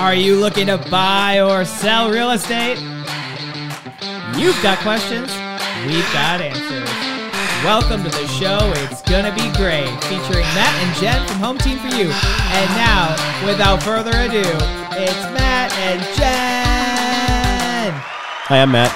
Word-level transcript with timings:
Are 0.00 0.14
you 0.14 0.36
looking 0.36 0.68
to 0.68 0.78
buy 0.90 1.42
or 1.42 1.66
sell 1.66 2.10
real 2.10 2.30
estate? 2.30 2.78
You've 4.34 4.56
got 4.62 4.78
questions, 4.78 5.28
we've 5.86 6.10
got 6.14 6.40
answers. 6.40 6.88
Welcome 7.62 8.02
to 8.04 8.08
the 8.08 8.26
show. 8.26 8.72
It's 8.76 9.02
gonna 9.02 9.30
be 9.34 9.46
great, 9.58 9.90
featuring 10.04 10.46
Matt 10.56 10.74
and 10.82 10.96
Jen 10.96 11.28
from 11.28 11.36
Home 11.40 11.58
Team 11.58 11.76
for 11.80 11.88
You. 11.88 12.10
And 12.10 12.70
now, 12.76 13.14
without 13.44 13.82
further 13.82 14.12
ado, 14.12 14.40
it's 14.96 15.22
Matt 15.38 15.70
and 15.76 16.00
Jen. 16.16 17.92
Hi, 18.48 18.62
I'm 18.62 18.72
Matt. 18.72 18.90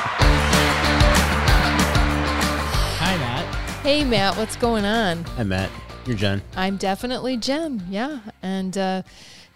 Hi, 2.99 3.17
Matt. 3.19 3.55
Hey, 3.83 4.05
Matt, 4.05 4.39
what's 4.39 4.57
going 4.57 4.87
on? 4.87 5.27
I'm 5.37 5.51
Matt. 5.51 5.69
You're 6.07 6.17
Jen. 6.17 6.41
I'm 6.57 6.79
definitely 6.79 7.37
Jen, 7.37 7.83
yeah. 7.91 8.21
And 8.43 8.79
uh, 8.79 9.03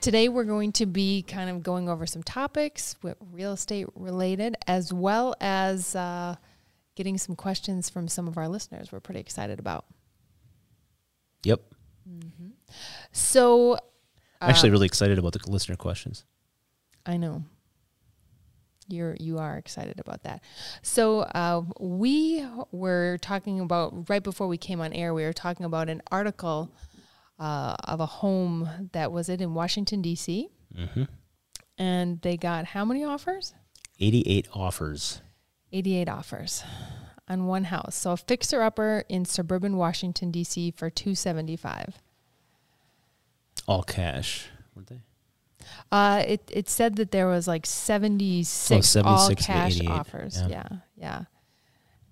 today 0.00 0.28
we're 0.28 0.44
going 0.44 0.72
to 0.72 0.86
be 0.86 1.22
kind 1.22 1.50
of 1.50 1.62
going 1.62 1.88
over 1.88 2.06
some 2.06 2.22
topics 2.22 2.96
with 3.02 3.16
real 3.32 3.52
estate 3.52 3.86
related, 3.94 4.56
as 4.66 4.92
well 4.92 5.34
as 5.40 5.94
uh, 5.94 6.36
getting 6.94 7.18
some 7.18 7.36
questions 7.36 7.88
from 7.88 8.08
some 8.08 8.28
of 8.28 8.36
our 8.38 8.48
listeners 8.48 8.92
we're 8.92 9.00
pretty 9.00 9.20
excited 9.20 9.58
about. 9.58 9.84
Yep. 11.44 11.60
So, 13.12 13.74
I'm 14.40 14.50
actually 14.50 14.70
really 14.70 14.86
excited 14.86 15.18
about 15.18 15.32
the 15.32 15.40
listener 15.50 15.76
questions. 15.76 16.24
I 17.04 17.16
know. 17.16 17.44
You're 18.90 19.16
you 19.20 19.38
are 19.38 19.58
excited 19.58 20.00
about 20.00 20.22
that. 20.22 20.42
So 20.80 21.20
uh, 21.20 21.62
we 21.78 22.46
were 22.72 23.18
talking 23.20 23.60
about 23.60 24.08
right 24.08 24.22
before 24.22 24.48
we 24.48 24.56
came 24.56 24.80
on 24.80 24.94
air. 24.94 25.12
We 25.12 25.24
were 25.24 25.34
talking 25.34 25.66
about 25.66 25.90
an 25.90 26.00
article 26.10 26.72
uh, 27.38 27.76
of 27.84 28.00
a 28.00 28.06
home 28.06 28.88
that 28.92 29.12
was 29.12 29.28
it 29.28 29.40
in 29.40 29.54
Washington 29.54 30.02
D.C. 30.02 30.48
Mm-hmm. 30.76 31.04
and 31.78 32.20
they 32.22 32.36
got 32.36 32.66
how 32.66 32.84
many 32.84 33.04
offers? 33.04 33.54
88 34.00 34.48
offers. 34.52 35.22
88 35.72 36.08
offers 36.08 36.62
on 37.28 37.46
one 37.46 37.64
house. 37.64 37.94
So 37.94 38.12
a 38.12 38.16
fixer 38.16 38.62
upper 38.62 39.04
in 39.08 39.24
suburban 39.24 39.76
Washington 39.76 40.30
D.C. 40.30 40.70
for 40.72 40.88
275. 40.90 41.98
All 43.66 43.82
cash, 43.82 44.46
weren't 44.74 44.88
they? 44.88 45.00
Uh, 45.92 46.22
it 46.26 46.50
it 46.52 46.68
said 46.70 46.96
that 46.96 47.10
there 47.10 47.26
was 47.26 47.46
like 47.46 47.66
76, 47.66 48.96
Oh, 48.96 49.02
all 49.02 49.18
76 49.28 49.40
to 49.46 49.52
cash 49.52 49.80
offers. 49.86 50.40
yeah. 50.42 50.48
Yeah. 50.48 50.68
yeah, 50.96 51.24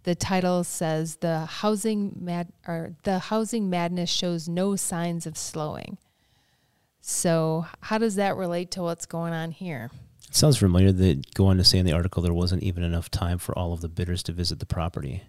The 0.06 0.14
title 0.14 0.62
says 0.62 1.16
the 1.16 1.46
housing 1.46 2.12
mad 2.20 2.52
or 2.64 2.94
the 3.02 3.18
housing 3.18 3.68
madness 3.68 4.08
shows 4.08 4.48
no 4.48 4.76
signs 4.76 5.26
of 5.26 5.36
slowing. 5.36 5.98
So 7.00 7.66
how 7.80 7.98
does 7.98 8.14
that 8.14 8.36
relate 8.36 8.70
to 8.72 8.82
what's 8.82 9.04
going 9.04 9.32
on 9.32 9.50
here? 9.50 9.90
Sounds 10.30 10.58
familiar. 10.58 10.92
They 10.92 11.22
go 11.34 11.46
on 11.46 11.56
to 11.56 11.64
say 11.64 11.78
in 11.78 11.86
the 11.86 11.92
article 11.92 12.22
there 12.22 12.32
wasn't 12.32 12.62
even 12.62 12.84
enough 12.84 13.10
time 13.10 13.38
for 13.38 13.58
all 13.58 13.72
of 13.72 13.80
the 13.80 13.88
bidders 13.88 14.22
to 14.22 14.32
visit 14.32 14.60
the 14.60 14.64
property. 14.64 15.24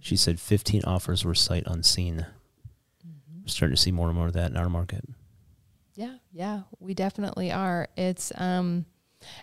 She 0.00 0.16
said 0.16 0.40
15 0.40 0.82
offers 0.82 1.24
were 1.24 1.36
sight 1.36 1.62
unseen. 1.68 2.26
We're 3.04 3.46
starting 3.46 3.76
to 3.76 3.80
see 3.80 3.92
more 3.92 4.08
and 4.08 4.16
more 4.16 4.26
of 4.26 4.32
that 4.32 4.50
in 4.50 4.56
our 4.56 4.68
market. 4.68 5.04
Yeah, 5.94 6.16
yeah, 6.32 6.62
we 6.80 6.92
definitely 6.92 7.52
are. 7.52 7.86
It's 7.96 8.32
um, 8.34 8.84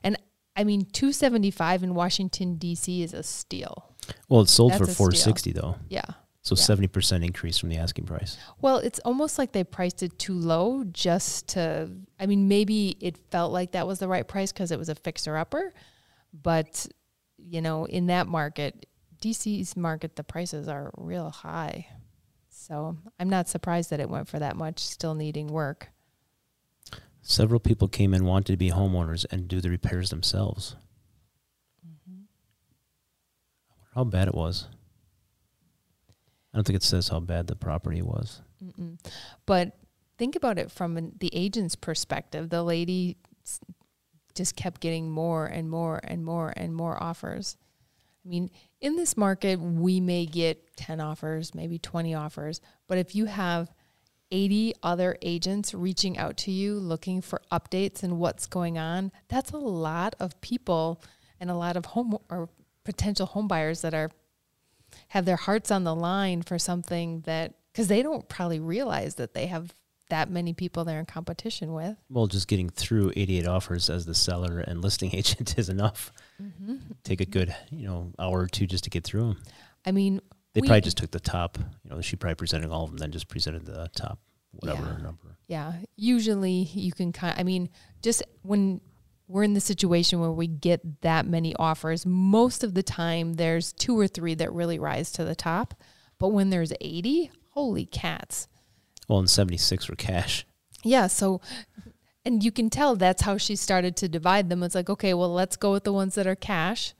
and 0.04 0.18
I 0.58 0.66
mean, 0.66 0.86
two 0.86 1.14
seventy 1.14 1.52
five 1.52 1.82
in 1.82 1.96
Washington 1.96 2.56
D.C. 2.56 3.04
is 3.04 3.14
a 3.14 3.24
steal. 3.24 3.95
Well, 4.30 4.42
it 4.42 4.50
sold 4.50 4.72
That's 4.72 4.80
for 4.80 4.84
a 4.84 4.94
steal. 4.94 4.96
460 4.96 5.52
though. 5.54 5.76
Yeah. 5.90 6.06
So 6.42 6.56
Yeah. 6.56 6.64
70% 6.64 7.26
increase 7.26 7.58
from 7.58 7.70
the 7.70 7.78
asking 7.78 8.06
price. 8.06 8.38
Well, 8.62 8.78
it's 8.78 9.00
almost 9.00 9.40
like 9.40 9.52
they 9.52 9.64
priced 9.64 10.04
it 10.04 10.18
too 10.20 10.36
low 10.36 10.84
just 10.84 11.48
to. 11.50 11.90
I 12.20 12.28
mean, 12.28 12.48
maybe 12.48 12.98
it 13.00 13.18
felt 13.32 13.52
like 13.52 13.72
that 13.72 13.88
was 13.88 14.00
the 14.00 14.08
right 14.08 14.28
price 14.28 14.52
because 14.52 14.72
it 14.72 14.78
was 14.78 14.90
a 14.90 14.96
fixer 14.96 15.36
upper, 15.38 15.74
but 16.34 16.88
you 17.38 17.62
know, 17.62 17.86
in 17.86 18.08
that 18.08 18.28
market, 18.28 18.86
DC's 19.22 19.76
market, 19.76 20.16
the 20.16 20.24
prices 20.24 20.68
are 20.68 20.92
real 20.98 21.30
high. 21.30 21.88
So 22.50 22.98
I'm 23.20 23.30
not 23.30 23.48
surprised 23.48 23.90
that 23.90 24.00
it 24.00 24.10
went 24.10 24.28
for 24.28 24.40
that 24.40 24.56
much. 24.56 24.80
Still 24.80 25.16
needing 25.16 25.48
work. 25.48 25.90
Several 27.22 27.60
people 27.60 27.88
came 27.88 28.14
in 28.14 28.24
wanted 28.26 28.54
to 28.54 28.58
be 28.58 28.70
homeowners 28.70 29.26
and 29.32 29.48
do 29.48 29.62
the 29.62 29.70
repairs 29.70 30.12
themselves. 30.12 30.76
How 33.96 34.04
bad 34.04 34.28
it 34.28 34.36
was. 34.36 34.68
I 36.54 36.58
don't 36.58 36.66
think 36.66 36.78
it 36.78 36.84
says 36.84 37.08
how 37.08 37.20
bad 37.20 37.48
the 37.48 37.56
property 37.56 38.02
was. 38.02 38.42
Mm-mm. 38.64 39.00
But 39.46 39.78
think 40.18 40.36
about 40.36 40.60
it 40.60 40.72
from 40.72 40.98
an, 40.98 41.14
the 41.20 41.30
agent's 41.34 41.76
perspective. 41.76 42.50
The 42.50 42.64
lady 42.64 43.18
just 44.36 44.56
kept 44.56 44.82
getting 44.82 45.10
more 45.10 45.46
and 45.46 45.70
more 45.70 46.02
and 46.04 46.24
more 46.24 46.54
and 46.56 46.76
more 46.76 47.02
offers. 47.02 47.58
I 48.26 48.30
mean, 48.30 48.52
in 48.82 48.96
this 48.96 49.16
market, 49.16 49.60
we 49.60 50.00
may 50.00 50.26
get 50.26 50.76
10 50.78 51.00
offers, 51.00 51.56
maybe 51.56 51.78
20 51.78 52.16
offers. 52.16 52.60
But 52.88 52.98
if 52.98 53.16
you 53.16 53.26
have 53.26 53.72
80 54.32 54.74
other 54.84 55.18
agents 55.22 55.74
reaching 55.74 56.18
out 56.18 56.36
to 56.38 56.52
you 56.52 56.80
looking 56.80 57.22
for 57.22 57.42
updates 57.52 58.04
and 58.04 58.18
what's 58.18 58.48
going 58.48 58.78
on, 58.78 59.12
that's 59.30 59.52
a 59.52 59.58
lot 59.58 60.16
of 60.20 60.40
people 60.42 61.02
and 61.40 61.52
a 61.52 61.56
lot 61.56 61.78
of 61.78 61.86
home 61.86 62.18
or 62.30 62.50
potential 62.86 63.26
home 63.26 63.48
buyers 63.48 63.82
that 63.82 63.94
are 63.94 64.10
have 65.10 65.26
their 65.26 65.36
hearts 65.36 65.72
on 65.72 65.84
the 65.84 65.94
line 65.96 66.42
for 66.42 66.58
something 66.58 67.22
that 67.22 67.56
because 67.74 67.88
they 67.90 68.02
don't 68.02 68.30
probably 68.30 68.60
realize 68.60 69.16
that 69.16 69.34
they 69.34 69.48
have 69.48 69.76
that 70.10 70.30
many 70.30 70.54
people 70.54 70.86
they're 70.86 71.00
in 71.00 71.06
competition 71.06 71.74
with. 71.74 71.98
Well, 72.10 72.28
just 72.28 72.48
getting 72.48 72.70
through 72.70 73.12
88 73.16 73.48
offers 73.48 73.90
as 73.90 74.06
the 74.06 74.14
seller 74.14 74.60
and 74.60 74.82
listing 74.82 75.14
agent 75.16 75.58
is 75.58 75.68
enough. 75.68 76.14
Mm-hmm. 76.42 76.76
Take 77.04 77.22
a 77.22 77.26
good, 77.26 77.54
you 77.72 77.88
know, 77.88 78.14
hour 78.20 78.42
or 78.42 78.48
two 78.48 78.68
just 78.68 78.84
to 78.86 78.90
get 78.92 79.04
through 79.04 79.22
them. 79.30 79.42
I 79.86 79.92
mean, 79.92 80.22
They 80.54 80.62
we- 80.62 80.68
probably 80.68 80.82
just 80.82 80.98
took 80.98 81.12
the 81.12 81.20
top. 81.20 81.58
You 81.84 81.90
know, 81.90 82.02
she 82.02 82.16
probably 82.16 82.36
presented 82.36 82.70
all 82.70 82.84
of 82.84 82.92
them, 82.92 82.98
then 82.98 83.12
just 83.12 83.28
presented 83.28 83.66
the 83.66 83.90
top, 83.96 84.20
whatever 84.52 84.84
Yeah. 84.98 85.04
number. 85.04 85.38
yeah. 85.48 85.74
Usually, 85.98 86.70
you 86.74 86.92
can 86.94 87.12
kind. 87.12 87.34
Of, 87.34 87.40
I 87.40 87.44
mean, 87.44 87.70
just 88.04 88.22
when 88.44 88.82
we're 89.28 89.44
in 89.44 89.54
the 89.54 89.62
situation 89.62 90.20
where 90.20 90.32
we 90.32 90.48
get 90.48 91.02
that 91.02 91.26
many 91.26 91.56
offers, 91.56 92.06
most 92.06 92.64
of 92.64 92.74
the 92.74 92.84
time 92.84 93.34
there's 93.34 93.74
two 93.74 93.98
or 93.98 94.08
three 94.08 94.36
that 94.36 94.54
really 94.54 94.78
rise 94.80 95.12
to 95.14 95.26
the 95.26 95.36
top. 95.36 95.74
But 96.20 96.30
when 96.30 96.50
there's 96.50 96.74
80, 96.80 97.32
holy 97.52 97.86
cats. 97.86 98.48
Well, 99.08 99.20
and 99.20 99.30
76 99.30 99.90
were 99.90 99.96
cash. 99.96 100.46
Yeah. 100.84 101.08
So, 101.08 101.42
and 102.24 102.44
you 102.44 102.52
can 102.52 102.70
tell 102.70 102.96
that's 102.96 103.24
how 103.24 103.38
she 103.38 103.56
started 103.56 103.96
to 103.98 104.10
divide 104.10 104.50
them. 104.50 104.64
It's 104.64 104.76
like, 104.76 104.90
okay, 104.90 105.14
well, 105.14 105.34
let's 105.34 105.58
go 105.58 105.72
with 105.72 105.84
the 105.84 105.94
ones 105.94 106.16
that 106.16 106.28
are 106.28 106.36
cash. 106.36 106.94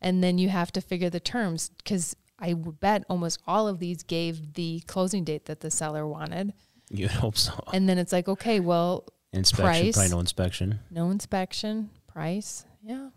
And 0.00 0.22
then 0.22 0.36
you 0.36 0.50
have 0.50 0.70
to 0.72 0.82
figure 0.82 1.08
the 1.08 1.20
terms 1.20 1.70
because 1.70 2.14
I 2.38 2.52
would 2.52 2.78
bet 2.80 3.04
almost 3.08 3.40
all 3.46 3.66
of 3.66 3.78
these 3.78 4.02
gave 4.02 4.52
the 4.54 4.80
closing 4.86 5.24
date 5.24 5.46
that 5.46 5.60
the 5.60 5.70
seller 5.70 6.06
wanted. 6.06 6.52
You'd 6.90 7.10
hope 7.10 7.38
so. 7.38 7.64
And 7.72 7.88
then 7.88 7.96
it's 7.96 8.12
like, 8.12 8.28
okay, 8.28 8.60
well, 8.60 9.06
Inspection, 9.34 9.64
price. 9.64 9.94
probably 9.94 10.10
no 10.10 10.20
inspection. 10.20 10.78
no 10.90 11.10
inspection, 11.10 11.90
price. 12.06 12.64
Yeah. 12.82 13.08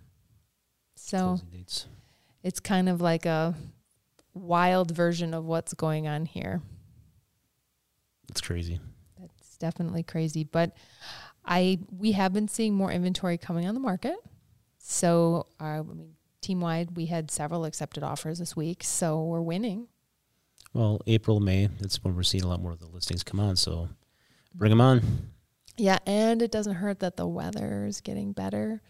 So 0.96 1.40
it's 2.44 2.60
kind 2.60 2.90
of 2.90 3.02
like 3.02 3.26
a 3.26 3.54
wild 4.34 4.92
version 4.92 5.34
of 5.34 5.46
what's 5.46 5.74
going 5.74 6.08
on 6.08 6.26
here. 6.26 6.62
It's 8.30 8.42
crazy. 8.42 8.80
That's 9.20 9.58
definitely 9.58 10.04
crazy. 10.04 10.44
But 10.44 10.76
I 11.46 11.80
we 11.92 12.14
have 12.14 12.34
been 12.34 12.48
seeing 12.48 12.74
more 12.74 12.92
inventory 12.92 13.38
coming 13.38 13.68
on 13.68 13.74
the 13.74 13.80
market. 13.80 14.16
So 14.80 15.48
uh, 15.60 15.64
I 15.64 15.82
mean, 15.82 16.14
team 16.42 16.62
wide, 16.62 16.96
we 16.96 17.06
had 17.06 17.30
several 17.30 17.66
accepted 17.66 18.04
offers 18.04 18.40
this 18.40 18.56
week. 18.56 18.84
So 18.84 19.24
we're 19.24 19.42
winning. 19.42 19.88
Well, 20.74 21.02
April, 21.08 21.40
May, 21.40 21.68
that's 21.80 22.04
when 22.04 22.16
we're 22.16 22.24
seeing 22.24 22.44
a 22.44 22.48
lot 22.48 22.62
more 22.62 22.72
of 22.72 22.80
the 22.80 22.88
listings 22.88 23.24
come 23.24 23.40
on. 23.40 23.56
So 23.56 23.90
bring 24.54 24.72
them 24.72 24.82
on. 24.82 25.02
Yeah, 25.78 26.00
and 26.08 26.42
it 26.42 26.52
doesn't 26.52 26.76
hurt 26.76 27.00
that 27.00 27.18
the 27.18 27.28
weather 27.28 27.86
is 27.86 28.02
getting 28.02 28.32
better. 28.32 28.82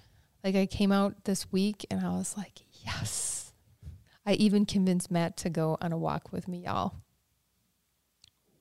Like 0.44 0.56
I 0.56 0.66
came 0.66 0.92
out 0.92 1.26
this 1.26 1.52
week 1.52 1.86
and 1.92 2.00
I 2.06 2.10
was 2.12 2.38
like, 2.38 2.60
yes. 2.86 3.52
I 4.26 4.34
even 4.34 4.66
convinced 4.66 5.12
Matt 5.12 5.36
to 5.38 5.50
go 5.50 5.78
on 5.82 5.92
a 5.92 5.98
walk 5.98 6.32
with 6.32 6.48
me, 6.48 6.60
y'all. 6.66 6.96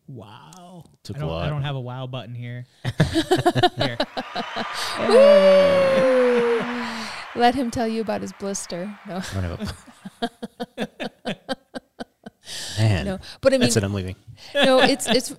Wow. 0.08 0.84
Took 1.04 1.16
I 1.16 1.18
a 1.18 1.22
don't, 1.22 1.30
lot. 1.30 1.46
I 1.46 1.50
don't 1.50 1.62
have 1.62 1.76
a 1.76 1.80
wow 1.80 2.06
button 2.06 2.34
here. 2.34 2.64
here. 3.76 3.96
Let 7.36 7.54
him 7.54 7.70
tell 7.70 7.86
you 7.86 8.00
about 8.00 8.22
his 8.22 8.32
blister. 8.34 8.98
No, 9.06 9.16
I 9.16 9.40
don't 9.40 9.60
have 9.60 9.74
a- 10.22 11.36
Man, 12.78 13.04
no. 13.04 13.18
But 13.40 13.52
I 13.52 13.54
mean, 13.54 13.62
that's 13.62 13.76
it. 13.76 13.84
I'm 13.84 13.94
leaving. 13.94 14.16
no, 14.54 14.78
it's 14.80 15.08
it's 15.08 15.34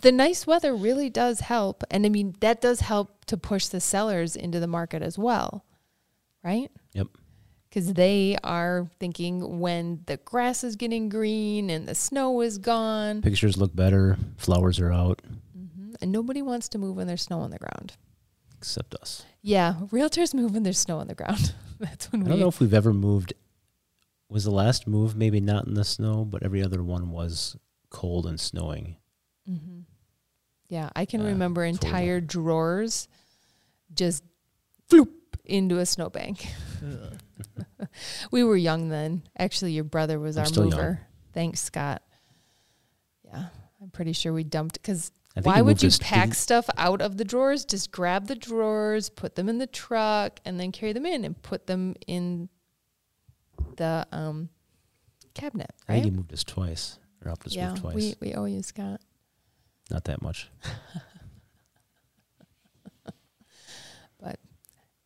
the 0.00 0.12
nice 0.12 0.46
weather 0.46 0.74
really 0.74 1.10
does 1.10 1.40
help, 1.40 1.84
and 1.90 2.04
I 2.06 2.08
mean 2.08 2.34
that 2.40 2.60
does 2.60 2.80
help 2.80 3.24
to 3.26 3.36
push 3.36 3.66
the 3.66 3.80
sellers 3.80 4.36
into 4.36 4.60
the 4.60 4.66
market 4.66 5.02
as 5.02 5.18
well, 5.18 5.64
right? 6.42 6.70
Yep. 6.94 7.08
Because 7.68 7.92
they 7.94 8.36
are 8.42 8.90
thinking 8.98 9.60
when 9.60 10.00
the 10.06 10.16
grass 10.16 10.64
is 10.64 10.74
getting 10.74 11.08
green 11.08 11.70
and 11.70 11.86
the 11.86 11.94
snow 11.94 12.40
is 12.40 12.58
gone, 12.58 13.22
Pictures 13.22 13.56
look 13.56 13.74
better. 13.76 14.16
Flowers 14.36 14.80
are 14.80 14.92
out. 14.92 15.22
Mhm. 15.56 15.94
and 16.00 16.10
nobody 16.12 16.42
wants 16.42 16.68
to 16.70 16.78
move 16.78 16.96
when 16.96 17.06
there's 17.06 17.22
snow 17.22 17.40
on 17.40 17.50
the 17.50 17.58
ground. 17.58 17.92
except 18.56 18.94
us. 18.96 19.24
Yeah, 19.42 19.76
realtors 19.90 20.34
move 20.40 20.52
when 20.52 20.64
there's 20.64 20.78
snow 20.78 20.98
on 20.98 21.06
the 21.08 21.14
ground. 21.14 21.54
That's 21.80 22.10
when 22.12 22.22
I 22.22 22.24
we. 22.24 22.28
I 22.28 22.32
don't 22.32 22.40
know 22.40 22.48
if 22.48 22.60
we've 22.60 22.74
ever 22.74 22.92
moved. 22.92 23.32
Was 24.28 24.44
the 24.44 24.50
last 24.50 24.86
move 24.86 25.16
maybe 25.16 25.40
not 25.40 25.66
in 25.66 25.74
the 25.74 25.82
snow, 25.84 26.24
but 26.24 26.42
every 26.42 26.62
other 26.62 26.82
one 26.82 27.10
was 27.10 27.56
cold 27.88 28.26
and 28.26 28.38
snowing. 28.38 28.96
Mhm. 29.48 29.79
Yeah, 30.70 30.88
I 30.96 31.04
can 31.04 31.20
Yeah, 31.20 31.26
remember 31.28 31.64
entire 31.64 32.20
drawers 32.20 33.08
just 33.92 34.22
floop 34.88 35.08
into 35.44 35.78
a 35.80 35.84
snowbank. 35.84 36.46
we 38.30 38.44
were 38.44 38.56
young 38.56 38.88
then. 38.88 39.22
Actually, 39.36 39.72
your 39.72 39.84
brother 39.84 40.18
was 40.20 40.36
I'm 40.36 40.42
our 40.42 40.46
still 40.46 40.62
young. 40.68 40.70
mover. 40.78 41.00
Thanks, 41.34 41.60
Scott. 41.60 42.02
Yeah, 43.24 43.46
I'm 43.82 43.90
pretty 43.90 44.12
sure 44.12 44.32
we 44.32 44.44
dumped 44.44 44.74
because 44.80 45.10
why 45.42 45.60
would 45.60 45.82
you 45.82 45.90
pack 46.00 46.34
stuff 46.34 46.68
out 46.76 47.02
of 47.02 47.16
the 47.16 47.24
drawers? 47.24 47.64
Just 47.64 47.90
grab 47.90 48.26
the 48.28 48.34
drawers, 48.36 49.10
put 49.10 49.34
them 49.34 49.48
in 49.48 49.58
the 49.58 49.66
truck, 49.66 50.38
and 50.44 50.58
then 50.58 50.70
carry 50.72 50.92
them 50.92 51.04
in 51.06 51.24
and 51.24 51.40
put 51.42 51.66
them 51.66 51.94
in 52.06 52.48
the 53.76 54.06
um, 54.12 54.48
cabinet. 55.34 55.70
I 55.88 55.94
think 55.94 56.04
Right? 56.04 56.04
he 56.12 56.16
moved 56.16 56.32
us 56.32 56.44
twice. 56.44 56.98
Or 57.24 57.28
helped 57.28 57.46
us 57.46 57.54
Yeah, 57.54 57.70
move 57.70 57.80
twice. 57.80 57.94
we 57.94 58.14
we 58.20 58.34
owe 58.34 58.44
you, 58.46 58.62
Scott. 58.62 59.00
Not 59.90 60.04
that 60.04 60.22
much. 60.22 60.48
But 64.20 64.38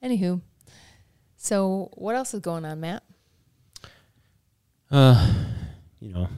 anywho, 0.03 0.41
so 1.37 1.91
what 1.95 2.17
else 2.17 2.35
is 2.35 2.41
going 2.41 2.65
on, 2.65 2.81
Matt? 2.81 3.05
Uh, 4.91 5.35
you 6.01 6.13
know, 6.13 6.29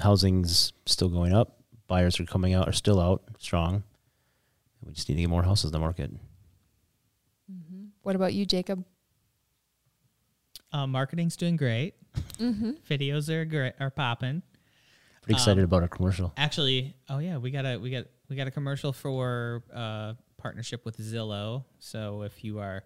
housing's 0.00 0.72
still 0.86 1.08
going 1.08 1.32
up. 1.32 1.58
Buyers 1.86 2.18
are 2.18 2.24
coming 2.24 2.54
out, 2.54 2.68
are 2.68 2.72
still 2.72 3.00
out 3.00 3.22
strong. 3.38 3.84
We 4.84 4.92
just 4.92 5.08
need 5.08 5.14
to 5.16 5.20
get 5.22 5.30
more 5.30 5.44
houses 5.44 5.66
in 5.66 5.72
the 5.72 5.78
market. 5.78 6.10
What 8.02 8.16
about 8.16 8.34
you, 8.34 8.44
Jacob? 8.44 8.84
Uh, 10.72 10.88
marketing's 10.88 11.36
doing 11.36 11.56
great. 11.56 11.94
Mm-hmm. 12.38 12.72
Videos 12.90 13.28
are 13.28 13.44
great, 13.44 13.74
are 13.78 13.90
popping. 13.90 14.42
Pretty 15.22 15.36
excited 15.36 15.60
Um, 15.60 15.64
about 15.64 15.82
our 15.82 15.88
commercial. 15.88 16.32
Actually, 16.36 16.94
oh 17.08 17.18
yeah, 17.18 17.36
we 17.38 17.50
got 17.50 17.64
a 17.64 17.78
we 17.78 17.90
got 17.90 18.06
we 18.28 18.36
got 18.36 18.46
a 18.48 18.50
commercial 18.50 18.92
for 18.92 19.62
uh, 19.72 20.14
partnership 20.36 20.84
with 20.84 20.98
Zillow. 20.98 21.64
So 21.78 22.22
if 22.22 22.42
you 22.44 22.58
are 22.58 22.82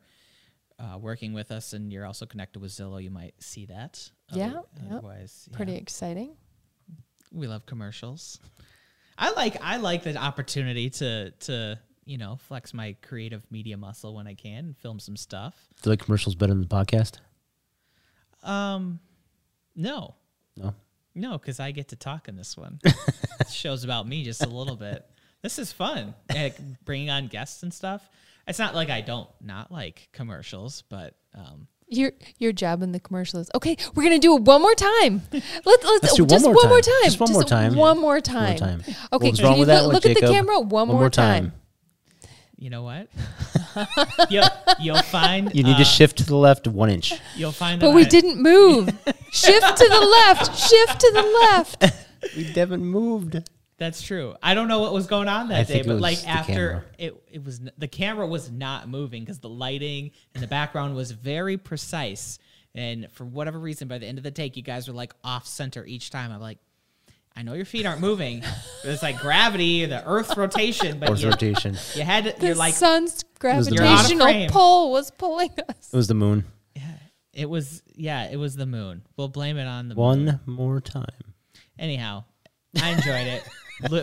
uh, 0.79 0.99
working 0.99 1.33
with 1.33 1.51
us 1.51 1.73
and 1.73 1.91
you're 1.91 2.05
also 2.05 2.27
connected 2.27 2.61
with 2.61 2.73
Zillow, 2.73 3.03
you 3.03 3.11
might 3.11 3.35
see 3.43 3.65
that. 3.67 4.11
Yeah, 4.33 4.49
Other- 4.49 4.55
yep. 4.83 4.93
Otherwise, 4.93 5.49
yeah. 5.51 5.57
Pretty 5.57 5.77
exciting. 5.77 6.37
we 7.33 7.47
love 7.47 7.65
commercials. 7.65 8.39
I 9.17 9.31
like 9.33 9.57
I 9.63 9.79
like 9.79 10.03
the 10.03 10.15
opportunity 10.17 10.91
to 10.91 11.31
to 11.31 11.79
you 12.05 12.19
know 12.19 12.37
flex 12.37 12.75
my 12.75 12.97
creative 13.01 13.43
media 13.51 13.79
muscle 13.79 14.15
when 14.15 14.27
I 14.27 14.35
can 14.35 14.75
film 14.83 14.99
some 15.01 15.17
stuff. 15.17 15.55
Do 15.81 15.89
you 15.89 15.93
like 15.93 16.01
commercials 16.01 16.35
better 16.35 16.53
than 16.53 16.61
the 16.61 16.69
podcast? 16.69 17.15
Um, 18.43 19.01
no, 19.75 20.15
No. 20.57 20.75
No, 21.17 21.39
because 21.39 21.59
I 21.59 21.73
get 21.73 21.89
to 21.89 21.97
talk 21.97 22.29
in 22.29 22.37
this 22.37 22.57
one. 22.57 22.79
This 23.39 23.51
show's 23.53 23.85
about 23.85 24.09
me 24.09 24.25
just 24.25 24.43
a 24.45 24.49
little 24.49 24.77
bit. 24.77 25.05
This 25.43 25.59
is 25.59 25.71
fun, 25.71 26.15
like, 26.33 26.57
bringing 26.85 27.11
on 27.11 27.27
guests 27.29 27.63
and 27.63 27.73
stuff. 27.73 28.09
It's 28.49 28.59
not 28.59 28.75
like 28.75 28.89
I 28.91 29.03
don't 29.03 29.29
not 29.43 29.71
like 29.71 30.09
commercials, 30.13 30.83
but 30.89 31.15
um, 31.35 31.69
Your 31.89 32.13
your 32.39 32.53
job 32.53 32.83
in 32.83 32.93
the 32.93 32.99
commercial 33.01 33.39
is 33.41 33.51
okay. 33.55 33.77
We're 33.95 34.05
gonna 34.05 34.19
do 34.19 34.37
it 34.37 34.43
one 34.43 34.63
more 34.63 34.75
time. 34.75 35.21
Let's 35.33 35.65
let's, 35.65 36.03
Let's 36.03 36.15
do 36.17 36.23
one 36.25 36.29
just 36.31 36.45
more 36.47 36.55
one 36.55 36.69
more 36.69 36.81
time. 36.81 36.93
time. 36.95 37.05
Just 37.05 37.21
one 37.21 37.33
more 37.33 37.45
time. 37.45 37.75
One 37.77 37.99
more 37.99 38.13
One 38.15 38.23
time. 38.23 38.47
more 38.49 38.57
time. 38.59 38.81
Okay. 39.13 39.27
What's 39.29 39.37
can 39.39 39.45
wrong 39.47 39.55
you 39.55 39.61
with 39.61 39.69
that 39.69 39.83
look, 39.83 39.93
one, 39.93 39.95
look 39.95 40.07
at 40.07 40.21
the 40.21 40.27
camera 40.33 40.61
one, 40.61 40.89
more 40.89 41.11
time. 41.11 41.53
you 42.57 42.71
know 42.71 42.83
what? 42.85 43.09
you'll, 44.31 44.45
you'll 44.81 45.03
find 45.03 45.55
You 45.55 45.63
need 45.63 45.75
uh, 45.75 45.79
to 45.79 45.85
shift 45.85 46.19
to 46.19 46.25
the 46.25 46.37
left 46.37 46.67
one 46.67 46.91
inch. 46.91 47.13
You'll 47.37 47.53
find 47.53 47.81
But 47.81 47.89
that 47.91 47.95
we 47.97 48.05
I- 48.05 48.09
didn't 48.09 48.41
move. 48.43 48.89
shift 49.33 49.77
to 49.77 49.89
the 49.89 50.01
left. 50.27 50.57
Shift 50.59 51.01
to 51.01 51.11
the 51.15 51.23
left. 51.23 51.85
We 52.37 52.45
haven't 52.45 52.83
moved. 52.83 53.37
That's 53.79 54.03
true. 54.03 54.35
I 54.43 54.55
don't 54.55 54.67
know 54.69 54.81
what 54.81 54.93
was 54.93 55.07
going 55.07 55.29
on 55.29 55.49
that 55.49 55.59
I 55.61 55.63
day, 55.65 55.73
think 55.75 55.85
it 55.85 55.89
but 55.89 55.93
was 55.95 56.03
like 56.03 56.21
the 56.23 56.29
after 56.29 56.85
it, 56.99 57.23
it 57.31 57.45
was 57.45 57.61
n- 57.61 57.71
the 57.79 57.87
camera 57.87 58.27
was 58.27 58.51
not 58.51 58.89
moving 58.89 59.23
because 59.23 59.39
the 59.39 59.51
lighting 59.51 60.11
and 60.35 60.43
the 60.43 60.49
background 60.49 60.97
was 60.97 61.11
very 61.13 61.57
precise. 61.59 62.39
And 62.75 63.07
for 63.13 63.25
whatever 63.25 63.59
reason, 63.61 63.87
by 63.87 63.99
the 63.99 64.07
end 64.07 64.19
of 64.19 64.25
the 64.25 64.31
take, 64.31 64.57
you 64.57 64.63
guys 64.63 64.89
were 64.89 64.95
like 64.95 65.13
off 65.23 65.47
center 65.47 65.85
each 65.85 66.11
time. 66.11 66.33
I'm 66.33 66.41
like, 66.41 66.59
I 67.37 67.43
know 67.43 67.53
your 67.53 67.67
feet 67.67 67.85
aren't 67.85 68.01
moving. 68.01 68.41
but 68.41 68.91
it's 68.91 69.03
like 69.03 69.19
gravity, 69.21 69.85
the 69.85 70.03
Earth's 70.09 70.37
rotation, 70.37 70.99
but 70.99 71.11
Earth 71.11 71.23
you, 71.23 71.29
rotation. 71.29 71.77
you 71.95 72.03
had 72.03 72.25
to, 72.25 72.33
The 72.33 72.47
you're 72.47 72.55
like, 72.57 72.75
sun's 72.75 73.23
was 73.43 73.67
the 73.69 73.75
You're 73.75 73.85
out 73.85 74.11
of 74.11 74.17
gravitational 74.17 74.49
pull 74.51 74.91
was 74.93 75.11
pulling 75.11 75.51
us. 75.69 75.91
It 75.93 75.97
was 75.97 76.07
the 76.09 76.15
moon. 76.15 76.45
Yeah, 76.75 76.83
it 77.35 77.51
was, 77.51 77.83
yeah, 77.95 78.31
it 78.31 78.37
was 78.37 78.57
the 78.57 78.65
moon. 78.67 79.03
We'll 79.19 79.29
blame 79.29 79.59
it 79.59 79.67
on 79.67 79.89
the 79.89 79.95
moon. 79.95 80.03
One 80.27 80.41
more 80.47 80.81
time. 80.81 81.05
Anyhow, 81.79 82.25
I 82.81 82.91
enjoyed 82.93 83.27
it. 83.27 83.45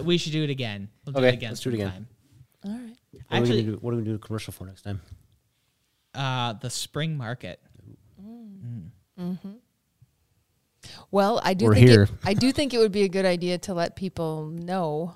We 0.06 0.20
should 0.20 0.34
do 0.34 0.44
it 0.44 0.52
again. 0.52 0.88
We'll 1.04 1.14
do 1.14 1.20
Okay, 1.20 1.30
it 1.30 1.34
again. 1.34 1.50
let's 1.50 1.62
do 1.62 1.70
it 1.72 1.74
again. 1.74 1.88
sometime. 1.92 2.08
All 2.64 2.72
right. 2.72 2.80
What, 2.90 2.92
are 2.92 2.96
we 3.32 3.38
Actually, 3.40 3.62
gonna 3.64 3.72
do, 3.74 3.80
what 3.82 3.92
are 3.92 3.98
we 3.98 4.04
going 4.04 4.06
to 4.06 4.12
do 4.12 4.16
a 4.16 4.20
commercial 4.20 4.54
for 4.54 4.66
next 4.68 4.84
time? 4.84 5.02
uh, 6.14 6.54
the 6.54 6.70
spring 6.70 7.18
market. 7.18 7.60
Well, 11.13 11.39
I 11.44 11.54
do 11.54 11.65
We're 11.65 11.75
think 11.75 11.89
here. 11.89 12.04
It, 12.04 12.12
I 12.25 12.33
do 12.33 12.51
think 12.51 12.74
it 12.74 12.80
would 12.80 12.92
be 12.92 13.04
a 13.04 13.07
good 13.07 13.24
idea 13.24 13.60
to 13.60 13.75
let 13.75 13.95
people 13.95 14.48
know 14.48 15.13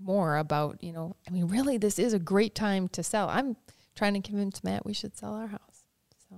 more 0.00 0.38
about, 0.38 0.82
you 0.82 0.92
know, 0.92 1.14
I 1.28 1.30
mean, 1.30 1.46
really 1.46 1.76
this 1.76 1.98
is 1.98 2.14
a 2.14 2.18
great 2.18 2.54
time 2.54 2.88
to 2.88 3.02
sell. 3.02 3.28
I'm 3.28 3.54
trying 3.94 4.14
to 4.14 4.20
convince 4.20 4.64
Matt 4.64 4.86
we 4.86 4.94
should 4.94 5.14
sell 5.14 5.34
our 5.34 5.46
house. 5.46 5.84
So, 6.30 6.36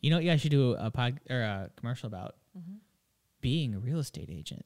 You 0.00 0.08
know 0.08 0.16
what 0.16 0.24
you 0.24 0.30
guys 0.30 0.40
should 0.40 0.52
do 0.52 0.72
a 0.72 0.90
pod 0.90 1.20
or 1.28 1.42
a 1.42 1.70
commercial 1.76 2.06
about? 2.06 2.36
Being 3.42 3.74
a 3.74 3.78
real 3.78 3.98
estate 3.98 4.30
agent. 4.32 4.64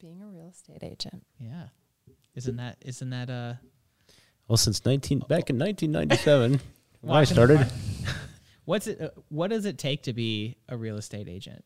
being 0.00 0.22
a 0.22 0.26
real 0.26 0.48
estate 0.48 0.82
agent. 0.82 1.26
Yeah. 1.38 1.64
Isn't 2.34 2.56
that 2.56 2.78
isn't 2.80 3.10
that 3.10 3.28
uh 3.28 3.54
Well, 4.48 4.56
since 4.56 4.82
19 4.86 5.18
back 5.28 5.50
in 5.50 5.58
1997, 5.58 6.58
when 7.02 7.16
I 7.16 7.24
started, 7.24 7.66
what's 8.64 8.86
it 8.86 8.98
uh, 8.98 9.10
what 9.28 9.50
does 9.50 9.66
it 9.66 9.76
take 9.76 10.04
to 10.04 10.14
be 10.14 10.56
a 10.70 10.76
real 10.76 10.96
estate 10.96 11.28
agent? 11.28 11.64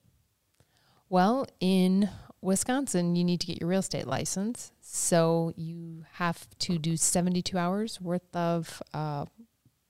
Well, 1.13 1.47
in 1.61 2.09
Wisconsin, 2.41 3.17
you 3.17 3.23
need 3.23 3.39
to 3.43 3.47
get 3.47 3.61
your 3.61 3.69
real 3.69 3.81
estate 3.81 4.07
license. 4.07 4.73
So 4.81 5.53
you 5.57 6.07
have 6.13 6.49
to 6.61 6.79
do 6.79 6.97
72 6.97 7.59
hours 7.59 8.01
worth 8.01 8.35
of 8.35 8.83
uh, 8.95 9.27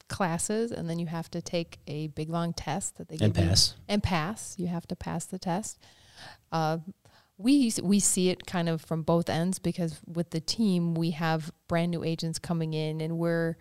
classes, 0.08 0.72
and 0.72 0.90
then 0.90 0.98
you 0.98 1.06
have 1.06 1.30
to 1.30 1.40
take 1.40 1.78
a 1.86 2.08
big 2.08 2.28
long 2.28 2.52
test 2.52 2.98
that 2.98 3.08
they 3.08 3.18
and 3.24 3.32
give 3.32 3.44
you. 3.44 3.50
pass. 3.50 3.76
and 3.88 4.02
pass. 4.02 4.56
You 4.58 4.66
have 4.66 4.88
to 4.88 4.96
pass 4.96 5.24
the 5.26 5.38
test. 5.38 5.78
Uh, 6.50 6.78
we 7.38 7.72
we 7.80 8.00
see 8.00 8.28
it 8.28 8.44
kind 8.44 8.68
of 8.68 8.80
from 8.80 9.02
both 9.02 9.30
ends 9.30 9.60
because 9.60 10.00
with 10.04 10.30
the 10.30 10.40
team 10.40 10.94
we 10.94 11.12
have 11.12 11.52
brand 11.68 11.92
new 11.92 12.02
agents 12.02 12.40
coming 12.40 12.74
in 12.74 13.00
and 13.00 13.16
we're 13.16 13.56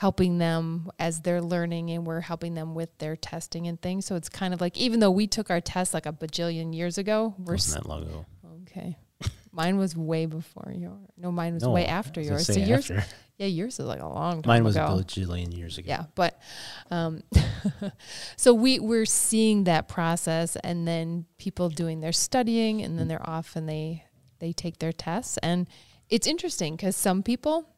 helping 0.00 0.38
them 0.38 0.90
as 0.98 1.20
they're 1.20 1.42
learning 1.42 1.90
and 1.90 2.06
we're 2.06 2.22
helping 2.22 2.54
them 2.54 2.74
with 2.74 2.88
their 2.96 3.16
testing 3.16 3.66
and 3.66 3.78
things. 3.82 4.06
So 4.06 4.16
it's 4.16 4.30
kind 4.30 4.54
of 4.54 4.60
like 4.62 4.78
even 4.78 4.98
though 4.98 5.10
we 5.10 5.26
took 5.26 5.50
our 5.50 5.60
test 5.60 5.92
like 5.92 6.06
a 6.06 6.12
bajillion 6.12 6.74
years 6.74 6.96
ago, 6.96 7.34
we're 7.38 7.52
Wasn't 7.52 7.82
that 7.82 7.86
long 7.86 8.04
ago? 8.04 8.24
okay. 8.62 8.96
Mine 9.52 9.76
was 9.76 9.94
way 9.94 10.24
before 10.24 10.72
yours. 10.74 10.96
No, 11.18 11.30
mine 11.30 11.52
was 11.52 11.64
No, 11.64 11.70
way 11.72 11.84
after 11.84 12.20
was 12.20 12.30
yours. 12.30 12.46
So 12.46 12.54
yours, 12.54 12.90
after. 12.90 13.04
yeah, 13.36 13.48
yours 13.48 13.78
is 13.78 13.84
like 13.84 14.00
a 14.00 14.08
long 14.08 14.40
time 14.40 14.48
Mine 14.48 14.64
was 14.64 14.76
ago. 14.76 14.86
a 14.86 15.04
bajillion 15.04 15.54
years 15.54 15.76
ago. 15.76 15.86
Yeah, 15.86 16.04
but 16.14 16.40
um, 16.90 17.20
so 18.36 18.54
we 18.54 18.78
we're 18.78 19.04
seeing 19.04 19.64
that 19.64 19.86
process, 19.86 20.56
and 20.64 20.88
then 20.88 21.26
people 21.36 21.68
doing 21.68 22.00
their 22.00 22.12
studying, 22.12 22.80
and 22.80 22.98
then 22.98 23.06
they're 23.06 23.28
off 23.28 23.54
and 23.54 23.68
they 23.68 24.04
they 24.38 24.54
take 24.54 24.78
their 24.78 24.92
tests, 24.92 25.36
and 25.42 25.68
it's 26.08 26.26
interesting 26.26 26.74
because 26.76 26.96
some 26.96 27.22
people 27.22 27.68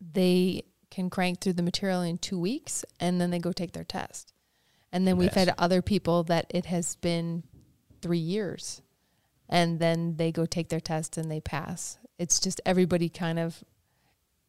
they 0.00 0.64
can 0.92 1.10
crank 1.10 1.40
through 1.40 1.54
the 1.54 1.62
material 1.62 2.02
in 2.02 2.18
two 2.18 2.38
weeks, 2.38 2.84
and 3.00 3.20
then 3.20 3.30
they 3.30 3.38
go 3.38 3.50
take 3.52 3.72
their 3.72 3.82
test, 3.84 4.32
and 4.92 5.06
then 5.08 5.16
we've 5.16 5.30
Pass. 5.32 5.46
had 5.46 5.54
other 5.58 5.80
people 5.82 6.22
that 6.24 6.46
it 6.50 6.66
has 6.66 6.96
been 6.96 7.42
three 8.02 8.18
years, 8.18 8.82
and 9.48 9.78
then 9.80 10.16
they 10.16 10.30
go 10.30 10.44
take 10.46 10.68
their 10.68 10.80
test 10.80 11.16
and 11.18 11.30
they 11.30 11.40
pass. 11.40 11.98
It's 12.18 12.38
just 12.38 12.60
everybody 12.66 13.08
kind 13.08 13.38
of 13.38 13.64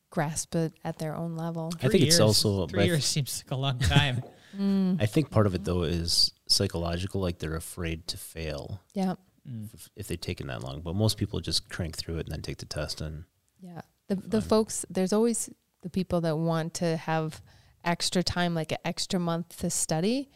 grasp 0.09 0.53
it 0.55 0.73
at 0.83 0.99
their 0.99 1.15
own 1.15 1.35
level. 1.35 1.71
I 1.75 1.87
Three 1.87 1.89
think 1.99 2.03
it's 2.03 2.19
also- 2.19 2.67
three 2.67 2.83
I- 2.83 2.85
years 2.85 3.05
seems 3.05 3.43
like 3.43 3.51
a 3.51 3.55
long 3.55 3.79
time. 3.79 4.21
I 5.01 5.07
think 5.07 5.31
part 5.31 5.47
of 5.47 5.55
it 5.55 5.63
though 5.63 5.81
is 5.83 6.31
psychological, 6.47 7.19
like 7.21 7.39
they're 7.39 7.55
afraid 7.55 8.05
to 8.09 8.17
fail 8.17 8.81
Yeah. 8.93 9.15
Mm. 9.49 9.73
if, 9.73 9.89
if 9.95 10.07
they've 10.07 10.21
taken 10.21 10.47
that 10.47 10.61
long. 10.61 10.81
But 10.81 10.93
most 10.95 11.17
people 11.17 11.39
just 11.39 11.67
crank 11.69 11.97
through 11.97 12.17
it 12.19 12.27
and 12.27 12.31
then 12.33 12.41
take 12.43 12.57
the 12.57 12.65
test. 12.67 13.01
And 13.01 13.23
Yeah. 13.59 13.81
The 14.07 14.15
the 14.15 14.41
Fun. 14.41 14.49
folks 14.49 14.85
there's 14.91 15.11
always 15.13 15.49
the 15.83 15.89
people 15.89 16.21
that 16.21 16.37
want 16.37 16.73
to 16.75 16.97
have 16.97 17.41
extra 17.83 18.23
time 18.23 18.55
like 18.55 18.71
an 18.71 18.77
extra 18.85 19.19
month 19.19 19.59
to 19.59 19.69
study. 19.69 20.29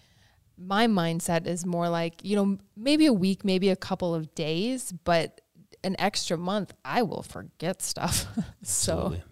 My 0.58 0.88
mindset 0.88 1.48
is 1.48 1.66
more 1.66 1.90
like, 1.90 2.24
you 2.24 2.36
know, 2.36 2.58
maybe 2.76 3.06
a 3.06 3.14
week, 3.14 3.46
maybe 3.46 3.70
a 3.70 3.76
couple 3.76 4.14
of 4.14 4.34
days, 4.36 4.92
but 4.92 5.42
an 5.84 5.96
extra 6.00 6.38
month 6.38 6.74
I 6.84 7.04
will 7.04 7.24
forget 7.24 7.82
stuff. 7.82 8.26
so 8.64 8.94
absolutely. 8.94 9.24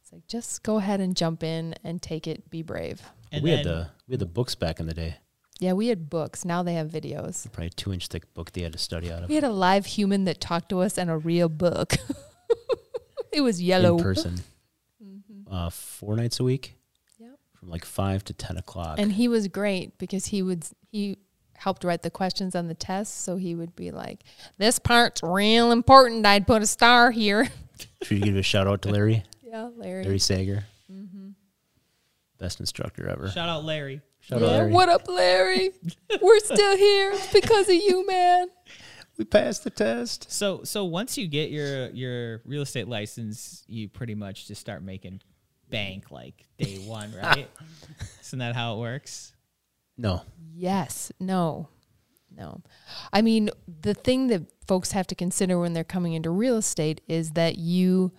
it's 0.00 0.12
like 0.12 0.26
just 0.26 0.62
go 0.62 0.76
ahead 0.76 1.00
and 1.00 1.16
jump 1.16 1.42
in 1.42 1.74
and 1.84 2.00
take 2.00 2.26
it. 2.26 2.48
Be 2.50 2.62
brave. 2.62 3.02
And 3.30 3.42
we 3.42 3.50
then, 3.50 3.58
had 3.58 3.66
the 3.66 3.88
we 4.06 4.12
had 4.12 4.20
the 4.20 4.26
books 4.26 4.54
back 4.54 4.78
in 4.78 4.86
the 4.86 4.94
day. 4.94 5.16
Yeah, 5.58 5.74
we 5.74 5.88
had 5.88 6.10
books. 6.10 6.44
Now 6.44 6.62
they 6.62 6.74
have 6.74 6.88
videos. 6.88 7.50
Probably 7.52 7.68
a 7.68 7.70
two 7.70 7.92
inch 7.92 8.08
thick 8.08 8.32
book 8.34 8.52
they 8.52 8.62
had 8.62 8.72
to 8.72 8.78
study 8.78 9.12
out 9.12 9.22
of 9.22 9.28
We 9.28 9.36
had 9.36 9.44
a 9.44 9.52
live 9.52 9.86
human 9.86 10.24
that 10.24 10.40
talked 10.40 10.68
to 10.70 10.80
us 10.80 10.98
and 10.98 11.08
a 11.08 11.16
real 11.16 11.48
book. 11.48 11.94
it 13.32 13.40
was 13.40 13.62
yellow. 13.62 13.96
in 13.96 14.02
person. 14.02 14.40
Uh, 15.52 15.68
four 15.68 16.16
nights 16.16 16.40
a 16.40 16.44
week. 16.44 16.76
Yep. 17.18 17.38
From 17.60 17.68
like 17.68 17.84
five 17.84 18.24
to 18.24 18.32
ten 18.32 18.56
o'clock. 18.56 18.98
And 18.98 19.12
he 19.12 19.28
was 19.28 19.48
great 19.48 19.98
because 19.98 20.26
he 20.26 20.40
would 20.42 20.64
he 20.90 21.18
helped 21.52 21.84
write 21.84 22.00
the 22.00 22.10
questions 22.10 22.56
on 22.56 22.68
the 22.68 22.74
test. 22.74 23.22
So 23.22 23.36
he 23.36 23.54
would 23.54 23.76
be 23.76 23.90
like, 23.90 24.20
"This 24.56 24.78
part's 24.78 25.22
real 25.22 25.70
important. 25.70 26.24
I'd 26.24 26.46
put 26.46 26.62
a 26.62 26.66
star 26.66 27.10
here." 27.10 27.50
Should 28.02 28.18
you 28.18 28.24
give 28.24 28.36
a 28.36 28.42
shout 28.42 28.66
out 28.66 28.80
to 28.82 28.88
Larry? 28.92 29.24
Yeah, 29.42 29.68
Larry. 29.76 30.04
Larry 30.04 30.18
Sager. 30.18 30.64
Mm-hmm. 30.90 31.30
Best 32.38 32.58
instructor 32.58 33.06
ever. 33.06 33.28
shout 33.28 33.50
out 33.50 33.62
Larry. 33.64 34.00
Shout 34.20 34.40
yeah, 34.40 34.46
out 34.46 34.52
Larry. 34.52 34.72
what 34.72 34.88
up, 34.88 35.06
Larry? 35.06 35.70
We're 36.22 36.38
still 36.40 36.76
here. 36.78 37.12
It's 37.12 37.32
because 37.32 37.68
of 37.68 37.74
you, 37.74 38.06
man. 38.06 38.48
We 39.18 39.26
passed 39.26 39.64
the 39.64 39.70
test. 39.70 40.32
So 40.32 40.62
so 40.64 40.86
once 40.86 41.18
you 41.18 41.28
get 41.28 41.50
your 41.50 41.90
your 41.90 42.40
real 42.46 42.62
estate 42.62 42.88
license, 42.88 43.64
you 43.68 43.88
pretty 43.88 44.14
much 44.14 44.48
just 44.48 44.60
start 44.60 44.82
making 44.82 45.20
bank 45.72 46.10
like 46.12 46.46
day 46.58 46.78
one, 46.86 47.12
right? 47.22 47.48
Isn't 48.20 48.38
that 48.38 48.54
how 48.54 48.76
it 48.76 48.78
works? 48.78 49.32
No. 49.98 50.22
Yes. 50.54 51.10
No. 51.18 51.68
No. 52.30 52.62
I 53.12 53.22
mean, 53.22 53.50
the 53.80 53.94
thing 53.94 54.28
that 54.28 54.42
folks 54.66 54.92
have 54.92 55.06
to 55.08 55.14
consider 55.14 55.58
when 55.58 55.72
they're 55.72 55.84
coming 55.84 56.14
into 56.14 56.30
real 56.30 56.56
estate 56.56 57.00
is 57.08 57.32
that 57.32 57.58
you 57.58 58.12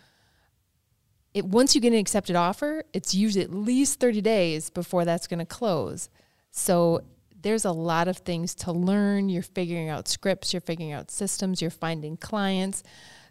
it 1.34 1.46
once 1.46 1.74
you 1.74 1.82
get 1.82 1.94
an 1.94 2.00
accepted 2.00 2.36
offer, 2.36 2.84
it's 2.94 3.16
usually 3.16 3.44
at 3.44 3.54
least 3.54 4.00
30 4.00 4.22
days 4.22 4.70
before 4.70 5.04
that's 5.04 5.26
going 5.26 5.40
to 5.40 5.46
close. 5.46 6.10
So 6.52 7.02
there's 7.42 7.66
a 7.66 7.72
lot 7.72 8.08
of 8.08 8.18
things 8.18 8.54
to 8.56 8.72
learn. 8.72 9.30
You're 9.30 9.42
figuring 9.42 9.90
out 9.90 10.08
scripts, 10.08 10.54
you're 10.54 10.62
figuring 10.62 10.92
out 10.92 11.10
systems, 11.10 11.62
you're 11.62 11.72
finding 11.72 12.18
clients. 12.18 12.84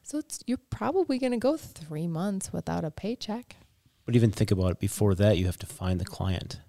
So 0.02 0.19
it's 0.19 0.41
you're 0.47 0.59
probably 0.71 1.19
going 1.19 1.33
to 1.33 1.38
go 1.38 1.57
3 1.57 2.09
months 2.09 2.52
without 2.52 2.85
a 2.85 2.91
paycheck. 2.91 3.57
But 4.04 4.16
even 4.16 4.30
think 4.30 4.50
about 4.50 4.73
it 4.73 4.80
before 4.80 5.14
that, 5.14 5.38
you 5.38 5.47
have 5.47 5.59
to 5.59 5.66
find 5.66 6.00
the 6.00 6.04
client. 6.04 6.61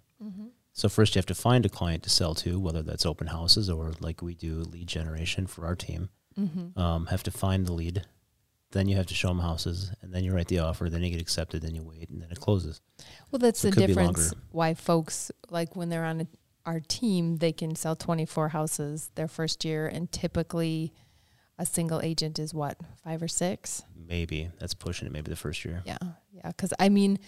So 0.75 0.89
first 0.89 1.13
you 1.13 1.19
have 1.19 1.27
to 1.27 1.35
find 1.35 1.65
a 1.65 1.69
client 1.69 2.01
to 2.03 2.09
sell 2.09 2.33
to, 2.35 2.59
whether 2.59 2.81
that's 2.81 3.05
open 3.05 3.27
houses 3.27 3.69
or 3.69 3.91
like 3.99 4.21
we 4.23 4.33
do 4.33 4.55
lead 4.61 4.87
generation 4.87 5.45
for 5.45 5.65
our 5.67 5.75
team. 5.75 6.09
Um, 6.75 7.05
have 7.07 7.21
to 7.23 7.31
find 7.31 7.67
the 7.67 7.73
lead. 7.73 8.05
Then 8.71 8.87
you 8.87 8.95
have 8.95 9.05
to 9.05 9.13
show 9.13 9.27
them 9.27 9.37
houses, 9.39 9.91
and 10.01 10.11
then 10.11 10.23
you 10.23 10.33
write 10.33 10.47
the 10.47 10.57
offer. 10.59 10.89
Then 10.89 11.03
you 11.03 11.11
get 11.11 11.21
accepted. 11.21 11.61
Then 11.61 11.75
you 11.75 11.83
wait, 11.83 12.09
and 12.09 12.19
then 12.19 12.31
it 12.31 12.39
closes. 12.39 12.81
Well, 13.29 13.37
that's 13.37 13.59
So 13.59 13.69
the 13.69 13.85
difference. 13.85 14.33
Why 14.51 14.73
folks 14.73 15.31
like 15.51 15.75
when 15.75 15.89
they're 15.89 16.05
on 16.05 16.21
a, 16.21 16.27
our 16.65 16.79
team, 16.79 17.37
they 17.37 17.51
can 17.51 17.75
sell 17.75 17.95
24 17.95 18.49
houses 18.49 19.11
their 19.13 19.27
first 19.27 19.63
year, 19.63 19.85
and 19.85 20.11
typically 20.11 20.91
a 21.57 21.65
single 21.65 22.01
agent 22.01 22.39
is 22.39 22.53
what 22.53 22.77
five 23.03 23.22
or 23.22 23.27
six. 23.27 23.83
Maybe 24.07 24.50
that's 24.60 24.74
pushing 24.74 25.07
it. 25.07 25.12
Maybe 25.12 25.29
the 25.29 25.36
first 25.36 25.63
year. 25.63 25.81
Yeah, 25.86 25.98
yeah. 26.31 26.48
Because 26.48 26.74
I 26.79 26.89
mean, 26.89 27.19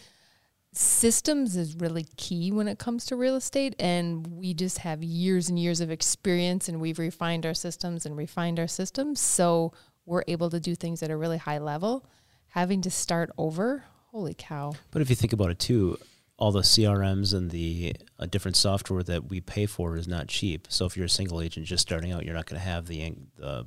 systems 0.74 1.56
is 1.56 1.76
really 1.76 2.06
key 2.18 2.52
when 2.52 2.68
it 2.68 2.80
comes 2.80 3.06
to 3.06 3.16
real 3.16 3.36
estate, 3.36 3.76
and 3.80 4.26
we 4.28 4.54
just 4.54 4.80
have 4.80 5.04
years 5.04 5.50
and 5.50 5.58
years 5.58 5.82
of 5.82 5.92
experience, 5.92 6.68
and 6.68 6.80
we've 6.80 7.00
refined 7.00 7.46
our 7.46 7.54
systems 7.54 8.06
and 8.06 8.18
refined 8.18 8.60
our 8.60 8.68
systems, 8.68 9.22
so 9.22 9.74
we're 10.06 10.24
able 10.28 10.50
to 10.50 10.60
do 10.60 10.76
things 10.76 11.02
at 11.02 11.12
a 11.12 11.18
really 11.18 11.38
high 11.38 11.60
level. 11.60 12.06
Having 12.50 12.82
to 12.82 12.92
start 12.92 13.32
over, 13.38 13.84
holy 14.12 14.36
cow! 14.38 14.74
But 14.92 15.02
if 15.02 15.10
you 15.10 15.16
think 15.16 15.34
about 15.34 15.52
it 15.52 15.60
too, 15.60 15.98
all 16.38 16.52
the 16.52 16.62
CRMs 16.62 17.34
and 17.34 17.52
the 17.52 17.96
uh, 18.20 18.26
different 18.26 18.58
software 18.58 19.04
that 19.04 19.30
we 19.30 19.42
pay 19.42 19.66
for 19.66 19.96
is 19.98 20.08
not 20.08 20.28
cheap. 20.28 20.68
So 20.70 20.86
if 20.86 20.98
you're 20.98 21.06
a 21.06 21.10
single 21.10 21.42
agent 21.42 21.66
just 21.66 21.82
starting 21.82 22.12
out, 22.12 22.26
you're 22.26 22.34
not 22.34 22.46
going 22.46 22.60
to 22.60 22.68
have 22.68 22.88
the 22.88 23.16
the 23.38 23.66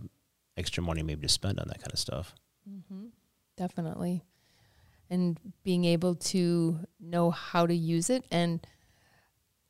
extra 0.58 0.82
money 0.82 1.02
maybe 1.02 1.22
to 1.22 1.28
spend 1.28 1.58
on 1.60 1.68
that 1.68 1.78
kind 1.78 1.92
of 1.92 1.98
stuff. 1.98 2.34
definitely. 3.56 4.24
And 5.10 5.38
being 5.62 5.84
able 5.84 6.14
to 6.16 6.80
know 7.00 7.30
how 7.30 7.66
to 7.66 7.74
use 7.74 8.10
it 8.10 8.24
and 8.30 8.66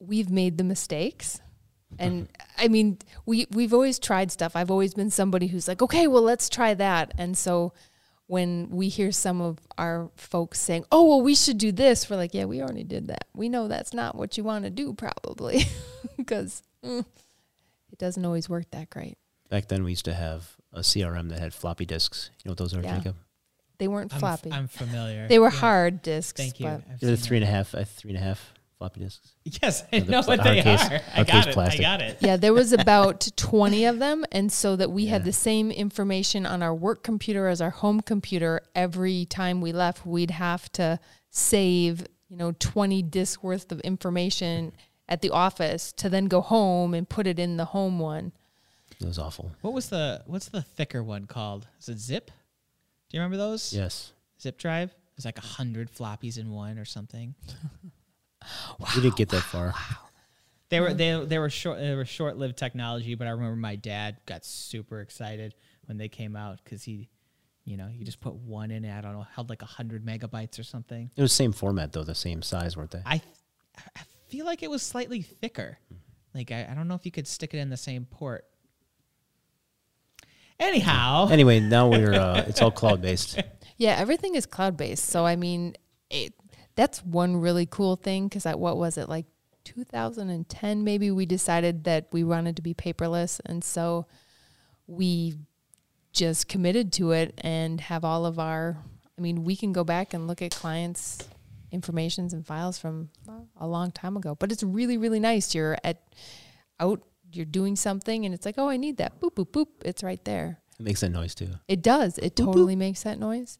we've 0.00 0.30
made 0.30 0.58
the 0.58 0.64
mistakes. 0.64 1.40
And 1.98 2.28
i 2.58 2.68
mean 2.68 2.98
we 3.24 3.46
we've 3.50 3.72
always 3.72 3.98
tried 3.98 4.30
stuff. 4.30 4.54
I've 4.54 4.70
always 4.70 4.92
been 4.92 5.08
somebody 5.08 5.46
who's 5.46 5.66
like 5.66 5.80
okay 5.80 6.06
well 6.06 6.20
let's 6.20 6.50
try 6.50 6.74
that. 6.74 7.14
And 7.16 7.36
so 7.36 7.72
when 8.26 8.68
we 8.68 8.90
hear 8.90 9.10
some 9.10 9.40
of 9.40 9.58
our 9.78 10.10
folks 10.14 10.60
saying 10.60 10.84
oh 10.92 11.08
well 11.08 11.22
we 11.22 11.34
should 11.34 11.56
do 11.56 11.72
this 11.72 12.10
we're 12.10 12.16
like 12.16 12.34
yeah 12.34 12.44
we 12.44 12.60
already 12.60 12.84
did 12.84 13.06
that. 13.08 13.24
We 13.34 13.48
know 13.48 13.68
that's 13.68 13.94
not 13.94 14.16
what 14.16 14.36
you 14.36 14.44
want 14.44 14.64
to 14.64 14.70
do 14.70 14.92
probably. 14.92 15.64
Because 16.18 16.62
mm, 16.84 17.06
it 17.90 17.98
doesn't 17.98 18.24
always 18.24 18.50
work 18.50 18.70
that 18.72 18.90
great 18.90 19.16
Back 19.48 19.68
then, 19.68 19.84
we 19.84 19.90
used 19.92 20.04
to 20.06 20.14
have 20.14 20.56
a 20.72 20.80
CRM 20.80 21.28
that 21.30 21.38
had 21.38 21.54
floppy 21.54 21.86
disks. 21.86 22.30
You 22.44 22.48
know 22.48 22.52
what 22.52 22.58
those 22.58 22.74
are, 22.74 22.82
Yeah. 22.82 22.96
Jacob? 22.98 23.16
they 23.78 23.86
weren't 23.88 24.12
I'm, 24.12 24.18
floppy 24.18 24.50
I'm 24.52 24.66
familiar. 24.66 25.28
they 25.28 25.38
were 25.38 25.50
Yeah. 25.52 25.58
hard 25.60 26.02
discs 26.02 26.36
Thank 26.40 26.58
you. 26.58 26.66
They're 27.00 27.10
the 27.12 27.16
seen 27.16 27.26
three 27.26 27.36
and 27.38 27.46
that. 27.46 27.50
a 27.50 27.52
half, 27.54 27.74
uh, 27.76 27.84
three 27.84 28.10
and 28.10 28.18
a 28.18 28.20
half 28.22 28.52
floppy 28.76 29.00
disks. 29.00 29.34
Yes, 29.44 29.82
I 29.92 29.96
Yeah, 29.96 30.00
the 30.02 30.10
know 30.10 30.22
pla- 30.22 30.36
what 30.36 30.42
they 30.44 30.60
hard 30.60 30.78
case- 30.78 30.90
are. 30.90 31.00
I 31.14 31.18
got 31.24 31.26
case 31.28 31.46
it. 31.46 31.52
plastic. 31.54 31.80
I 31.80 31.82
got 31.84 32.00
it. 32.02 32.18
Yeah, 32.20 32.36
there 32.36 32.52
was 32.52 32.72
about 32.84 33.28
20 33.36 33.84
of 33.84 33.98
them. 34.00 34.24
And 34.32 34.50
so 34.52 34.74
that 34.76 34.90
we 34.90 35.06
had 35.06 35.24
the 35.24 35.32
same 35.32 35.70
information 35.70 36.44
on 36.44 36.60
our 36.62 36.74
work 36.74 37.02
computer 37.04 37.46
as 37.48 37.60
our 37.60 37.70
home 37.70 38.00
computer. 38.00 38.62
Every 38.74 39.24
time 39.26 39.60
we 39.60 39.72
left, 39.72 40.04
we'd 40.04 40.32
have 40.32 40.70
to 40.72 40.98
save, 41.30 42.04
you 42.28 42.36
know, 42.36 42.52
20 42.58 43.02
discs 43.02 43.42
worth 43.44 43.70
of 43.70 43.80
information 43.82 44.72
at 45.08 45.22
the 45.22 45.30
office 45.30 45.92
to 45.92 46.08
then 46.08 46.26
go 46.26 46.40
home 46.40 46.94
and 46.94 47.08
put 47.08 47.26
it 47.28 47.38
in 47.38 47.56
the 47.58 47.66
home 47.66 47.98
one. 48.00 48.32
It 49.00 49.06
was 49.06 49.18
awful. 49.18 49.52
What 49.60 49.74
was 49.74 49.88
the 49.88 50.22
what's 50.26 50.48
the 50.48 50.62
thicker 50.62 51.02
one 51.02 51.26
called? 51.26 51.66
Is 51.80 51.88
it 51.88 51.98
Zip? 51.98 52.26
Do 52.26 53.16
you 53.16 53.20
remember 53.20 53.36
those? 53.36 53.72
Yes. 53.72 54.12
Zip 54.40 54.58
drive. 54.58 54.90
It 54.90 55.16
was 55.16 55.24
like 55.24 55.38
a 55.38 55.42
hundred 55.42 55.92
floppies 55.92 56.38
in 56.38 56.50
one 56.50 56.78
or 56.78 56.84
something. 56.84 57.34
wow, 58.78 58.86
we 58.96 59.02
didn't 59.02 59.16
get 59.16 59.28
that 59.30 59.42
far. 59.42 59.68
Wow. 59.68 60.08
They 60.70 60.80
were 60.80 60.92
they 60.92 61.24
they 61.24 61.38
were 61.38 61.48
short 61.48 61.78
they 61.78 61.94
were 61.94 62.04
short 62.04 62.36
lived 62.36 62.58
technology, 62.58 63.14
but 63.14 63.26
I 63.26 63.30
remember 63.30 63.56
my 63.56 63.76
dad 63.76 64.18
got 64.26 64.44
super 64.44 65.00
excited 65.00 65.54
when 65.86 65.96
they 65.96 66.08
came 66.08 66.36
out 66.36 66.60
because 66.62 66.82
he, 66.82 67.08
you 67.64 67.78
know, 67.78 67.88
you 67.88 68.04
just 68.04 68.20
put 68.20 68.34
one 68.34 68.70
in. 68.70 68.84
it, 68.84 68.96
I 68.96 69.00
don't 69.00 69.14
know, 69.14 69.26
held 69.34 69.48
like 69.48 69.62
a 69.62 69.66
hundred 69.66 70.04
megabytes 70.04 70.58
or 70.58 70.64
something. 70.64 71.10
It 71.16 71.22
was 71.22 71.32
same 71.32 71.52
format, 71.52 71.92
though, 71.92 72.04
the 72.04 72.14
same 72.14 72.42
size, 72.42 72.76
weren't 72.76 72.90
they? 72.90 73.00
I, 73.06 73.22
I 73.96 74.02
feel 74.28 74.44
like 74.44 74.62
it 74.62 74.70
was 74.70 74.82
slightly 74.82 75.22
thicker. 75.22 75.78
Like 76.34 76.52
I, 76.52 76.68
I 76.70 76.74
don't 76.74 76.86
know 76.86 76.94
if 76.94 77.06
you 77.06 77.12
could 77.12 77.26
stick 77.26 77.54
it 77.54 77.58
in 77.58 77.70
the 77.70 77.76
same 77.78 78.04
port. 78.04 78.44
Anyhow, 80.60 81.28
Anyway, 81.30 81.60
now 81.60 81.88
we're, 81.88 82.14
uh, 82.14 82.44
it's 82.46 82.60
all 82.60 82.70
cloud 82.70 83.00
based. 83.02 83.40
Yeah, 83.80 83.94
everything 83.96 84.34
is 84.34 84.44
cloud 84.44 84.76
based. 84.76 85.04
So, 85.04 85.24
I 85.24 85.36
mean, 85.36 85.76
it, 86.10 86.34
that's 86.74 86.98
one 87.04 87.36
really 87.36 87.64
cool 87.64 87.94
thing 87.94 88.26
because 88.26 88.44
at 88.44 88.58
what 88.58 88.76
was 88.76 88.98
it, 88.98 89.08
like 89.08 89.26
2010 89.62 90.82
maybe? 90.82 91.12
We 91.12 91.26
decided 91.26 91.84
that 91.84 92.08
we 92.10 92.24
wanted 92.24 92.56
to 92.56 92.62
be 92.62 92.74
paperless. 92.74 93.40
And 93.46 93.62
so 93.62 94.06
we 94.88 95.36
just 96.12 96.48
committed 96.48 96.92
to 96.94 97.12
it 97.12 97.38
and 97.42 97.80
have 97.82 98.04
all 98.04 98.26
of 98.26 98.40
our, 98.40 98.76
I 99.16 99.20
mean, 99.20 99.44
we 99.44 99.54
can 99.54 99.72
go 99.72 99.84
back 99.84 100.12
and 100.12 100.26
look 100.26 100.42
at 100.42 100.50
clients' 100.50 101.28
informations 101.70 102.32
and 102.32 102.44
files 102.44 102.78
from 102.78 103.10
a 103.60 103.66
long 103.68 103.92
time 103.92 104.16
ago. 104.16 104.34
But 104.34 104.50
it's 104.50 104.64
really, 104.64 104.98
really 104.98 105.20
nice. 105.20 105.54
You're 105.54 105.76
at 105.84 106.02
out, 106.80 107.00
you're 107.32 107.44
doing 107.44 107.76
something 107.76 108.24
and 108.24 108.34
it's 108.34 108.46
like, 108.46 108.56
oh, 108.58 108.68
I 108.68 108.76
need 108.76 108.96
that. 108.98 109.20
Boop, 109.20 109.34
boop, 109.34 109.50
boop. 109.52 109.66
It's 109.84 110.02
right 110.02 110.24
there. 110.24 110.60
It 110.78 110.82
makes 110.84 111.00
that 111.00 111.10
noise, 111.10 111.34
too. 111.34 111.50
It 111.66 111.82
does. 111.82 112.18
It 112.18 112.36
totally 112.36 112.76
makes 112.76 113.02
that 113.02 113.18
noise. 113.18 113.58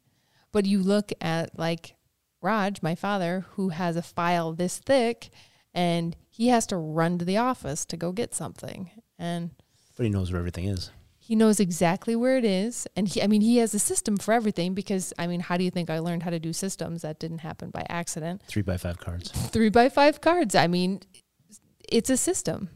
But 0.51 0.65
you 0.65 0.81
look 0.81 1.11
at 1.21 1.57
like 1.57 1.95
Raj, 2.41 2.81
my 2.81 2.95
father, 2.95 3.45
who 3.51 3.69
has 3.69 3.95
a 3.95 4.01
file 4.01 4.53
this 4.53 4.77
thick 4.79 5.29
and 5.73 6.15
he 6.29 6.47
has 6.47 6.65
to 6.67 6.77
run 6.77 7.17
to 7.19 7.25
the 7.25 7.37
office 7.37 7.85
to 7.85 7.97
go 7.97 8.11
get 8.11 8.33
something. 8.33 8.89
And 9.19 9.51
But 9.97 10.05
he 10.05 10.09
knows 10.09 10.31
where 10.31 10.39
everything 10.39 10.65
is. 10.65 10.91
he 11.17 11.35
knows 11.35 11.59
exactly 11.59 12.15
where 12.15 12.37
it 12.37 12.45
is. 12.45 12.87
And 12.95 13.07
he, 13.07 13.21
I 13.21 13.27
mean, 13.27 13.41
he 13.41 13.57
has 13.57 13.73
a 13.75 13.79
system 13.79 14.17
for 14.17 14.33
everything 14.33 14.73
because, 14.73 15.13
I 15.19 15.27
mean, 15.27 15.41
how 15.41 15.57
do 15.57 15.63
you 15.65 15.69
think 15.69 15.89
I 15.89 15.99
learned 15.99 16.23
how 16.23 16.31
to 16.31 16.39
do 16.39 16.53
systems? 16.53 17.01
That 17.03 17.19
didn't 17.19 17.39
happen 17.39 17.69
by 17.69 17.85
accident. 17.89 18.41
Three 18.47 18.63
by 18.63 18.77
five 18.77 18.97
cards. 18.99 19.29
Three 19.29 19.69
by 19.69 19.89
five 19.89 20.21
cards. 20.21 20.55
I 20.55 20.65
mean, 20.67 21.01
it's 21.87 22.09
a 22.09 22.17
system. 22.17 22.69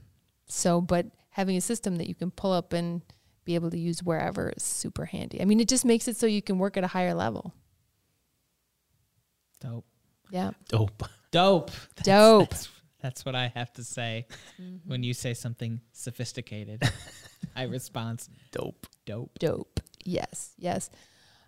So, 0.54 0.82
but 0.82 1.08
having 1.30 1.58
a 1.58 1.62
system 1.62 1.96
that 1.96 2.08
you 2.08 2.14
can 2.16 2.30
pull 2.32 2.52
up 2.52 2.74
and 2.74 3.02
be 3.44 3.56
able 3.56 3.72
to 3.72 3.78
use 3.80 4.04
wherever 4.04 4.50
is 4.56 4.62
super 4.64 5.06
handy. 5.06 5.42
I 5.42 5.46
mean, 5.46 5.60
it 5.60 5.68
just 5.68 5.84
makes 5.84 6.08
it 6.08 6.16
so 6.16 6.28
you 6.28 6.42
can 6.44 6.60
work 6.60 6.78
at 6.78 6.84
a 6.84 6.88
higher 6.88 7.14
level. 7.14 7.54
dope, 9.60 9.86
Yeah. 10.30 10.52
Dope. 10.68 11.04
dope, 11.32 11.72
That's- 11.96 12.04
Dope. 12.06 12.50
That's, 12.50 12.70
that's 13.02 13.26
what 13.26 13.36
I 13.36 13.52
have 13.56 13.74
to 13.74 13.84
say 13.84 14.28
Mm-hmm. 14.62 14.90
when 14.90 15.04
you 15.04 15.14
say 15.14 15.34
something 15.34 15.82
sophisticated. 15.92 16.84
I 17.56 17.64
response 17.64 18.30
Dope. 18.52 18.88
dope. 19.06 19.38
dope. 19.40 19.80
Yes, 20.06 20.54
yes. 20.58 20.90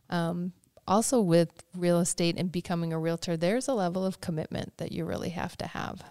Um, 0.09 0.53
also 0.87 1.21
with 1.21 1.49
real 1.75 1.99
estate 1.99 2.37
and 2.37 2.51
becoming 2.51 2.91
a 2.93 2.99
realtor, 2.99 3.37
there's 3.37 3.67
a 3.67 3.73
level 3.73 4.05
of 4.05 4.19
commitment 4.21 4.77
that 4.77 4.91
you 4.91 5.05
really 5.05 5.29
have 5.29 5.55
to 5.57 5.67
have. 5.67 6.01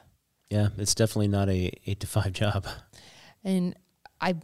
Yeah, 0.51 0.69
it's 0.79 0.95
definitely 0.95 1.29
not 1.29 1.49
a 1.49 1.73
eight 1.87 2.01
to 2.01 2.07
five 2.07 2.33
job. 2.43 2.67
And 3.43 3.75
I 4.21 4.37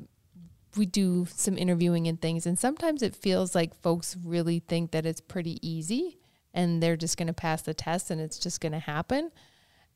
we 0.76 0.86
do 0.86 1.26
some 1.34 1.58
interviewing 1.58 2.06
and 2.06 2.20
things 2.22 2.46
and 2.46 2.58
sometimes 2.58 3.02
it 3.02 3.16
feels 3.16 3.56
like 3.56 3.74
folks 3.74 4.16
really 4.24 4.60
think 4.60 4.92
that 4.92 5.04
it's 5.04 5.20
pretty 5.20 5.58
easy 5.68 6.20
and 6.54 6.82
they're 6.82 6.96
just 6.96 7.16
going 7.16 7.26
to 7.26 7.32
pass 7.32 7.62
the 7.62 7.74
test 7.74 8.10
and 8.10 8.20
it's 8.20 8.38
just 8.38 8.60
going 8.60 8.72
to 8.72 8.78
happen. 8.78 9.30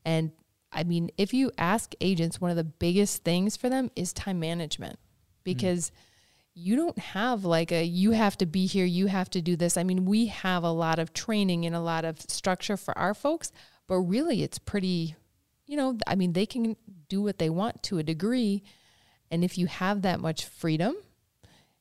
And 0.03 0.31
I 0.71 0.83
mean, 0.83 1.09
if 1.17 1.33
you 1.33 1.51
ask 1.57 1.93
agents, 2.01 2.39
one 2.41 2.51
of 2.51 2.57
the 2.57 2.63
biggest 2.63 3.23
things 3.23 3.55
for 3.55 3.69
them 3.69 3.91
is 3.95 4.13
time 4.13 4.39
management 4.39 4.97
hmm. 4.97 5.41
because 5.43 5.91
you 6.53 6.75
don't 6.75 6.97
have 6.97 7.43
like 7.43 7.71
a 7.71 7.83
you 7.83 8.11
have 8.11 8.37
to 8.37 8.45
be 8.45 8.65
here, 8.65 8.85
you 8.85 9.07
have 9.07 9.29
to 9.31 9.41
do 9.41 9.55
this. 9.55 9.77
I 9.77 9.83
mean, 9.83 10.05
we 10.05 10.27
have 10.27 10.63
a 10.63 10.71
lot 10.71 10.99
of 10.99 11.13
training 11.13 11.65
and 11.65 11.75
a 11.75 11.81
lot 11.81 12.05
of 12.05 12.21
structure 12.21 12.77
for 12.77 12.97
our 12.97 13.13
folks, 13.13 13.51
but 13.87 13.97
really 13.97 14.43
it's 14.43 14.59
pretty, 14.59 15.15
you 15.67 15.77
know, 15.77 15.97
I 16.07 16.15
mean, 16.15 16.33
they 16.33 16.45
can 16.45 16.75
do 17.09 17.21
what 17.21 17.39
they 17.39 17.49
want 17.49 17.81
to 17.83 17.97
a 17.97 18.03
degree. 18.03 18.63
And 19.31 19.43
if 19.43 19.57
you 19.57 19.67
have 19.67 20.03
that 20.03 20.19
much 20.19 20.45
freedom, 20.45 20.95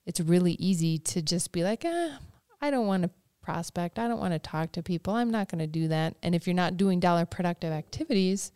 it's 0.07 0.21
really 0.21 0.53
easy 0.53 0.99
to 0.99 1.23
just 1.23 1.53
be 1.53 1.63
like, 1.63 1.85
ah, 1.87 2.19
I 2.61 2.71
don't 2.71 2.87
want 2.87 3.03
to 3.05 3.11
prospect. 3.43 3.99
I 3.99 4.09
don't 4.09 4.21
want 4.21 4.33
to 4.33 4.39
talk 4.39 4.73
to 4.73 4.83
people. 4.83 5.15
I'm 5.15 5.31
not 5.31 5.49
going 5.51 5.59
to 5.59 5.67
do 5.67 5.89
that. 5.89 6.17
And 6.23 6.35
if 6.35 6.47
you're 6.47 6.55
not 6.55 6.77
doing 6.77 7.01
dollar 7.01 7.27
productive 7.27 7.73
activities, 7.73 8.53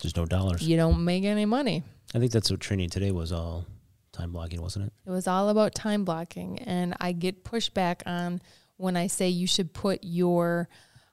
There's 0.00 0.16
no 0.16 0.24
dollars. 0.24 0.62
you 0.62 0.76
don't 0.76 1.04
make 1.04 1.24
any 1.24 1.44
money. 1.44 1.82
I 2.14 2.18
think 2.18 2.32
that's 2.32 2.50
what 2.50 2.60
training 2.60 2.90
today 2.90 3.10
was 3.10 3.32
all 3.32 3.66
time 4.12 4.32
blocking, 4.32 4.60
wasn't 4.62 4.86
it? 4.86 4.92
It 5.06 5.10
was 5.10 5.26
all 5.26 5.48
about 5.50 5.74
time 5.74 6.04
blocking. 6.04 6.58
And 6.60 6.94
I 7.00 7.12
get 7.12 7.44
pushback 7.44 8.02
on 8.06 8.40
when 8.76 8.96
I 8.96 9.06
say 9.06 9.28
you 9.28 9.46
should 9.46 9.72
put 9.74 10.00
your 10.02 10.68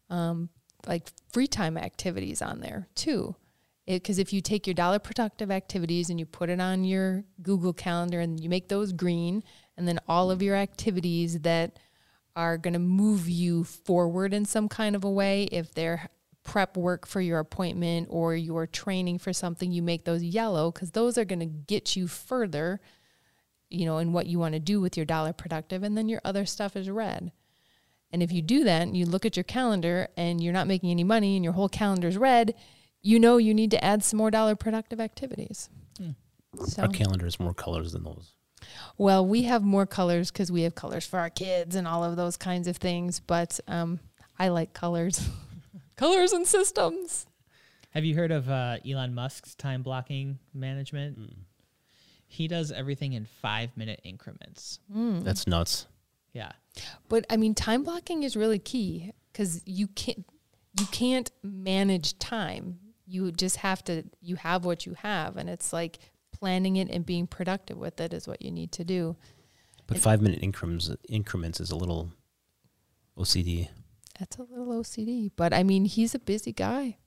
um, 0.09 0.49
like 0.87 1.09
free 1.31 1.47
time 1.47 1.77
activities 1.77 2.41
on 2.41 2.61
there 2.61 2.87
too. 2.95 3.35
Because 3.89 4.19
if 4.19 4.31
you 4.31 4.39
take 4.39 4.67
your 4.67 4.75
dollar 4.75 4.99
productive 4.99 5.49
activities 5.49 6.11
and 6.11 6.19
you 6.19 6.25
put 6.27 6.51
it 6.51 6.61
on 6.61 6.83
your 6.83 7.23
Google 7.41 7.73
Calendar 7.73 8.19
and 8.19 8.39
you 8.39 8.47
make 8.47 8.69
those 8.69 8.93
green, 8.93 9.43
and 9.77 9.87
then 9.87 9.99
all 10.07 10.29
of 10.29 10.43
your 10.43 10.55
activities 10.55 11.39
that 11.39 11.79
are 12.35 12.59
going 12.59 12.73
to 12.73 12.79
move 12.79 13.27
you 13.27 13.63
forward 13.63 14.31
in 14.31 14.45
some 14.45 14.69
kind 14.69 14.95
of 14.95 15.03
a 15.03 15.09
way, 15.09 15.45
if 15.51 15.73
they're 15.73 16.07
prep 16.43 16.77
work 16.77 17.07
for 17.07 17.19
your 17.19 17.39
appointment 17.39 18.07
or 18.11 18.35
your 18.35 18.67
training 18.67 19.17
for 19.17 19.33
something, 19.33 19.71
you 19.71 19.81
make 19.81 20.05
those 20.05 20.23
yellow 20.23 20.71
because 20.71 20.91
those 20.91 21.17
are 21.17 21.25
going 21.25 21.39
to 21.39 21.45
get 21.47 21.95
you 21.95 22.07
further, 22.07 22.79
you 23.71 23.87
know, 23.87 23.97
in 23.97 24.13
what 24.13 24.27
you 24.27 24.37
want 24.37 24.53
to 24.53 24.59
do 24.59 24.79
with 24.79 24.97
your 24.97 25.05
dollar 25.05 25.33
productive. 25.33 25.81
And 25.81 25.97
then 25.97 26.07
your 26.07 26.21
other 26.23 26.45
stuff 26.45 26.75
is 26.75 26.91
red. 26.91 27.31
And 28.11 28.21
if 28.21 28.31
you 28.31 28.43
do 28.43 28.63
that 28.65 28.83
and 28.83 28.95
you 28.95 29.07
look 29.07 29.25
at 29.25 29.35
your 29.35 29.43
calendar 29.43 30.09
and 30.15 30.43
you're 30.43 30.53
not 30.53 30.67
making 30.67 30.91
any 30.91 31.03
money 31.03 31.35
and 31.35 31.43
your 31.43 31.53
whole 31.53 31.69
calendar 31.69 32.07
is 32.07 32.17
red, 32.17 32.53
you 33.01 33.19
know 33.19 33.37
you 33.37 33.53
need 33.53 33.71
to 33.71 33.83
add 33.83 34.03
some 34.03 34.17
more 34.17 34.31
dollar 34.31 34.55
productive 34.55 34.99
activities. 34.99 35.69
So, 36.65 36.81
Our 36.81 36.87
calendar 36.87 37.25
has 37.25 37.39
more 37.39 37.53
colors 37.53 37.91
than 37.91 38.03
those. 38.03 38.33
well, 38.97 39.23
we 39.25 39.43
have 39.43 39.61
more 39.61 39.85
colors 39.85 40.31
because 40.31 40.51
we 40.51 40.63
have 40.63 40.73
colors 40.73 41.05
for 41.05 41.19
our 41.19 41.29
kids 41.29 41.75
and 41.75 41.87
all 41.87 42.03
of 42.03 42.15
those 42.15 42.37
kinds 42.37 42.67
of 42.67 42.77
things. 42.77 43.19
But 43.19 43.59
um, 43.67 43.99
I 44.39 44.47
like 44.49 44.73
colors, 44.73 45.29
colors 45.95 46.33
and 46.33 46.47
systems. 46.47 47.27
Have 47.91 48.03
you 48.03 48.15
heard 48.15 48.31
of 48.31 48.49
uh, 48.49 48.77
Elon 48.87 49.13
Musk's 49.13 49.53
time 49.53 49.83
blocking 49.83 50.39
management? 50.53 51.19
He 52.25 52.47
does 52.47 52.71
everything 52.71 53.13
in 53.13 53.25
five 53.25 53.69
minute 53.77 54.01
increments. 54.03 54.79
That's 54.89 55.45
nuts. 55.45 55.85
Yeah. 56.33 56.51
But 57.09 57.25
I 57.29 57.37
mean, 57.37 57.53
time 57.53 57.83
blocking 57.83 58.23
is 58.23 58.35
really 58.35 58.59
key 58.59 59.13
because 59.31 59.61
you 59.65 59.87
can't 59.87 60.25
you 60.79 60.87
can't 60.87 61.29
manage 61.43 62.17
time. 62.17 62.79
You 63.09 63.31
just 63.31 63.57
have 63.57 63.83
to. 63.85 64.03
You 64.21 64.35
have 64.35 64.65
what 64.65 64.85
you 64.85 64.93
have, 64.93 65.35
and 65.37 65.49
it's 65.49 65.73
like 65.73 65.97
planning 66.31 66.75
it 66.75 66.89
and 66.89 67.05
being 67.05 67.25
productive 67.27 67.77
with 67.77 67.99
it 67.99 68.13
is 68.13 68.27
what 68.27 68.41
you 68.41 68.51
need 68.51 68.71
to 68.73 68.83
do. 68.83 69.15
But 69.87 69.97
five 69.97 70.21
minute 70.21 70.39
increments 70.43 70.91
increments 71.09 71.59
is 71.59 71.71
a 71.71 71.75
little 71.75 72.11
OCD. 73.17 73.69
That's 74.19 74.37
a 74.37 74.43
little 74.43 74.67
OCD, 74.67 75.31
but 75.35 75.53
I 75.53 75.63
mean, 75.63 75.85
he's 75.85 76.13
a 76.13 76.19
busy 76.19 76.51
guy. 76.51 76.97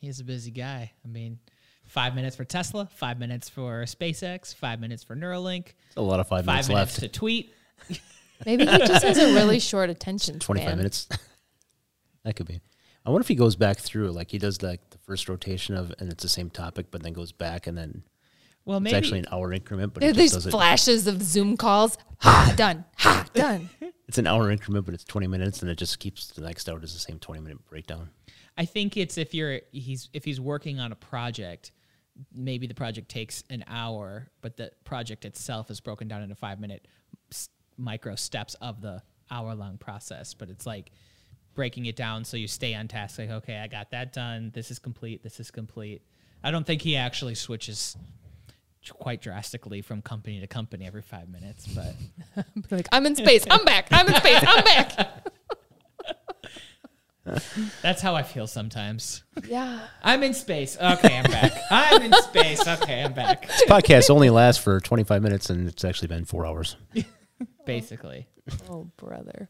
He's 0.00 0.20
a 0.20 0.24
busy 0.24 0.50
guy. 0.52 0.92
I 1.04 1.08
mean, 1.08 1.40
five 1.84 2.14
minutes 2.14 2.36
for 2.36 2.44
Tesla, 2.44 2.88
five 2.94 3.18
minutes 3.18 3.48
for 3.48 3.82
SpaceX, 3.82 4.54
five 4.54 4.78
minutes 4.80 5.02
for 5.02 5.16
Neuralink, 5.16 5.72
It's 5.88 5.96
a 5.96 6.00
lot 6.00 6.20
of 6.20 6.28
five, 6.28 6.44
five 6.44 6.54
minutes 6.54 6.68
minutes 6.68 7.02
left. 7.02 7.12
to 7.12 7.18
tweet. 7.18 7.52
Maybe 8.46 8.64
he 8.64 8.78
just 8.78 9.04
has 9.04 9.18
a 9.18 9.34
really 9.34 9.58
short 9.58 9.90
attention 9.90 10.34
span. 10.34 10.40
Twenty 10.40 10.60
five 10.60 10.68
span. 10.68 10.76
minutes. 10.78 11.08
that 12.24 12.36
could 12.36 12.46
be. 12.46 12.60
I 13.04 13.10
wonder 13.10 13.22
if 13.22 13.28
he 13.28 13.34
goes 13.34 13.56
back 13.56 13.78
through 13.78 14.12
like 14.12 14.30
he 14.30 14.38
does 14.38 14.62
like 14.62 14.87
the 14.87 14.87
first 15.08 15.28
rotation 15.28 15.74
of 15.74 15.92
and 15.98 16.12
it's 16.12 16.22
the 16.22 16.28
same 16.28 16.50
topic, 16.50 16.86
but 16.90 17.02
then 17.02 17.14
goes 17.14 17.32
back 17.32 17.66
and 17.66 17.76
then 17.76 18.02
Well, 18.66 18.78
maybe 18.78 18.94
it's 18.96 19.06
actually 19.06 19.20
an 19.20 19.26
hour 19.32 19.52
increment, 19.52 19.94
but 19.94 20.00
There 20.02 20.08
he 20.12 20.12
are 20.12 20.22
just 20.22 20.34
these 20.34 20.44
does 20.44 20.46
it. 20.46 20.50
flashes 20.50 21.06
of 21.06 21.22
Zoom 21.22 21.56
calls. 21.56 21.96
Ha, 22.20 22.52
done. 22.56 22.84
Ha, 22.98 23.26
done. 23.32 23.70
It's 24.08 24.18
an 24.18 24.26
hour 24.26 24.50
increment, 24.50 24.86
but 24.86 24.94
it's 24.94 25.04
twenty 25.04 25.26
minutes, 25.26 25.60
and 25.60 25.70
it 25.70 25.76
just 25.76 25.98
keeps 25.98 26.28
the 26.28 26.40
next 26.40 26.66
hour 26.68 26.78
does 26.78 26.94
the 26.94 26.98
same 26.98 27.18
twenty 27.18 27.40
minute 27.42 27.58
breakdown. 27.68 28.08
I 28.56 28.64
think 28.64 28.96
it's 28.96 29.18
if 29.18 29.34
you're 29.34 29.60
he's 29.70 30.08
if 30.14 30.24
he's 30.24 30.40
working 30.40 30.80
on 30.80 30.92
a 30.92 30.96
project, 30.96 31.72
maybe 32.34 32.66
the 32.66 32.74
project 32.74 33.08
takes 33.10 33.44
an 33.50 33.64
hour, 33.68 34.30
but 34.40 34.56
the 34.56 34.72
project 34.84 35.24
itself 35.26 35.70
is 35.70 35.80
broken 35.80 36.08
down 36.08 36.22
into 36.22 36.34
five 36.34 36.58
minute 36.58 36.88
micro 37.76 38.14
steps 38.16 38.54
of 38.54 38.80
the 38.80 39.02
hour 39.30 39.54
long 39.54 39.76
process. 39.78 40.34
But 40.34 40.48
it's 40.50 40.66
like 40.66 40.90
breaking 41.58 41.86
it 41.86 41.96
down 41.96 42.24
so 42.24 42.36
you 42.36 42.46
stay 42.46 42.72
on 42.72 42.86
task. 42.86 43.18
Like, 43.18 43.30
okay, 43.30 43.56
I 43.56 43.66
got 43.66 43.90
that 43.90 44.12
done. 44.12 44.52
This 44.54 44.70
is 44.70 44.78
complete. 44.78 45.24
This 45.24 45.40
is 45.40 45.50
complete. 45.50 46.02
I 46.44 46.52
don't 46.52 46.64
think 46.64 46.82
he 46.82 46.94
actually 46.94 47.34
switches 47.34 47.96
quite 48.90 49.20
drastically 49.20 49.82
from 49.82 50.00
company 50.00 50.38
to 50.38 50.46
company 50.46 50.86
every 50.86 51.02
five 51.02 51.28
minutes, 51.28 51.66
but 51.66 51.96
like, 52.70 52.86
I'm 52.92 53.04
in 53.06 53.16
space. 53.16 53.44
I'm 53.50 53.64
back. 53.64 53.88
I'm 53.90 54.06
in 54.06 54.14
space. 54.14 54.44
I'm 54.46 54.64
back. 54.64 55.32
that's 57.82 58.00
how 58.00 58.14
I 58.14 58.22
feel 58.22 58.46
sometimes. 58.46 59.24
Yeah. 59.44 59.80
I'm 60.00 60.22
in 60.22 60.34
space. 60.34 60.76
Okay, 60.76 61.18
I'm 61.18 61.28
back. 61.28 61.58
I'm 61.72 62.02
in 62.02 62.12
space. 62.22 62.68
Okay, 62.68 63.02
I'm 63.02 63.14
back. 63.14 63.48
This 63.58 63.64
podcast 63.64 64.10
only 64.10 64.30
lasts 64.30 64.62
for 64.62 64.78
twenty 64.78 65.02
five 65.02 65.22
minutes, 65.22 65.50
and 65.50 65.68
it's 65.68 65.84
actually 65.84 66.06
been 66.06 66.24
four 66.24 66.46
hours. 66.46 66.76
Basically. 67.66 68.28
Oh, 68.70 68.92
brother. 68.96 69.48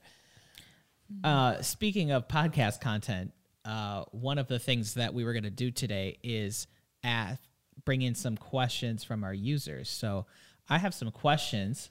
Uh, 1.25 1.61
speaking 1.63 2.11
of 2.11 2.29
podcast 2.29 2.81
content, 2.81 3.33
uh, 3.65 4.05
one 4.13 4.39
of 4.39 4.47
the 4.49 4.59
things 4.59 4.95
that 4.95 5.15
we 5.15 5.25
were 5.25 5.33
going 5.33 5.43
to 5.45 5.51
do 5.51 5.71
today 5.71 6.19
is 6.23 6.67
ask, 7.03 7.41
bring 7.85 8.03
in 8.03 8.15
some 8.15 8.37
questions 8.37 9.05
from 9.05 9.25
our 9.25 9.35
users. 9.35 9.89
So 9.89 10.27
I 10.69 10.79
have 10.79 10.93
some 10.95 11.11
questions 11.11 11.91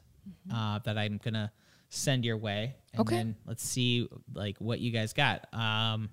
uh, 0.53 0.80
that 0.86 0.97
I'm 0.97 1.19
going 1.23 1.34
to 1.34 1.51
send 1.89 2.25
your 2.25 2.38
way, 2.38 2.75
and 2.93 3.01
Okay. 3.01 3.15
then 3.15 3.36
let's 3.45 3.63
see 3.63 4.08
like 4.34 4.58
what 4.60 4.80
you 4.80 4.91
guys 4.91 5.13
got. 5.13 5.47
Um, 5.53 6.10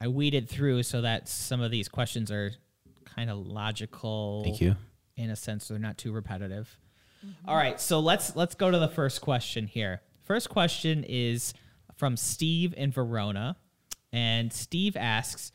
I 0.00 0.08
weeded 0.08 0.48
through 0.48 0.82
so 0.82 1.00
that 1.02 1.28
some 1.28 1.60
of 1.60 1.70
these 1.70 1.88
questions 1.88 2.30
are 2.30 2.52
kind 3.04 3.30
of 3.30 3.38
logical. 3.46 4.42
Thank 4.44 4.60
you. 4.60 4.76
in 5.16 5.30
a 5.30 5.36
sense 5.36 5.68
they're 5.68 5.78
not 5.78 5.96
too 5.98 6.12
repetitive. 6.12 6.78
All 7.46 7.54
right, 7.56 7.80
so 7.80 8.00
let's 8.00 8.34
let's 8.36 8.54
go 8.54 8.70
to 8.70 8.78
the 8.78 8.88
first 8.88 9.20
question 9.20 9.66
here. 9.66 10.00
First 10.24 10.48
question 10.50 11.04
is 11.08 11.54
from 12.02 12.16
Steve 12.16 12.74
in 12.76 12.90
Verona, 12.90 13.56
and 14.12 14.52
Steve 14.52 14.96
asks, 14.96 15.52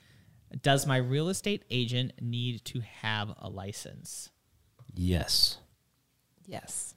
"Does 0.62 0.88
my 0.88 0.96
real 0.96 1.28
estate 1.28 1.66
agent 1.70 2.14
need 2.22 2.64
to 2.64 2.80
have 2.80 3.34
a 3.38 3.50
license?" 3.50 4.30
Yes. 4.94 5.58
Yes. 6.46 6.96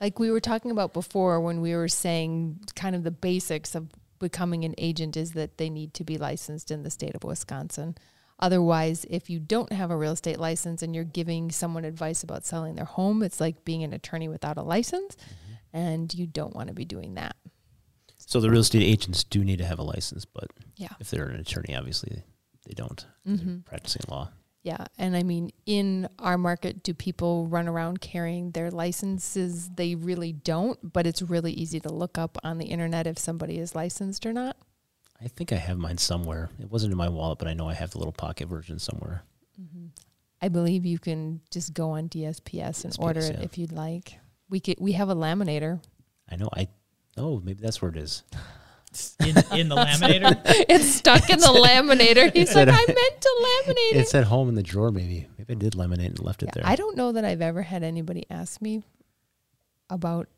Like 0.00 0.18
we 0.18 0.30
were 0.30 0.40
talking 0.40 0.70
about 0.70 0.94
before 0.94 1.38
when 1.38 1.60
we 1.60 1.74
were 1.74 1.86
saying 1.86 2.60
kind 2.76 2.96
of 2.96 3.04
the 3.04 3.10
basics 3.10 3.74
of 3.74 3.90
becoming 4.18 4.64
an 4.64 4.74
agent 4.78 5.18
is 5.18 5.32
that 5.32 5.58
they 5.58 5.68
need 5.68 5.92
to 5.92 6.02
be 6.02 6.16
licensed 6.16 6.70
in 6.70 6.82
the 6.82 6.90
state 6.90 7.14
of 7.14 7.24
Wisconsin. 7.24 7.94
Otherwise, 8.38 9.04
if 9.10 9.28
you 9.28 9.38
don't 9.38 9.70
have 9.70 9.90
a 9.90 9.96
real 9.98 10.12
estate 10.12 10.40
license 10.40 10.80
and 10.80 10.94
you're 10.94 11.04
giving 11.04 11.50
someone 11.50 11.84
advice 11.84 12.22
about 12.22 12.46
selling 12.46 12.76
their 12.76 12.86
home, 12.86 13.22
it's 13.22 13.38
like 13.38 13.66
being 13.66 13.82
an 13.82 13.92
attorney 13.92 14.28
without 14.28 14.56
a 14.56 14.62
license, 14.62 15.14
mm-hmm. 15.14 15.76
and 15.76 16.14
you 16.14 16.26
don't 16.26 16.56
want 16.56 16.68
to 16.68 16.74
be 16.74 16.86
doing 16.86 17.16
that. 17.16 17.36
So 18.28 18.40
the 18.40 18.50
real 18.50 18.60
estate 18.60 18.82
agents 18.82 19.24
do 19.24 19.42
need 19.42 19.56
to 19.56 19.64
have 19.64 19.78
a 19.78 19.82
license, 19.82 20.26
but 20.26 20.50
Yeah. 20.76 20.92
if 21.00 21.08
they're 21.08 21.30
an 21.30 21.40
attorney, 21.40 21.74
obviously 21.74 22.24
they 22.66 22.74
don't. 22.74 23.06
they're 23.24 23.36
mm-hmm. 23.38 23.60
Practicing 23.60 24.02
law. 24.06 24.28
Yeah. 24.62 24.84
And 24.98 25.16
I 25.16 25.22
mean, 25.22 25.50
in 25.64 26.10
our 26.18 26.36
market, 26.36 26.82
do 26.82 26.92
people 26.92 27.46
run 27.46 27.66
around 27.66 28.02
carrying 28.02 28.50
their 28.50 28.70
licenses? 28.70 29.70
They 29.70 29.94
really 29.94 30.34
don't, 30.34 30.92
but 30.92 31.06
it's 31.06 31.22
really 31.22 31.52
easy 31.52 31.80
to 31.80 31.88
look 31.88 32.18
up 32.18 32.36
on 32.44 32.58
the 32.58 32.66
internet 32.66 33.06
if 33.06 33.18
somebody 33.18 33.56
is 33.58 33.74
licensed 33.74 34.26
or 34.26 34.34
not. 34.34 34.58
I 35.18 35.28
think 35.28 35.50
I 35.50 35.56
have 35.56 35.78
mine 35.78 35.96
somewhere. 35.96 36.50
It 36.60 36.70
wasn't 36.70 36.92
in 36.92 36.98
my 36.98 37.08
wallet, 37.08 37.38
but 37.38 37.48
I 37.48 37.54
know 37.54 37.66
I 37.66 37.72
have 37.72 37.92
the 37.92 37.98
little 37.98 38.12
pocket 38.12 38.46
version 38.48 38.78
somewhere. 38.78 39.22
Mm-hmm. 39.58 39.86
I 40.42 40.48
believe 40.48 40.84
you 40.84 40.98
can 40.98 41.40
just 41.50 41.72
go 41.72 41.92
on 41.92 42.10
DSPS 42.10 42.84
and 42.84 42.94
order 42.98 43.20
it 43.20 43.36
yeah. 43.38 43.44
if 43.44 43.56
you'd 43.56 43.72
like. 43.72 44.18
We 44.50 44.60
could, 44.60 44.76
we 44.78 44.92
have 44.92 45.08
a 45.08 45.16
laminator. 45.16 45.80
I 46.30 46.36
know 46.36 46.50
I 46.54 46.68
Oh, 47.18 47.40
maybe 47.44 47.60
that's 47.62 47.80
where 47.82 47.90
it 47.90 47.96
is. 47.96 48.22
in, 49.20 49.28
in 49.58 49.68
the 49.68 49.76
laminator. 49.84 50.40
it's 50.68 50.86
stuck 50.86 51.28
in 51.30 51.38
the 51.40 51.46
laminator. 51.46 52.32
He's 52.34 52.50
said- 52.50 52.68
like, 52.68 52.88
I 52.88 52.92
meant 52.92 53.20
to 53.20 53.30
laminate 53.42 53.92
it. 53.92 53.96
It's 53.96 54.14
at 54.14 54.24
home 54.24 54.48
in 54.48 54.54
the 54.54 54.62
drawer. 54.62 54.90
Maybe. 54.90 55.26
Maybe 55.36 55.52
I 55.52 55.56
did 55.56 55.74
laminate 55.74 56.06
and 56.06 56.20
left 56.20 56.42
it 56.42 56.46
Yeah, 56.46 56.52
there. 56.62 56.66
I 56.66 56.76
don't 56.76 56.96
know 56.96 57.12
that 57.12 57.24
I've 57.24 57.42
ever 57.42 57.62
had 57.62 57.82
anybody 57.82 58.24
ask 58.30 58.60
me 58.62 58.82
about 59.90 60.28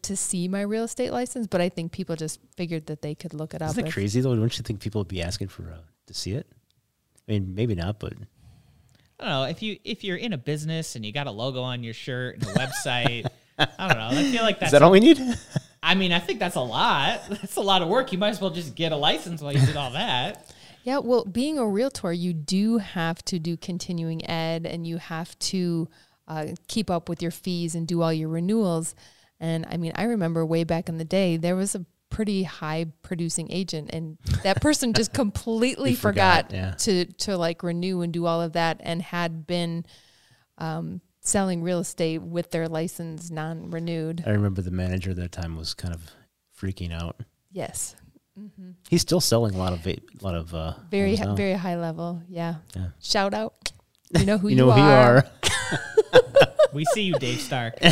to 0.00 0.16
see 0.16 0.48
my 0.48 0.62
real 0.62 0.84
estate 0.84 1.12
license, 1.12 1.46
but 1.46 1.60
I 1.60 1.68
think 1.68 1.92
people 1.92 2.16
just 2.16 2.40
figured 2.56 2.86
that 2.86 3.00
they 3.02 3.14
could 3.14 3.32
look 3.32 3.54
it 3.54 3.62
up. 3.62 3.70
Isn't 3.70 3.84
it 3.84 3.88
if- 3.88 3.94
crazy 3.94 4.20
though? 4.20 4.34
Don't 4.34 4.56
you 4.58 4.62
think 4.62 4.80
people 4.80 5.00
would 5.00 5.08
be 5.08 5.22
asking 5.22 5.48
for 5.48 5.62
uh, 5.70 5.76
to 6.06 6.14
see 6.14 6.32
it? 6.32 6.46
I 7.28 7.32
mean, 7.32 7.54
maybe 7.54 7.74
not, 7.76 8.00
but 8.00 8.14
I 9.20 9.24
don't 9.24 9.28
know 9.30 9.44
if 9.44 9.62
you 9.62 9.78
if 9.84 10.02
you're 10.02 10.16
in 10.16 10.32
a 10.32 10.38
business 10.38 10.96
and 10.96 11.06
you 11.06 11.12
got 11.12 11.28
a 11.28 11.30
logo 11.30 11.62
on 11.62 11.84
your 11.84 11.94
shirt 11.94 12.34
and 12.36 12.44
a 12.44 12.54
website. 12.54 13.26
I 13.58 13.88
don't 13.88 13.98
know. 13.98 14.08
I 14.20 14.24
feel 14.32 14.42
like 14.42 14.58
that's. 14.58 14.70
is 14.70 14.72
that 14.72 14.82
all 14.82 14.90
we 14.90 14.98
need? 14.98 15.20
I 15.82 15.94
mean, 15.94 16.12
I 16.12 16.20
think 16.20 16.38
that's 16.38 16.56
a 16.56 16.60
lot. 16.60 17.22
That's 17.28 17.56
a 17.56 17.60
lot 17.60 17.82
of 17.82 17.88
work. 17.88 18.12
You 18.12 18.18
might 18.18 18.28
as 18.28 18.40
well 18.40 18.50
just 18.50 18.76
get 18.76 18.92
a 18.92 18.96
license 18.96 19.42
while 19.42 19.52
you 19.52 19.64
did 19.66 19.76
all 19.76 19.90
that. 19.92 20.52
Yeah, 20.84 20.98
well, 20.98 21.24
being 21.24 21.60
a 21.60 21.66
realtor, 21.68 22.12
you 22.12 22.32
do 22.32 22.78
have 22.78 23.24
to 23.26 23.38
do 23.38 23.56
continuing 23.56 24.28
ed 24.28 24.66
and 24.66 24.84
you 24.84 24.96
have 24.96 25.38
to 25.38 25.88
uh, 26.26 26.46
keep 26.66 26.90
up 26.90 27.08
with 27.08 27.22
your 27.22 27.30
fees 27.30 27.76
and 27.76 27.86
do 27.86 28.02
all 28.02 28.12
your 28.12 28.28
renewals. 28.28 28.96
And 29.38 29.64
I 29.70 29.76
mean, 29.76 29.92
I 29.94 30.04
remember 30.04 30.44
way 30.44 30.64
back 30.64 30.88
in 30.88 30.98
the 30.98 31.04
day, 31.04 31.36
there 31.36 31.54
was 31.54 31.76
a 31.76 31.86
pretty 32.10 32.42
high 32.42 32.86
producing 33.02 33.50
agent, 33.50 33.90
and 33.92 34.18
that 34.42 34.60
person 34.60 34.92
just 34.92 35.12
completely 35.14 35.94
forgot, 35.94 36.46
forgot, 36.46 36.52
yeah. 36.52 36.74
to 36.78 37.04
to 37.04 37.36
like 37.36 37.62
renew 37.62 38.02
and 38.02 38.12
do 38.12 38.26
all 38.26 38.42
of 38.42 38.52
that, 38.52 38.78
and 38.80 39.02
had 39.02 39.46
been 39.46 39.84
um, 40.58 41.00
selling 41.22 41.62
real 41.62 41.78
estate 41.78 42.18
with 42.22 42.50
their 42.50 42.68
license 42.68 43.30
non 43.30 43.70
renewed. 43.70 44.22
I 44.26 44.30
remember 44.30 44.60
the 44.60 44.70
manager 44.70 45.10
at 45.10 45.16
that 45.16 45.32
time 45.32 45.56
was 45.56 45.72
kind 45.72 45.94
of 45.94 46.02
freaking 46.60 46.92
out. 46.92 47.16
Yes, 47.50 47.96
He's 48.88 49.02
still 49.02 49.20
selling 49.20 49.54
a 49.54 49.58
lot 49.58 49.72
of 49.72 49.86
a 49.86 49.98
lot 50.22 50.34
of 50.34 50.54
uh, 50.54 50.72
very 50.90 51.16
hi- 51.16 51.34
very 51.34 51.52
high 51.52 51.76
level. 51.76 52.22
Yeah. 52.28 52.56
Yeah. 52.74 52.88
Shout 53.00 53.34
out. 53.34 53.72
You 54.18 54.24
know 54.24 54.38
who 54.38 54.48
you 54.48 54.56
you, 54.56 54.64
know 54.64 54.70
who 54.72 54.80
you 54.80 54.86
are. 54.86 55.24
We 56.72 56.84
see 56.86 57.02
you, 57.02 57.14
Dave 57.18 57.40
Stark. 57.40 57.74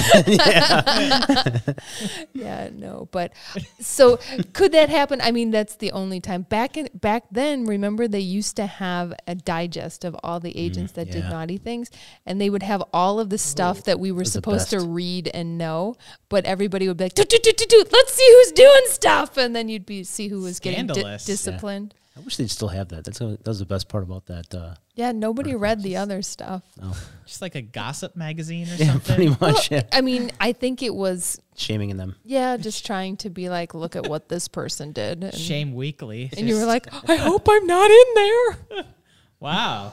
yeah, 2.32 2.70
no, 2.72 3.08
but 3.10 3.32
so 3.80 4.18
could 4.52 4.72
that 4.72 4.88
happen? 4.88 5.20
I 5.20 5.30
mean, 5.30 5.50
that's 5.50 5.76
the 5.76 5.92
only 5.92 6.20
time 6.20 6.42
back 6.42 6.76
in 6.76 6.88
back 6.94 7.24
then. 7.30 7.66
Remember, 7.66 8.08
they 8.08 8.20
used 8.20 8.56
to 8.56 8.66
have 8.66 9.12
a 9.26 9.34
digest 9.34 10.04
of 10.04 10.16
all 10.22 10.40
the 10.40 10.56
agents 10.56 10.92
that 10.92 11.10
did 11.10 11.20
Mm, 11.20 11.30
naughty 11.30 11.58
things, 11.58 11.90
and 12.24 12.40
they 12.40 12.48
would 12.48 12.62
have 12.62 12.82
all 12.94 13.20
of 13.20 13.28
the 13.30 13.36
stuff 13.38 13.84
that 13.84 14.00
we 14.00 14.10
were 14.10 14.24
supposed 14.24 14.70
to 14.70 14.80
read 14.80 15.28
and 15.34 15.58
know. 15.58 15.96
But 16.28 16.44
everybody 16.46 16.88
would 16.88 16.96
be 16.96 17.04
like, 17.04 17.14
"Toot, 17.14 17.28
toot, 17.28 17.42
toot, 17.42 17.56
toot, 17.58 17.68
toot, 17.68 17.92
"Let's 17.92 18.14
see 18.14 18.26
who's 18.26 18.52
doing 18.52 18.82
stuff," 18.86 19.36
and 19.36 19.54
then 19.54 19.68
you'd 19.68 19.84
be 19.86 20.02
see 20.04 20.28
who 20.28 20.40
was 20.40 20.58
getting 20.60 20.86
di- 20.86 20.94
Scandalous. 20.94 21.28
Yeah. 21.28 21.32
disciplined. 21.34 21.94
I 22.20 22.24
wish 22.24 22.36
they'd 22.36 22.50
still 22.50 22.68
have 22.68 22.88
that. 22.88 23.04
That's 23.04 23.18
that 23.18 23.46
was 23.46 23.58
the 23.60 23.64
best 23.66 23.88
part 23.88 24.02
about 24.04 24.26
that. 24.26 24.54
Uh, 24.54 24.74
Yeah, 24.94 25.12
nobody 25.12 25.54
read 25.54 25.82
the 25.82 25.96
other 25.96 26.20
stuff. 26.22 26.62
oh, 26.82 26.96
Just 27.26 27.40
like 27.40 27.54
a 27.54 27.62
gossip 27.62 28.14
magazine 28.16 28.68
or 28.68 28.74
yeah, 28.76 28.92
something. 28.92 29.16
pretty 29.16 29.36
much. 29.40 29.70
yeah. 29.70 29.82
I 29.92 30.00
mean, 30.02 30.30
I 30.38 30.52
think 30.52 30.82
it 30.82 30.94
was 30.94 31.40
Shaming 31.56 31.96
them. 31.96 32.16
yeah, 32.24 32.56
just 32.56 32.84
trying 32.84 33.16
to 33.18 33.30
be 33.30 33.48
like, 33.48 33.74
look 33.74 33.96
at 33.96 34.06
what 34.08 34.28
this 34.28 34.48
person 34.48 34.92
did. 34.92 35.24
And, 35.24 35.34
Shame 35.34 35.74
Weekly. 35.74 36.30
And 36.36 36.46
you 36.48 36.56
were 36.56 36.66
like, 36.66 36.86
I 37.08 37.16
hope 37.28 37.46
I'm 37.50 37.66
not 37.66 37.90
in 37.90 38.06
there. 38.14 38.84
wow. 39.40 39.92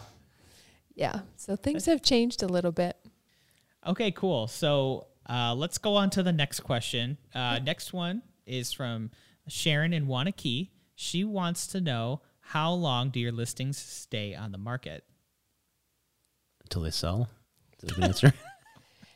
Yeah. 0.95 1.21
So 1.37 1.55
things 1.55 1.85
have 1.85 2.01
changed 2.01 2.43
a 2.43 2.47
little 2.47 2.71
bit. 2.71 2.97
Okay, 3.85 4.11
cool. 4.11 4.47
So 4.47 5.07
uh, 5.29 5.53
let's 5.55 5.77
go 5.77 5.95
on 5.95 6.09
to 6.11 6.23
the 6.23 6.33
next 6.33 6.59
question. 6.61 7.17
Uh, 7.33 7.59
next 7.63 7.93
one 7.93 8.21
is 8.45 8.73
from 8.73 9.11
Sharon 9.47 9.93
in 9.93 10.07
Waunakee. 10.07 10.69
She 10.99 11.23
wants 11.23 11.67
to 11.67 11.79
know 11.79 12.21
how 12.41 12.73
long 12.73 13.09
do 13.11 13.19
your 13.19 13.31
listings 13.31 13.77
stay 13.77 14.35
on 14.35 14.51
the 14.51 14.57
market? 14.57 15.05
until 16.67 16.81
they 16.81 16.91
sell. 16.91 17.29
Is 17.81 17.81
that 17.81 17.91
a 17.91 17.95
good 17.95 18.03
answer? 18.03 18.33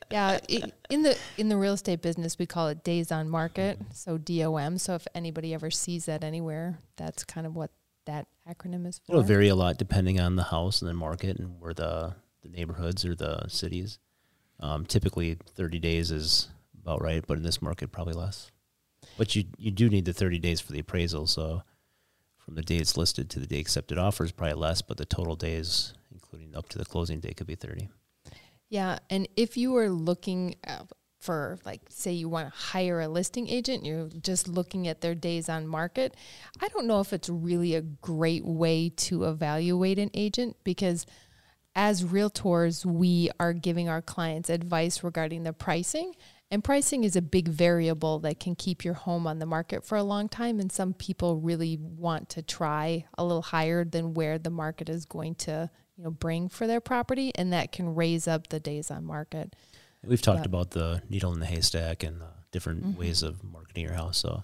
Yeah, 0.10 0.40
i 0.50 0.64
in 0.90 1.04
the 1.04 1.18
in 1.38 1.48
the 1.48 1.56
real 1.56 1.72
estate 1.72 2.02
business, 2.02 2.38
we 2.38 2.46
call 2.46 2.68
it 2.68 2.84
days 2.84 3.14
on 3.14 3.30
market, 3.30 3.80
so 3.94 4.18
DOM. 4.18 4.78
So 4.78 4.96
if 4.96 5.08
anybody 5.16 5.54
ever 5.54 5.72
sees 5.72 6.08
that 6.08 6.22
anywhere, 6.22 6.80
that's 6.98 7.24
kind 7.24 7.48
of 7.48 7.56
what 7.56 7.72
that 8.08 8.28
acronym 8.46 8.86
is 8.86 9.00
for. 9.00 9.14
It'll 9.14 9.24
vary 9.24 9.48
a 9.48 9.56
lot 9.56 9.78
depending 9.78 10.20
on 10.20 10.36
the 10.36 10.44
house 10.44 10.82
and 10.82 10.90
the 10.90 10.94
market 10.94 11.40
and 11.40 11.62
where 11.62 11.74
the 11.74 12.14
the 12.42 12.50
neighborhoods 12.50 13.06
or 13.06 13.16
the 13.16 13.48
cities. 13.48 14.00
Um, 14.60 14.86
typically, 14.86 15.38
thirty 15.56 15.80
days 15.80 16.12
is 16.12 16.50
about 16.82 17.02
right, 17.02 17.24
but 17.26 17.38
in 17.38 17.44
this 17.44 17.62
market, 17.62 17.94
probably 17.94 18.16
less. 18.16 18.52
But 19.18 19.34
you 19.34 19.46
you 19.58 19.72
do 19.72 19.88
need 19.88 20.04
the 20.04 20.12
thirty 20.12 20.40
days 20.40 20.60
for 20.60 20.74
the 20.74 20.80
appraisal. 20.80 21.26
So 21.26 21.64
from 22.46 22.56
the 22.56 22.62
day 22.62 22.78
it's 22.78 22.98
listed 22.98 23.30
to 23.30 23.40
the 23.40 23.48
day 23.48 23.60
accepted 23.60 23.98
offer 23.98 24.24
is 24.24 24.32
probably 24.32 24.56
less, 24.56 24.82
but 24.82 24.98
the 24.98 25.06
total 25.06 25.36
days, 25.36 25.94
including 26.12 26.56
up 26.56 26.70
to 26.70 26.78
the 26.78 26.86
closing 26.86 27.20
day, 27.20 27.34
could 27.34 27.48
be 27.48 27.56
thirty. 27.56 27.90
Yeah, 28.70 29.00
and 29.10 29.28
if 29.36 29.58
you 29.58 29.76
are 29.78 29.90
looking 29.90 30.56
uh, 30.66 30.84
for 31.20 31.60
like 31.66 31.82
say 31.90 32.12
you 32.12 32.28
want 32.28 32.52
to 32.52 32.60
hire 32.60 33.00
a 33.00 33.08
listing 33.08 33.48
agent, 33.48 33.86
you're 33.86 34.10
just 34.22 34.48
looking 34.48 34.88
at 34.88 35.02
their 35.02 35.16
days 35.16 35.50
on 35.50 35.68
market. 35.68 36.16
I 36.60 36.68
don't 36.70 36.88
know 36.88 37.00
if 37.00 37.14
it's 37.14 37.30
really 37.30 37.76
a 37.76 37.82
great 37.82 38.46
way 38.46 38.90
to 38.90 39.26
evaluate 39.26 40.00
an 40.00 40.10
agent 40.14 40.58
because 40.64 41.06
as 41.76 42.04
realtors, 42.04 42.86
we 42.86 43.30
are 43.40 43.54
giving 43.54 43.88
our 43.88 44.02
clients 44.02 44.50
advice 44.50 45.04
regarding 45.04 45.44
the 45.44 45.54
pricing. 45.54 46.16
And 46.52 46.62
pricing 46.62 47.06
is 47.06 47.16
a 47.16 47.22
big 47.22 47.48
variable 47.48 48.20
that 48.20 48.42
can 48.42 48.56
keep 48.56 48.84
your 48.84 48.94
home 48.94 49.26
on 49.26 49.40
the 49.40 49.46
market 49.46 49.86
for 49.86 49.98
a 49.98 50.04
long 50.04 50.28
time. 50.28 50.60
And 50.60 50.70
some 50.70 50.94
people 50.94 51.38
really 51.38 51.78
want 51.78 52.28
to 52.30 52.42
try 52.42 53.06
a 53.18 53.24
little 53.24 53.42
higher 53.42 53.86
than 53.86 54.14
where 54.14 54.38
the 54.38 54.50
market 54.50 54.90
is 54.90 55.06
going 55.06 55.36
to, 55.36 55.70
you 55.96 56.04
know, 56.04 56.12
bring 56.12 56.50
for 56.50 56.68
their 56.68 56.82
property. 56.82 57.32
And 57.36 57.54
that 57.54 57.72
can 57.72 57.96
raise 57.96 58.28
up 58.28 58.48
the 58.48 58.60
days 58.60 58.92
on 58.92 59.06
market. 59.06 59.56
We've 60.04 60.22
talked 60.22 60.40
Yeah. 60.40 60.46
about 60.46 60.72
the 60.72 61.02
needle 61.10 61.32
in 61.32 61.40
the 61.40 61.46
haystack 61.46 62.04
and 62.04 62.22
uh, 62.22 62.26
different 62.52 62.98
ways 62.98 63.24
of 63.24 63.44
marketing 63.46 63.86
your 63.86 63.94
house. 63.94 64.18
So 64.18 64.42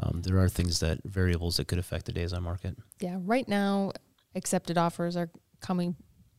um, 0.00 0.22
there 0.22 0.38
are 0.38 0.48
things 0.48 0.80
that 0.80 0.98
variables 1.04 1.58
that 1.58 1.68
could 1.68 1.78
affect 1.78 2.06
the 2.06 2.12
days 2.12 2.32
on 2.32 2.42
market. 2.42 2.76
Yeah, 2.98 3.18
right 3.20 3.46
now, 3.46 3.92
accepted 4.34 4.78
offers 4.78 5.16
are 5.16 5.30
coming 5.60 5.94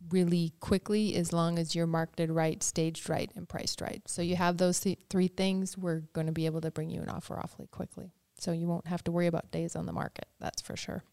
really 0.09 0.53
quickly 0.59 1.15
as 1.15 1.31
long 1.31 1.59
as 1.59 1.75
you're 1.75 1.87
marketed 1.87 2.31
right, 2.31 2.61
staged 2.63 3.09
right, 3.09 3.31
and 3.35 3.47
priced 3.47 3.81
right. 3.81 4.01
So 4.07 4.21
you 4.21 4.35
have 4.35 4.57
those 4.57 4.79
th- 4.79 4.99
three 5.09 5.27
things, 5.27 5.77
we're 5.77 6.01
going 6.13 6.27
to 6.27 6.33
be 6.33 6.45
able 6.45 6.61
to 6.61 6.71
bring 6.71 6.89
you 6.89 7.01
an 7.01 7.09
offer 7.09 7.39
awfully 7.39 7.67
quickly. 7.67 8.11
So 8.39 8.51
you 8.51 8.67
won't 8.67 8.87
have 8.87 9.03
to 9.05 9.11
worry 9.11 9.27
about 9.27 9.51
days 9.51 9.75
on 9.75 9.85
the 9.85 9.93
market. 9.93 10.25
That's 10.39 10.61
for 10.61 10.75
sure. 10.75 11.03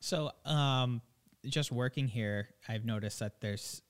So, 0.00 0.32
um, 0.44 1.02
just 1.46 1.70
working 1.70 2.08
here, 2.08 2.48
I've 2.68 2.84
noticed 2.84 3.20
that 3.20 3.40
there's, 3.40 3.82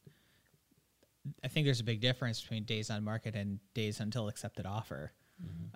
I 1.44 1.48
think 1.48 1.66
there's 1.66 1.80
a 1.80 1.84
big 1.84 2.00
difference 2.00 2.40
between 2.40 2.64
days 2.64 2.90
on 2.90 3.04
market 3.04 3.34
and 3.34 3.58
days 3.74 4.00
until 4.00 4.28
accepted 4.28 4.66
offer. 4.66 5.12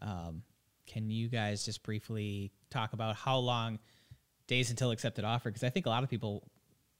Um, 0.00 0.42
can 0.86 1.10
you 1.10 1.28
guys 1.28 1.64
just 1.64 1.82
briefly 1.82 2.52
talk 2.70 2.92
about 2.92 3.16
how 3.16 3.38
long 3.38 3.78
days 4.46 4.70
until 4.70 4.90
accepted 4.90 5.24
offer? 5.24 5.50
Because 5.50 5.62
I 5.62 5.70
think 5.70 5.86
a 5.86 5.88
lot 5.88 6.02
of 6.02 6.10
people 6.10 6.42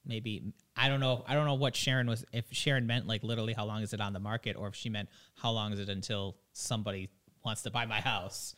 maybe 0.05 0.53
I 0.77 0.89
don't 0.89 1.01
know 1.01 1.25
I 1.27 1.35
don't 1.35 1.47
know 1.47 1.55
what 1.55 1.77
Sharon 1.77 2.09
was 2.09 2.25
if 2.33 2.47
Sharon 2.51 2.87
meant 2.87 3.07
like 3.07 3.23
literally 3.23 3.53
how 3.53 3.65
long 3.65 3.83
is 3.83 3.93
it 3.93 4.01
on 4.01 4.13
the 4.13 4.21
market 4.21 4.57
or 4.57 4.69
if 4.69 4.75
she 4.75 4.89
meant 4.89 5.09
how 5.35 5.51
long 5.51 5.73
is 5.73 5.79
it 5.79 5.89
until 5.89 6.37
somebody 6.53 7.11
wants 7.45 7.63
to 7.63 7.71
buy 7.71 7.87
my 7.87 8.01
house. 8.01 8.55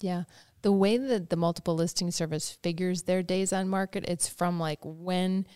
Yeah. 0.00 0.24
The 0.62 0.72
way 0.72 0.96
that 0.96 1.30
the 1.30 1.36
multiple 1.36 1.74
listing 1.74 2.10
service 2.10 2.58
figures 2.62 3.02
their 3.02 3.22
days 3.22 3.52
on 3.52 3.68
market, 3.68 4.04
it's 4.08 4.28
from 4.28 4.58
like 4.58 4.80
when 4.82 5.46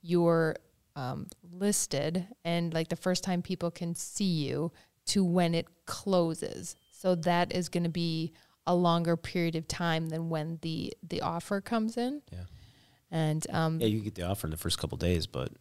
you're 0.00 0.56
um, 0.96 1.26
listed 1.52 2.26
and 2.44 2.72
like 2.72 2.88
the 2.88 2.96
first 2.96 3.24
time 3.24 3.42
people 3.42 3.70
can 3.70 3.94
see 3.94 4.24
you 4.24 4.72
to 5.06 5.24
when 5.24 5.54
it 5.54 5.66
closes. 5.86 6.76
So 6.92 7.14
that 7.16 7.52
is 7.52 7.68
going 7.68 7.84
to 7.84 7.90
be 7.90 8.32
a 8.66 8.74
longer 8.74 9.16
period 9.16 9.56
of 9.56 9.66
time 9.66 10.08
than 10.08 10.28
when 10.28 10.58
the 10.62 10.92
the 11.02 11.22
offer 11.22 11.60
comes 11.60 11.96
in. 11.96 12.22
Yeah. 12.30 12.44
And 13.10 13.46
um, 13.50 13.80
Yeah, 13.80 13.88
you 13.88 14.00
get 14.00 14.14
the 14.14 14.22
offer 14.22 14.46
in 14.46 14.50
the 14.50 14.56
first 14.56 14.78
couple 14.78 14.96
days, 14.98 15.26
but 15.26 15.52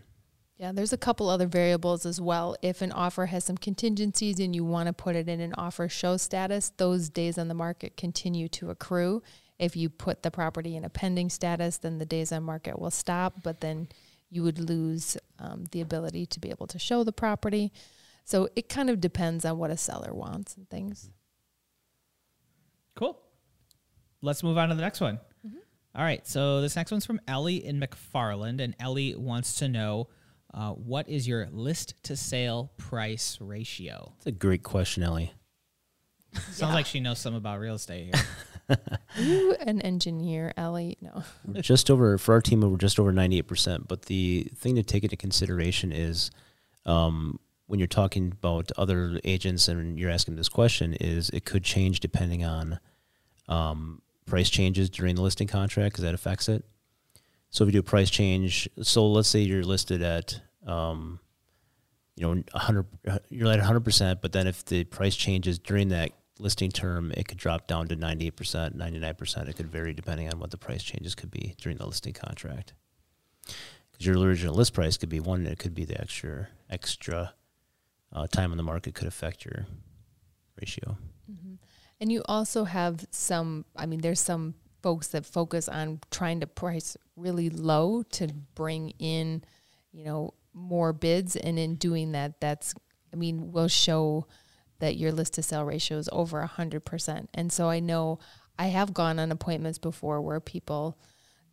yeah, 0.58 0.74
there's 0.74 0.92
a 0.92 0.98
couple 0.98 1.30
other 1.30 1.48
variables 1.48 2.06
as 2.06 2.20
well. 2.20 2.56
If 2.62 2.82
an 2.82 2.92
offer 2.92 3.28
has 3.28 3.46
some 3.46 3.58
contingencies 3.58 4.40
and 4.40 4.54
you 4.54 4.66
want 4.66 4.88
to 4.88 4.94
put 4.94 5.16
it 5.16 5.30
in 5.30 5.40
an 5.40 5.54
offer 5.58 5.88
show 5.88 6.18
status, 6.18 6.74
those 6.76 7.10
days 7.10 7.38
on 7.38 7.48
the 7.48 7.54
market 7.54 7.96
continue 7.96 8.50
to 8.50 8.70
accrue. 8.70 9.24
If 9.58 9.78
you 9.78 9.90
put 9.90 10.22
the 10.22 10.32
property 10.32 10.76
in 10.76 10.84
a 10.84 10.90
pending 10.90 11.30
status, 11.30 11.78
then 11.78 11.98
the 11.98 12.06
days 12.06 12.32
on 12.32 12.44
market 12.44 12.78
will 12.78 12.92
stop, 12.92 13.42
but 13.42 13.62
then 13.62 13.88
you 14.30 14.44
would 14.44 14.60
lose 14.60 15.18
um, 15.40 15.64
the 15.72 15.82
ability 15.82 16.26
to 16.28 16.40
be 16.40 16.50
able 16.50 16.68
to 16.68 16.78
show 16.78 17.04
the 17.04 17.12
property. 17.12 17.72
So 18.26 18.50
it 18.56 18.70
kind 18.70 18.90
of 18.90 19.02
depends 19.02 19.46
on 19.46 19.58
what 19.58 19.72
a 19.72 19.78
seller 19.78 20.14
wants 20.14 20.56
and 20.56 20.70
things. 20.70 21.10
Cool. 22.96 23.20
Let's 24.22 24.44
move 24.44 24.58
on 24.58 24.70
to 24.70 24.76
the 24.76 24.82
next 24.82 25.00
one. 25.00 25.20
All 25.96 26.04
right. 26.04 26.26
So 26.28 26.62
this 26.62 26.76
next 26.76 26.92
one's 26.92 27.06
from 27.06 27.20
Ellie 27.28 27.64
in 27.66 27.80
McFarland, 27.80 28.62
and 28.62 28.76
Ellie 28.80 29.16
wants 29.16 29.56
to 29.56 29.68
know 29.68 30.08
uh, 30.54 30.72
what 30.72 31.08
is 31.10 31.28
your 31.28 31.48
list 31.52 31.96
to 32.04 32.16
sale 32.16 32.72
price 32.78 33.38
ratio? 33.42 34.14
it's 34.18 34.26
a 34.28 34.32
great 34.32 34.64
question, 34.64 35.04
Ellie. 35.04 35.34
Sounds 36.34 36.60
Yeah. 36.62 36.74
like 36.74 36.86
she 36.86 37.00
knows 37.00 37.20
some 37.20 37.34
about 37.36 37.60
real 37.60 37.76
estate 37.76 38.14
here. 38.16 38.78
You 39.18 39.56
an 39.62 39.82
engineer, 39.82 40.54
Ellie? 40.56 40.96
No. 41.02 41.24
We're 41.44 41.64
just 41.64 41.90
over 41.90 42.20
for 42.20 42.36
our 42.36 42.42
team. 42.42 42.62
We're 42.62 42.78
just 42.78 43.00
over 43.00 43.12
ninety 43.12 43.40
eight 43.40 43.48
percent. 43.48 43.88
But 43.88 44.04
the 44.04 44.48
thing 44.56 44.76
to 44.76 44.84
take 44.84 45.02
into 45.04 45.18
consideration 45.18 45.92
is, 45.92 46.30
um, 46.86 47.40
when 47.66 47.80
you're 47.80 47.88
talking 47.88 48.28
about 48.32 48.72
other 48.78 49.20
agents 49.24 49.68
and 49.68 49.98
you're 50.00 50.12
asking 50.12 50.36
this 50.36 50.50
question, 50.50 50.94
is 50.94 51.32
it 51.32 51.46
could 51.46 51.64
change 51.64 52.00
depending 52.00 52.46
on 52.46 52.80
um, 53.48 54.04
price 54.30 54.50
changes 54.50 54.90
during 54.90 55.16
the 55.16 55.22
listing 55.22 55.48
contract 55.48 55.94
because 55.94 56.04
that 56.04 56.14
affects 56.14 56.48
it. 56.48 56.64
So 57.50 57.64
if 57.64 57.68
you 57.68 57.74
do 57.74 57.80
a 57.80 57.84
price 57.84 58.10
change, 58.10 58.70
so 58.82 59.08
let's 59.08 59.28
say 59.28 59.40
you're 59.40 59.64
listed 59.64 60.02
at, 60.04 60.40
um, 60.66 61.20
you 62.16 62.26
know, 62.26 62.44
hundred, 62.54 62.86
you're 63.30 63.52
at 63.52 63.60
hundred 63.60 63.84
percent, 63.84 64.22
but 64.22 64.32
then 64.32 64.46
if 64.46 64.64
the 64.66 64.84
price 64.84 65.16
changes 65.16 65.58
during 65.58 65.90
that 65.90 66.12
listing 66.38 66.70
term, 66.70 67.12
it 67.18 67.28
could 67.28 67.38
drop 67.38 67.68
down 67.68 67.88
to 67.88 67.96
ninety-eight 67.96 68.36
percent, 68.36 68.76
ninety-nine 68.76 69.16
percent. 69.16 69.50
It 69.50 69.56
could 69.56 69.72
vary 69.72 69.94
depending 69.94 70.32
on 70.32 70.40
what 70.40 70.52
the 70.52 70.58
price 70.58 70.84
changes 70.84 71.16
could 71.16 71.32
be 71.32 71.56
during 71.60 71.78
the 71.78 71.86
listing 71.86 72.14
contract. 72.14 72.74
Because 73.92 74.06
your 74.06 74.18
original 74.20 74.54
list 74.54 74.74
price 74.74 74.98
could 74.98 75.10
be 75.10 75.20
one, 75.20 75.48
it 75.48 75.60
could 75.60 75.74
be 75.74 75.86
the 75.86 76.00
extra 76.00 76.50
extra 76.70 77.34
uh, 78.14 78.28
time 78.28 78.52
on 78.52 78.58
the 78.58 78.64
market 78.64 78.94
could 78.94 79.08
affect 79.08 79.44
your 79.44 79.66
ratio. 80.62 80.98
And 82.02 82.12
you 82.12 82.22
also 82.26 82.64
have 82.64 83.06
some, 83.12 83.66
I 83.76 83.86
mean, 83.86 84.02
there's 84.02 84.20
some 84.20 84.56
folks 84.82 85.08
that 85.10 85.26
focus 85.26 85.68
on 85.68 86.00
trying 86.12 86.40
to 86.40 86.48
price 86.48 86.96
really 87.16 87.50
low 87.50 88.04
to 88.04 88.28
bring 88.56 88.92
in, 89.00 89.44
you 89.92 90.06
know, 90.06 90.34
more 90.54 90.94
bids. 90.94 91.36
And 91.36 91.60
in 91.60 91.76
doing 91.76 92.14
that, 92.14 92.40
that's, 92.40 92.74
I 93.12 93.18
mean, 93.18 93.52
will 93.52 93.68
show 93.68 94.28
that 94.80 94.96
your 94.96 95.12
list 95.12 95.34
to 95.34 95.44
sell 95.44 95.66
ratio 95.66 95.98
is 95.98 96.10
over 96.12 96.42
100%. 96.46 97.28
And 97.34 97.52
so 97.52 97.70
I 97.70 97.80
know 97.82 98.20
I 98.58 98.68
have 98.68 98.94
gone 98.94 99.20
on 99.20 99.32
appointments 99.32 99.78
before 99.78 100.22
where 100.22 100.40
people, 100.40 100.98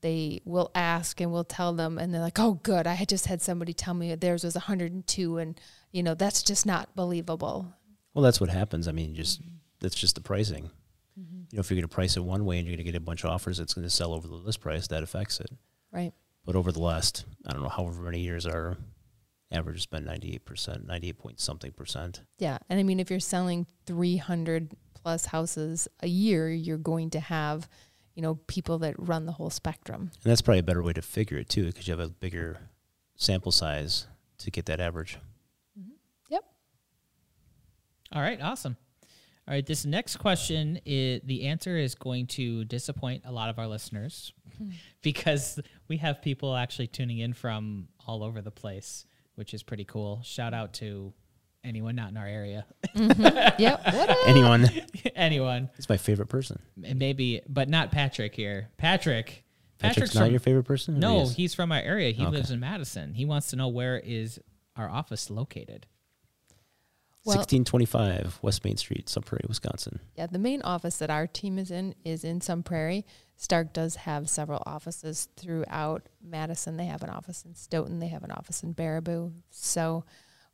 they 0.01 0.41
will 0.45 0.71
ask 0.75 1.21
and 1.21 1.33
we'll 1.33 1.45
tell 1.45 1.73
them 1.73 1.99
and 1.99 2.13
they're 2.13 2.21
like, 2.21 2.39
"Oh 2.39 2.61
good, 2.63 2.87
I 2.87 2.95
had 2.95 3.09
just 3.09 3.27
had 3.27 3.43
somebody 3.43 3.73
tell 3.73 3.95
me 3.95 4.15
theirs 4.15 4.45
was 4.45 4.55
102 4.55 5.39
and 5.39 5.61
you 5.91 6.03
know, 6.03 6.15
that's 6.15 6.43
just 6.43 6.67
not 6.67 6.95
believable." 6.95 7.73
Well, 8.15 8.23
that's 8.23 8.41
what 8.41 8.51
happens. 8.51 8.89
I 8.89 8.93
mean, 8.93 9.15
just 9.15 9.41
that's 9.87 9.95
just 9.95 10.17
the 10.17 10.21
pricing. 10.21 10.71
Mm-hmm. 11.19 11.43
You 11.51 11.57
know, 11.57 11.61
if 11.61 11.71
you're 11.71 11.77
going 11.77 11.89
to 11.89 11.95
price 11.95 12.17
it 12.17 12.25
one 12.25 12.45
way 12.45 12.59
and 12.59 12.67
you're 12.67 12.77
going 12.77 12.85
to 12.85 12.93
get 12.93 12.99
a 12.99 13.01
bunch 13.01 13.23
of 13.23 13.31
offers, 13.31 13.61
it's 13.61 13.73
going 13.73 13.87
to 13.87 13.91
sell 13.91 14.13
over 14.13 14.27
the 14.27 14.35
list 14.35 14.61
price. 14.61 14.89
That 14.89 15.05
affects 15.05 15.39
it. 15.39 15.51
Right? 15.93 16.13
But 16.45 16.57
over 16.57 16.73
the 16.73 16.81
last, 16.81 17.25
I 17.47 17.53
don't 17.53 17.63
know, 17.63 17.69
however 17.69 18.03
many 18.03 18.19
years, 18.21 18.47
our 18.47 18.77
average 19.53 19.77
has 19.77 19.87
been 19.87 20.05
98%, 20.05 20.87
98 20.87 21.19
point 21.19 21.41
something 21.41 21.71
percent. 21.71 22.23
Yeah. 22.39 22.59
And 22.69 22.81
I 22.81 22.83
mean, 22.83 22.99
if 22.99 23.11
you're 23.11 23.21
selling 23.21 23.67
300 23.87 24.75
plus 24.95 25.27
houses 25.27 25.87
a 26.01 26.09
year, 26.09 26.51
you're 26.51 26.79
going 26.79 27.11
to 27.11 27.21
have, 27.21 27.69
you 28.17 28.23
know, 28.23 28.41
people 28.49 28.79
that 28.79 28.97
run 28.99 29.27
the 29.27 29.33
whole 29.33 29.51
spectrum. 29.51 30.11
And 30.25 30.31
that's 30.31 30.43
probably 30.43 30.59
a 30.59 30.65
better 30.65 30.83
way 30.83 30.95
to 30.95 31.03
figure 31.03 31.39
it 31.39 31.49
too, 31.49 31.67
because 31.67 31.87
you 31.87 31.93
have 31.93 32.05
a 32.05 32.09
bigger 32.11 32.59
sample 33.15 33.53
size 33.53 34.09
to 34.39 34.51
get 34.51 34.67
that 34.67 34.81
average. 34.81 35.19
Mm-hmm. 35.79 35.93
Yep. 36.31 36.45
All 38.13 38.23
right, 38.23 38.41
awesome. 38.43 38.77
All 39.49 39.55
right, 39.55 39.65
this 39.65 39.85
next 39.85 40.17
question 40.17 40.81
is 40.85 41.21
the 41.25 41.47
answer 41.47 41.77
is 41.77 41.95
going 41.95 42.27
to 42.29 42.65
disappoint 42.65 43.23
a 43.25 43.33
lot 43.33 43.49
of 43.49 43.61
our 43.61 43.69
listeners 43.69 44.33
hmm. 44.59 44.71
because 45.03 45.61
we 45.87 45.99
have 45.99 46.21
people 46.21 46.57
actually 46.57 46.89
tuning 46.89 47.19
in 47.19 47.33
from 47.33 47.87
all 48.07 48.25
over 48.25 48.43
the 48.43 48.51
place, 48.51 49.07
which 49.37 49.55
is 49.55 49.63
pretty 49.63 49.85
cool. 49.85 50.21
Shout 50.25 50.53
out 50.53 50.73
to 50.75 51.13
anyone 51.63 51.95
not 51.95 52.11
in 52.11 52.17
our 52.17 52.27
area. 52.27 52.67
Mm-hmm. 52.95 53.63
Yep. 53.63 53.83
What 53.95 54.11
up? 54.11 54.17
Anyone? 54.27 54.69
anyone. 55.15 55.71
It's 55.77 55.89
my 55.89 55.97
favorite 55.97 56.29
person. 56.29 56.61
And 56.85 56.99
maybe 56.99 57.41
but 57.49 57.69
not 57.69 57.93
Patrick 57.93 58.35
here. 58.35 58.71
Patrick 58.79 59.45
Patrick's, 59.79 60.15
not 60.15 60.23
from, 60.25 60.31
your 60.31 60.41
favorite 60.41 60.65
person? 60.65 60.99
No, 60.99 61.23
is? 61.23 61.37
he's 61.37 61.55
from 61.55 61.71
our 61.71 61.79
area. 61.79 62.11
He 62.11 62.23
Okay. 62.23 62.37
lives 62.37 62.51
in 62.51 62.61
Madison. 62.61 63.13
He 63.13 63.27
wants 63.27 63.49
to 63.49 63.57
know 63.57 63.69
where 63.69 63.99
is 63.99 64.41
our 64.75 64.89
office 64.89 65.29
located. 65.29 65.87
Well- 67.27 67.37
1625 67.39 68.39
West 68.43 68.65
Main 68.65 68.77
Street, 68.77 69.09
Sun 69.09 69.25
Prairie, 69.25 69.45
Wisconsin. 69.49 69.99
Yeah, 70.15 70.27
the 70.27 70.39
main 70.39 70.63
office 70.63 70.99
that 70.99 71.11
our 71.11 71.27
team 71.27 71.59
is 71.59 71.71
in 71.71 71.95
is 72.05 72.25
in 72.25 72.41
Sun 72.41 72.63
Prairie. 72.63 73.05
Stark 73.37 73.73
does 73.73 73.97
have 73.97 74.31
several 74.31 74.63
offices 74.65 75.29
throughout 75.37 76.09
Madison. 76.23 76.77
They 76.77 76.87
have 76.87 77.03
an 77.03 77.11
office 77.11 77.45
in 77.45 77.55
Stoughton. 77.55 77.99
They 77.99 78.09
have 78.09 78.23
an 78.25 78.31
office 78.31 78.63
in 78.63 78.75
Baraboo. 78.75 79.33
So 79.51 80.05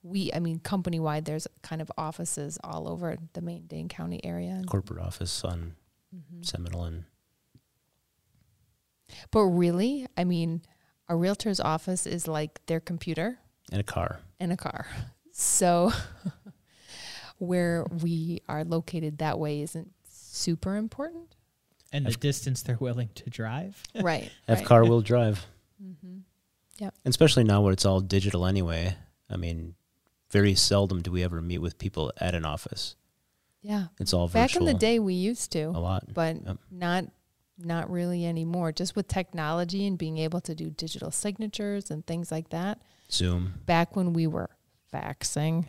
we, 0.03 0.33
I 0.35 0.41
mean, 0.41 0.59
company 0.59 0.99
wide, 0.99 1.27
there's 1.27 1.47
kind 1.63 1.81
of 1.81 1.93
offices 1.97 2.59
all 2.65 2.89
over 2.89 3.17
the 3.35 3.41
main 3.43 3.67
Dane 3.67 3.89
County 3.89 4.25
area. 4.25 4.63
Corporate 4.67 5.01
office 5.01 5.45
on 5.45 5.75
Mm-hmm. 6.15 6.43
Seminole 6.43 6.85
and 6.85 7.05
But 9.31 9.43
really, 9.45 10.07
I 10.17 10.25
mean, 10.25 10.63
a 11.09 11.17
realtor's 11.17 11.61
office 11.61 12.07
is 12.07 12.27
like 12.29 12.65
their 12.67 12.81
computer 12.81 13.39
and 13.71 13.81
a 13.81 13.85
car. 13.85 14.21
and 14.41 14.53
a 14.53 14.57
car. 14.57 14.87
So 15.35 15.91
where 17.43 17.85
we 18.03 18.41
are 18.49 18.65
located 18.65 19.19
that 19.19 19.39
way 19.39 19.63
isn't 19.63 19.91
super 20.09 20.77
important. 20.77 21.35
And 21.93 22.07
the 22.07 22.13
distance 22.13 22.63
they're 22.63 22.77
willing 22.79 23.11
to 23.17 23.29
drive. 23.29 23.83
Right. 24.01 24.31
Have 24.49 24.59
right. 24.59 24.67
car 24.67 24.85
will 24.85 25.03
drive. 25.03 25.45
Mm-hmm. 25.83 26.19
Yep. 26.79 26.95
And 27.05 27.13
especially 27.13 27.45
now 27.45 27.61
when 27.61 27.73
it's 27.73 27.85
all 27.85 28.01
digital 28.01 28.47
anyway. 28.47 28.97
I 29.29 29.37
mean, 29.37 29.75
very 30.31 30.55
seldom 30.55 31.03
do 31.03 31.11
we 31.11 31.23
ever 31.23 31.43
meet 31.43 31.59
with 31.59 31.79
people 31.79 32.13
at 32.19 32.35
an 32.35 32.45
office. 32.47 32.97
Yeah. 33.61 33.87
It's 34.01 34.15
all 34.15 34.27
virtual. 34.29 34.41
Back 34.43 34.51
virtual. 34.53 34.69
in 34.69 34.73
the 34.75 34.79
day 34.79 34.99
we 34.99 35.15
used 35.15 35.53
to. 35.53 35.65
a 35.65 35.81
lot. 35.81 36.05
but 36.15 36.37
Yep. 36.47 36.59
not 36.71 37.05
not 37.59 37.91
really 37.91 38.25
anymore. 38.25 38.73
Just 38.73 38.97
with 38.97 39.07
technology 39.09 39.87
and 39.87 39.99
being 39.99 40.19
able 40.19 40.41
to 40.41 40.55
do 40.55 40.71
digital 40.71 41.11
signatures 41.11 41.91
and 41.91 42.07
things 42.07 42.33
like 42.33 42.49
that. 42.51 42.81
Zoom 43.11 43.55
Back 43.67 43.95
when 43.95 44.13
we 44.15 44.27
were 44.27 44.49
faxing 44.93 45.67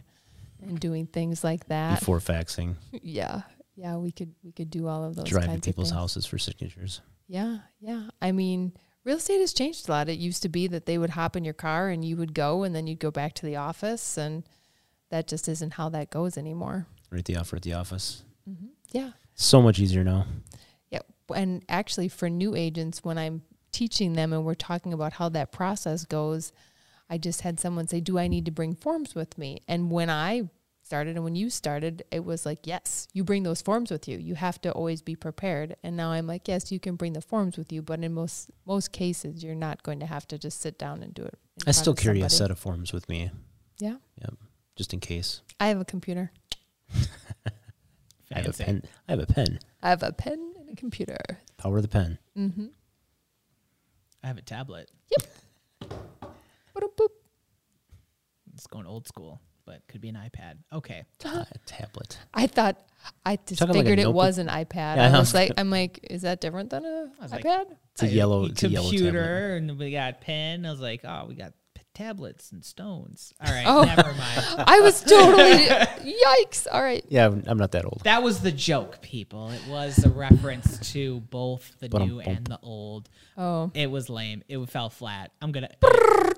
and 0.65 0.79
doing 0.79 1.07
things 1.07 1.43
like 1.43 1.67
that, 1.67 1.99
before 1.99 2.19
faxing, 2.19 2.75
yeah, 2.91 3.41
yeah, 3.75 3.97
we 3.97 4.11
could 4.11 4.33
we 4.43 4.51
could 4.51 4.69
do 4.69 4.87
all 4.87 5.03
of 5.03 5.15
those 5.15 5.25
driving 5.25 5.61
people's 5.61 5.91
houses 5.91 6.25
for 6.25 6.37
signatures. 6.37 7.01
Yeah, 7.27 7.59
yeah. 7.79 8.09
I 8.21 8.31
mean, 8.31 8.73
real 9.03 9.17
estate 9.17 9.39
has 9.39 9.53
changed 9.53 9.87
a 9.87 9.91
lot. 9.91 10.09
It 10.09 10.19
used 10.19 10.41
to 10.43 10.49
be 10.49 10.67
that 10.67 10.85
they 10.85 10.97
would 10.97 11.11
hop 11.11 11.35
in 11.35 11.43
your 11.43 11.53
car 11.53 11.89
and 11.89 12.03
you 12.03 12.17
would 12.17 12.33
go, 12.33 12.63
and 12.63 12.75
then 12.75 12.87
you'd 12.87 12.99
go 12.99 13.11
back 13.11 13.33
to 13.35 13.45
the 13.45 13.55
office, 13.55 14.17
and 14.17 14.43
that 15.09 15.27
just 15.27 15.47
isn't 15.47 15.73
how 15.73 15.89
that 15.89 16.09
goes 16.09 16.37
anymore. 16.37 16.87
Write 17.11 17.25
the 17.25 17.37
offer 17.37 17.55
at 17.55 17.61
the 17.61 17.73
office. 17.73 18.23
Mm-hmm. 18.49 18.67
Yeah, 18.91 19.11
So 19.35 19.61
much 19.61 19.79
easier 19.79 20.03
now. 20.03 20.25
Yeah. 20.89 20.99
And 21.33 21.63
actually, 21.69 22.09
for 22.09 22.29
new 22.29 22.55
agents, 22.55 23.03
when 23.03 23.17
I'm 23.17 23.41
teaching 23.71 24.13
them 24.13 24.33
and 24.33 24.45
we're 24.45 24.53
talking 24.53 24.93
about 24.93 25.13
how 25.13 25.29
that 25.29 25.51
process 25.51 26.05
goes, 26.05 26.51
I 27.09 27.17
just 27.17 27.41
had 27.41 27.59
someone 27.59 27.87
say, 27.87 27.99
Do 27.99 28.17
I 28.17 28.27
need 28.27 28.45
to 28.45 28.51
bring 28.51 28.75
forms 28.75 29.15
with 29.15 29.37
me? 29.37 29.61
And 29.67 29.91
when 29.91 30.09
I 30.09 30.49
started 30.85 31.15
and 31.15 31.23
when 31.23 31.35
you 31.35 31.49
started, 31.49 32.03
it 32.11 32.23
was 32.25 32.45
like, 32.45 32.65
Yes, 32.65 33.07
you 33.13 33.23
bring 33.23 33.43
those 33.43 33.61
forms 33.61 33.91
with 33.91 34.07
you. 34.07 34.17
You 34.17 34.35
have 34.35 34.59
to 34.61 34.71
always 34.71 35.01
be 35.01 35.15
prepared. 35.15 35.75
And 35.83 35.95
now 35.97 36.11
I'm 36.11 36.27
like, 36.27 36.47
Yes, 36.47 36.71
you 36.71 36.79
can 36.79 36.95
bring 36.95 37.13
the 37.13 37.21
forms 37.21 37.57
with 37.57 37.71
you, 37.71 37.81
but 37.81 38.03
in 38.03 38.13
most 38.13 38.51
most 38.65 38.91
cases, 38.91 39.43
you're 39.43 39.55
not 39.55 39.83
going 39.83 39.99
to 39.99 40.05
have 40.05 40.27
to 40.29 40.37
just 40.37 40.61
sit 40.61 40.77
down 40.79 41.03
and 41.03 41.13
do 41.13 41.23
it. 41.23 41.37
I 41.67 41.71
still 41.71 41.93
of 41.93 41.99
carry 41.99 42.21
a 42.21 42.29
set 42.29 42.51
of 42.51 42.59
forms 42.59 42.93
with 42.93 43.07
me, 43.09 43.31
Yeah. 43.79 43.97
Yep. 44.21 44.35
just 44.75 44.93
in 44.93 44.99
case. 44.99 45.41
I 45.59 45.67
have 45.67 45.79
a 45.79 45.85
computer. 45.85 46.31
I 48.33 48.39
have 48.39 48.47
a 48.47 48.63
pen. 48.63 48.83
I 49.07 49.11
have 49.11 49.19
a 49.19 49.25
pen. 49.27 49.59
I 49.83 49.89
have 49.89 50.01
a 50.03 50.11
pen 50.11 50.53
and 50.59 50.69
a 50.71 50.75
computer. 50.75 51.17
Power 51.57 51.77
of 51.77 51.83
the 51.83 51.87
pen. 51.89 52.17
Mm-hmm. 52.37 52.67
I 54.23 54.27
have 54.27 54.37
a 54.37 54.41
tablet. 54.41 54.89
Boop. 55.11 55.27
It's 58.53 58.67
going 58.67 58.85
old 58.85 59.07
school, 59.07 59.41
but 59.65 59.81
could 59.87 60.01
be 60.01 60.09
an 60.09 60.15
iPad. 60.15 60.57
Okay. 60.71 61.03
A 61.25 61.45
tablet. 61.65 62.17
I 62.33 62.47
thought 62.47 62.77
I 63.25 63.37
just 63.45 63.59
Talking 63.59 63.75
like 63.75 63.81
a 63.81 63.83
figured 63.83 63.99
it 63.99 64.03
notebook? 64.03 64.15
was 64.15 64.37
an 64.37 64.47
iPad. 64.47 64.95
Yeah, 64.97 65.03
I 65.03 65.05
I 65.07 65.11
know. 65.11 65.19
was 65.19 65.33
like, 65.33 65.51
I'm 65.57 65.69
like, 65.69 65.99
is 66.09 66.21
that 66.23 66.39
different 66.41 66.69
than 66.69 66.85
a 66.85 67.11
I 67.19 67.23
was 67.23 67.31
like, 67.31 67.43
iPad? 67.43 67.65
It's 67.93 68.03
a 68.03 68.07
yellow. 68.07 68.45
It's 68.45 68.63
a 68.63 68.69
yellow 68.69 68.89
tablet. 68.91 68.97
computer, 69.05 69.55
and 69.55 69.77
we 69.77 69.91
got 69.91 70.21
pen. 70.21 70.65
I 70.65 70.71
was 70.71 70.79
like, 70.79 71.01
oh, 71.03 71.25
we 71.27 71.35
got 71.35 71.53
p- 71.75 71.81
tablets 71.93 72.51
and 72.51 72.63
stones. 72.65 73.33
All 73.45 73.51
right, 73.53 73.65
Oh. 73.67 73.83
never 73.83 74.13
mind. 74.13 74.41
I 74.67 74.79
was 74.81 75.01
totally 75.01 75.65
yikes. 76.25 76.65
All 76.71 76.81
right. 76.81 77.03
Yeah, 77.09 77.27
I'm 77.27 77.43
I'm 77.45 77.57
not 77.57 77.71
that 77.73 77.85
old. 77.85 78.01
That 78.03 78.23
was 78.23 78.39
the 78.41 78.51
joke, 78.51 79.01
people. 79.01 79.49
It 79.49 79.61
was 79.67 80.03
a 80.05 80.09
reference 80.09 80.91
to 80.93 81.19
both 81.29 81.71
the 81.79 81.89
Ba-dum 81.89 82.07
new 82.07 82.19
and 82.19 82.45
the 82.47 82.59
old. 82.63 83.09
Oh, 83.37 83.69
It 83.73 83.91
was 83.91 84.09
lame. 84.09 84.43
It 84.47 84.57
fell 84.69 84.89
flat. 84.89 85.31
I'm 85.41 85.51
gonna 85.51 85.69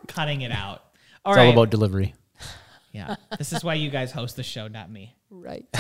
cutting 0.08 0.42
it 0.42 0.52
out. 0.52 0.82
All 1.26 1.34
It's 1.34 1.38
right. 1.38 1.48
all 1.48 1.54
about 1.54 1.70
delivery. 1.72 2.14
yeah. 2.92 3.16
This 3.38 3.52
is 3.52 3.64
why 3.64 3.74
you 3.74 3.90
guys 3.90 4.12
host 4.12 4.36
the 4.36 4.44
show, 4.44 4.68
not 4.68 4.90
me. 4.92 5.16
right. 5.30 5.66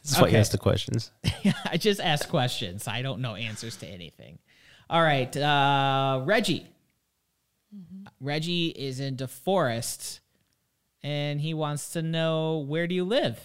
This 0.00 0.12
is 0.12 0.20
why 0.22 0.28
you 0.28 0.32
Okay. 0.32 0.40
ask 0.40 0.52
the 0.52 0.58
questions. 0.58 1.10
I 1.70 1.76
just 1.76 2.00
ask 2.00 2.28
questions. 2.28 2.88
I 2.88 3.02
don't 3.02 3.20
know 3.20 3.34
answers 3.34 3.76
to 3.78 3.86
anything. 3.86 4.38
All 4.88 5.02
right, 5.02 5.36
uh, 5.36 6.22
Reggie. 6.24 6.66
Reggie 8.20 8.68
is 8.68 9.00
in 9.00 9.16
DeForest, 9.16 10.20
and 11.02 11.40
he 11.40 11.52
wants 11.52 11.90
to 11.90 12.00
know 12.00 12.58
where 12.66 12.86
do 12.86 12.94
you 12.94 13.04
live? 13.04 13.38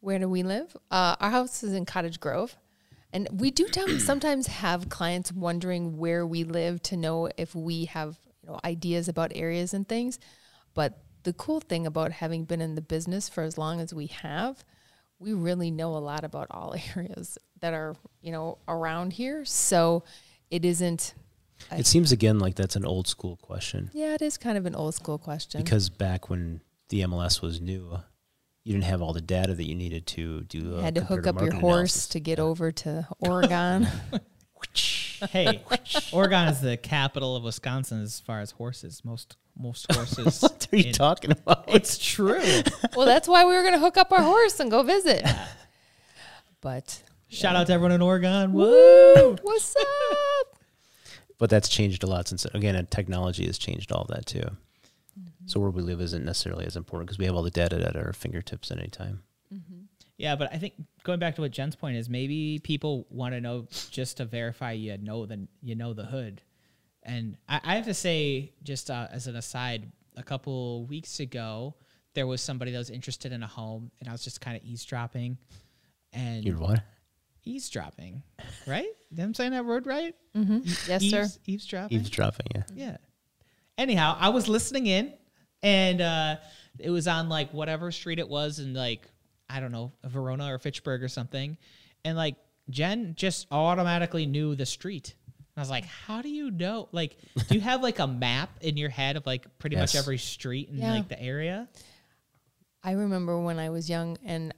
Where 0.00 0.18
do 0.18 0.28
we 0.28 0.42
live? 0.42 0.76
Uh, 0.90 1.14
our 1.20 1.30
house 1.30 1.62
is 1.62 1.72
in 1.72 1.84
Cottage 1.84 2.18
Grove. 2.20 2.56
And 3.12 3.28
we 3.32 3.50
do 3.50 3.68
tam- 3.68 3.98
sometimes 4.10 4.46
have 4.48 4.88
clients 4.88 5.30
wondering 5.30 5.98
where 5.98 6.26
we 6.26 6.42
live 6.42 6.82
to 6.84 6.96
know 6.96 7.28
if 7.36 7.54
we 7.54 7.84
have 7.84 8.16
you 8.26 8.29
know, 8.52 8.60
ideas 8.64 9.08
about 9.08 9.32
areas 9.34 9.72
and 9.74 9.88
things. 9.88 10.18
But 10.74 11.02
the 11.22 11.32
cool 11.32 11.60
thing 11.60 11.86
about 11.86 12.12
having 12.12 12.44
been 12.44 12.60
in 12.60 12.74
the 12.74 12.80
business 12.82 13.28
for 13.28 13.42
as 13.42 13.58
long 13.58 13.80
as 13.80 13.92
we 13.92 14.06
have, 14.06 14.64
we 15.18 15.32
really 15.34 15.70
know 15.70 15.96
a 15.96 15.98
lot 15.98 16.24
about 16.24 16.46
all 16.50 16.74
areas 16.96 17.38
that 17.60 17.74
are, 17.74 17.94
you 18.22 18.32
know, 18.32 18.58
around 18.68 19.12
here. 19.12 19.44
So 19.44 20.02
it 20.50 20.64
isn't, 20.64 21.14
It 21.70 21.86
seems 21.86 22.10
again 22.10 22.38
like 22.38 22.54
that's 22.54 22.74
an 22.76 22.86
old 22.86 23.06
school 23.06 23.36
question 23.36 23.90
yeah, 23.92 24.14
it 24.14 24.22
is 24.22 24.38
kind 24.38 24.56
of 24.56 24.64
an 24.66 24.74
old 24.74 24.94
school 24.94 25.18
question. 25.18 25.62
because 25.62 25.90
back 25.90 26.30
when 26.30 26.62
the 26.88 27.02
MLS 27.02 27.42
was 27.42 27.60
new, 27.60 27.98
you 28.64 28.72
didn't 28.72 28.84
have 28.84 29.02
all 29.02 29.12
the 29.12 29.20
data 29.20 29.54
that 29.54 29.64
you 29.68 29.74
needed 29.74 30.06
to 30.06 30.42
do. 30.44 30.58
you 30.58 30.74
a 30.76 30.82
had 30.82 30.94
to 30.94 31.04
hook 31.04 31.26
up 31.26 31.40
your 31.40 31.52
horse 31.52 31.60
analysis. 31.94 32.06
to 32.08 32.20
get 32.20 32.38
over 32.38 32.72
to 32.72 33.06
Oregon. 33.20 33.86
Hey, 35.28 35.62
Oregon 36.12 36.48
is 36.48 36.60
the 36.60 36.76
capital 36.76 37.36
of 37.36 37.42
Wisconsin 37.44 38.02
as 38.02 38.20
far 38.20 38.40
as 38.40 38.52
horses. 38.52 39.04
Most 39.04 39.36
most 39.58 39.92
horses. 39.92 40.40
What 40.42 40.68
are 40.72 40.76
you 40.76 40.88
in- 40.88 40.92
talking 40.92 41.32
about? 41.32 41.64
It's 41.68 41.98
true. 41.98 42.40
well, 42.96 43.06
that's 43.06 43.28
why 43.28 43.44
we 43.44 43.52
were 43.52 43.62
going 43.62 43.74
to 43.74 43.80
hook 43.80 43.96
up 43.96 44.12
our 44.12 44.22
horse 44.22 44.60
and 44.60 44.70
go 44.70 44.82
visit. 44.82 45.26
But 46.60 47.02
Shout 47.28 47.56
out 47.56 47.66
to 47.68 47.72
everyone 47.72 47.92
in 47.92 48.02
Oregon. 48.02 48.52
Woo! 48.52 49.36
what's 49.42 49.76
up? 49.76 50.58
But 51.38 51.48
that's 51.48 51.68
changed 51.68 52.02
a 52.02 52.06
lot 52.06 52.28
since 52.28 52.44
again, 52.46 52.86
technology 52.90 53.46
has 53.46 53.56
changed 53.56 53.92
all 53.92 54.04
that 54.10 54.26
too. 54.26 54.40
Mm-hmm. 54.40 55.46
So 55.46 55.60
where 55.60 55.70
we 55.70 55.82
live 55.82 56.00
isn't 56.00 56.24
necessarily 56.24 56.66
as 56.66 56.76
important 56.76 57.08
because 57.08 57.18
we 57.18 57.26
have 57.26 57.34
all 57.34 57.42
the 57.42 57.50
data 57.50 57.76
at 57.86 57.96
our 57.96 58.12
fingertips 58.12 58.70
at 58.70 58.78
any 58.78 58.88
time. 58.88 59.22
Mm-hmm. 59.54 59.79
Yeah, 60.20 60.36
but 60.36 60.52
I 60.52 60.58
think 60.58 60.74
going 61.02 61.18
back 61.18 61.36
to 61.36 61.40
what 61.40 61.50
Jen's 61.50 61.74
point 61.74 61.96
is, 61.96 62.10
maybe 62.10 62.60
people 62.62 63.06
want 63.08 63.32
to 63.32 63.40
know 63.40 63.66
just 63.90 64.18
to 64.18 64.26
verify 64.26 64.72
you 64.72 64.98
know 64.98 65.24
the 65.24 65.48
you 65.62 65.74
know 65.74 65.94
the 65.94 66.04
hood. 66.04 66.42
And 67.02 67.38
I, 67.48 67.60
I 67.64 67.74
have 67.76 67.86
to 67.86 67.94
say, 67.94 68.52
just 68.62 68.90
uh, 68.90 69.08
as 69.10 69.26
an 69.26 69.36
aside, 69.36 69.90
a 70.18 70.22
couple 70.22 70.84
weeks 70.84 71.20
ago, 71.20 71.74
there 72.12 72.26
was 72.26 72.42
somebody 72.42 72.70
that 72.72 72.76
was 72.76 72.90
interested 72.90 73.32
in 73.32 73.42
a 73.42 73.46
home, 73.46 73.90
and 73.98 74.10
I 74.10 74.12
was 74.12 74.22
just 74.22 74.42
kind 74.42 74.58
of 74.58 74.62
eavesdropping, 74.62 75.38
and 76.12 76.44
You're 76.44 76.58
what? 76.58 76.82
eavesdropping, 77.44 78.22
right? 78.66 78.88
Am 79.18 79.30
I 79.30 79.32
saying 79.32 79.52
that 79.52 79.64
word 79.64 79.86
right? 79.86 80.14
Yes, 80.86 81.02
sir. 81.02 81.26
Eavesdropping. 81.46 81.96
Eavesdropping, 81.96 82.46
yeah. 82.54 82.62
Yeah. 82.74 82.96
Anyhow, 83.78 84.18
I 84.20 84.28
was 84.28 84.48
listening 84.48 84.86
in 84.86 85.14
and 85.62 86.00
uh 86.00 86.36
it 86.78 86.90
was 86.90 87.08
on 87.08 87.28
like 87.28 87.52
whatever 87.52 87.90
street 87.90 88.18
it 88.18 88.28
was 88.28 88.58
and 88.58 88.74
like 88.74 89.06
I 89.50 89.60
don't 89.60 89.72
know, 89.72 89.92
Verona 90.04 90.52
or 90.52 90.58
Fitchburg 90.58 91.02
or 91.02 91.08
something. 91.08 91.56
And 92.04 92.16
like 92.16 92.36
Jen 92.70 93.14
just 93.16 93.46
automatically 93.50 94.26
knew 94.26 94.54
the 94.54 94.66
street. 94.66 95.14
And 95.38 95.46
I 95.56 95.60
was 95.60 95.70
like, 95.70 95.84
"How 95.84 96.22
do 96.22 96.28
you 96.28 96.50
know? 96.50 96.88
Like, 96.92 97.16
do 97.48 97.54
you 97.56 97.60
have 97.60 97.82
like 97.82 97.98
a 97.98 98.06
map 98.06 98.50
in 98.60 98.76
your 98.76 98.90
head 98.90 99.16
of 99.16 99.26
like 99.26 99.46
pretty 99.58 99.76
much 99.76 99.94
every 99.96 100.18
street 100.18 100.68
in 100.68 100.78
Yeah. 100.78 100.92
like 100.92 101.08
the 101.08 101.20
area?" 101.20 101.68
I 102.82 102.92
remember 102.92 103.38
when 103.40 103.58
I 103.58 103.70
was 103.70 103.90
young 103.90 104.16
and 104.24 104.54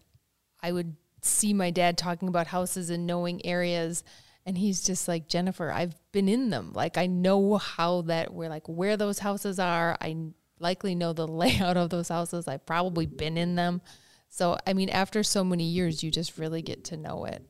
I 0.61 0.71
would 0.73 0.95
see 1.23 1.53
my 1.55 1.71
dad 1.71 1.99
talking 1.99 2.29
about 2.29 2.47
houses 2.49 2.91
and 2.91 3.07
knowing 3.07 3.45
areas 3.45 4.05
and 4.45 4.59
he's 4.59 4.83
just 4.83 5.07
like 5.09 5.29
Jennifer 5.29 5.71
I've 5.71 5.95
been 6.13 6.29
in 6.29 6.51
them 6.51 6.73
like 6.73 6.99
I 6.99 7.07
know 7.07 7.57
how 7.59 8.03
that 8.03 8.33
we're 8.35 8.49
like 8.49 8.69
where 8.69 8.97
those 8.97 9.21
houses 9.21 9.59
are 9.59 9.97
I 10.01 10.17
likely 10.59 10.95
know 10.95 11.13
the 11.13 11.27
layout 11.43 11.77
of 11.77 11.91
those 11.91 12.09
houses 12.09 12.47
I've 12.49 12.67
probably 12.67 13.07
been 13.07 13.37
in 13.37 13.55
them 13.55 13.83
so 14.33 14.57
I 14.67 14.73
mean 14.73 14.89
after 14.89 15.23
so 15.23 15.45
many 15.45 15.65
years 15.65 16.03
you 16.03 16.11
just 16.11 16.39
really 16.39 16.63
get 16.63 16.85
to 16.85 16.97
know 16.97 17.27
it 17.27 17.45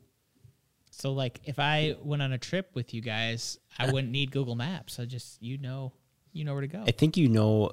So 0.90 1.12
like 1.12 1.40
if 1.44 1.58
I 1.58 1.96
went 2.02 2.22
on 2.22 2.32
a 2.32 2.38
trip 2.38 2.70
with 2.74 2.92
you 2.92 3.00
guys, 3.00 3.58
I 3.78 3.90
wouldn't 3.90 4.12
need 4.12 4.30
Google 4.30 4.56
Maps. 4.56 4.98
I 4.98 5.06
just 5.06 5.40
you 5.40 5.56
know 5.56 5.92
you 6.32 6.44
know 6.44 6.52
where 6.52 6.60
to 6.60 6.66
go. 6.66 6.84
I 6.86 6.90
think 6.90 7.16
you 7.16 7.28
know 7.28 7.72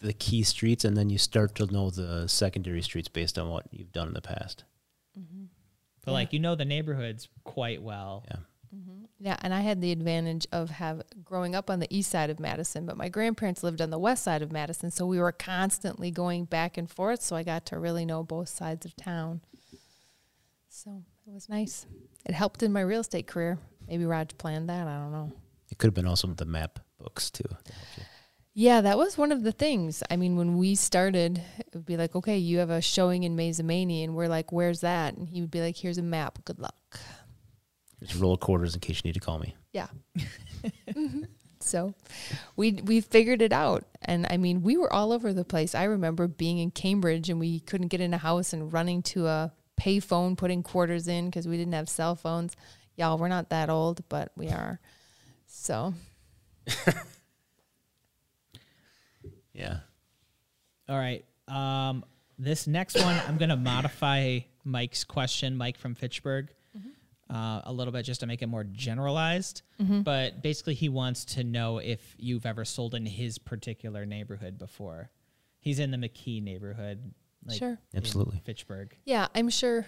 the 0.00 0.12
key 0.14 0.42
streets 0.42 0.84
and 0.84 0.96
then 0.96 1.10
you 1.10 1.18
start 1.18 1.54
to 1.56 1.66
know 1.66 1.90
the 1.90 2.26
secondary 2.28 2.82
streets 2.82 3.08
based 3.08 3.38
on 3.38 3.50
what 3.50 3.66
you've 3.70 3.92
done 3.92 4.08
in 4.08 4.14
the 4.14 4.22
past. 4.22 4.64
Mm-hmm. 5.18 5.44
But 6.04 6.12
like 6.12 6.32
you 6.32 6.40
know 6.40 6.54
the 6.54 6.64
neighborhoods 6.64 7.28
quite 7.44 7.82
well. 7.82 8.24
Yeah. 8.30 8.40
Mm-hmm. 8.74 9.04
Yeah, 9.18 9.36
and 9.42 9.52
I 9.52 9.60
had 9.60 9.80
the 9.80 9.90
advantage 9.90 10.46
of 10.52 10.70
have 10.70 11.02
growing 11.24 11.54
up 11.54 11.70
on 11.70 11.80
the 11.80 11.88
east 11.94 12.10
side 12.10 12.30
of 12.30 12.38
Madison, 12.38 12.86
but 12.86 12.96
my 12.96 13.08
grandparents 13.08 13.62
lived 13.62 13.80
on 13.80 13.90
the 13.90 13.98
west 13.98 14.22
side 14.22 14.42
of 14.42 14.52
Madison, 14.52 14.90
so 14.90 15.06
we 15.06 15.18
were 15.18 15.32
constantly 15.32 16.10
going 16.10 16.44
back 16.44 16.76
and 16.76 16.88
forth, 16.88 17.20
so 17.20 17.34
I 17.34 17.42
got 17.42 17.66
to 17.66 17.78
really 17.78 18.04
know 18.04 18.22
both 18.22 18.48
sides 18.48 18.86
of 18.86 18.94
town. 18.96 19.40
So 20.68 21.02
it 21.26 21.32
was 21.32 21.48
nice. 21.48 21.86
It 22.24 22.34
helped 22.34 22.62
in 22.62 22.72
my 22.72 22.80
real 22.80 23.00
estate 23.00 23.26
career. 23.26 23.58
Maybe 23.88 24.04
Raj 24.04 24.36
planned 24.38 24.68
that. 24.68 24.86
I 24.86 24.98
don't 24.98 25.12
know. 25.12 25.32
It 25.68 25.78
could 25.78 25.88
have 25.88 25.94
been 25.94 26.06
also 26.06 26.28
with 26.28 26.36
the 26.36 26.44
map 26.44 26.78
books 26.98 27.30
too. 27.30 27.44
to. 27.64 27.72
Yeah, 28.52 28.80
that 28.80 28.98
was 28.98 29.16
one 29.16 29.32
of 29.32 29.42
the 29.42 29.52
things. 29.52 30.02
I 30.10 30.16
mean, 30.16 30.36
when 30.36 30.58
we 30.58 30.74
started, 30.74 31.42
it 31.58 31.66
would 31.74 31.86
be 31.86 31.96
like, 31.96 32.16
okay, 32.16 32.36
you 32.36 32.58
have 32.58 32.70
a 32.70 32.80
showing 32.80 33.22
in 33.22 33.36
Mazomanie, 33.36 34.04
and 34.04 34.14
we're 34.14 34.28
like, 34.28 34.52
where's 34.52 34.80
that? 34.80 35.14
And 35.14 35.28
he 35.28 35.40
would 35.40 35.50
be 35.50 35.60
like, 35.60 35.76
here's 35.76 35.98
a 35.98 36.02
map. 36.02 36.38
Good 36.44 36.58
luck. 36.58 37.00
Just 38.02 38.20
roll 38.20 38.34
of 38.34 38.40
quarters 38.40 38.74
in 38.74 38.80
case 38.80 38.96
you 39.04 39.08
need 39.08 39.14
to 39.14 39.20
call 39.20 39.38
me. 39.38 39.54
Yeah. 39.72 39.88
Mhm. 40.88 41.26
So 41.62 41.94
we 42.56 42.72
we 42.72 43.00
figured 43.02 43.42
it 43.42 43.52
out. 43.52 43.84
And 44.02 44.26
I 44.30 44.36
mean, 44.38 44.62
we 44.62 44.76
were 44.78 44.90
all 44.92 45.12
over 45.12 45.32
the 45.32 45.44
place. 45.44 45.74
I 45.74 45.84
remember 45.84 46.26
being 46.26 46.58
in 46.58 46.70
Cambridge 46.70 47.28
and 47.30 47.38
we 47.38 47.60
couldn't 47.60 47.88
get 47.88 48.00
in 48.00 48.12
a 48.14 48.18
house 48.18 48.52
and 48.54 48.72
running 48.72 49.02
to 49.04 49.26
a 49.26 49.52
payphone, 49.80 50.36
putting 50.38 50.62
quarters 50.62 51.06
in 51.08 51.26
because 51.26 51.46
we 51.46 51.56
didn't 51.58 51.74
have 51.74 51.88
cell 51.88 52.14
phones. 52.16 52.56
Y'all, 52.96 53.18
we're 53.18 53.28
not 53.28 53.50
that 53.50 53.68
old, 53.70 54.06
but 54.08 54.32
we 54.36 54.48
are. 54.48 54.80
So 55.46 55.94
Yeah. 59.52 59.78
All 60.88 60.98
right. 60.98 61.24
Um, 61.48 62.04
this 62.38 62.66
next 62.66 62.96
one, 63.02 63.20
I'm 63.28 63.36
going 63.36 63.48
to 63.50 63.56
modify 63.56 64.40
Mike's 64.64 65.04
question, 65.04 65.56
Mike 65.56 65.76
from 65.78 65.94
Fitchburg, 65.94 66.48
uh, 67.30 67.60
a 67.64 67.72
little 67.72 67.92
bit 67.92 68.04
just 68.04 68.20
to 68.20 68.26
make 68.26 68.42
it 68.42 68.48
more 68.48 68.64
generalized. 68.64 69.62
But 69.78 70.42
basically, 70.42 70.74
he 70.74 70.88
wants 70.88 71.24
to 71.36 71.44
know 71.44 71.78
if 71.78 72.14
you've 72.18 72.44
ever 72.44 72.64
sold 72.64 72.94
in 72.94 73.06
his 73.06 73.38
particular 73.38 74.04
neighborhood 74.04 74.58
before. 74.58 75.10
He's 75.58 75.78
in 75.78 75.90
the 75.90 75.96
McKee 75.96 76.42
neighborhood. 76.42 77.12
Like 77.44 77.58
Sure. 77.58 77.78
Absolutely. 77.94 78.42
Fitchburg. 78.44 78.96
Yeah, 79.04 79.28
I'm 79.34 79.48
sure. 79.48 79.86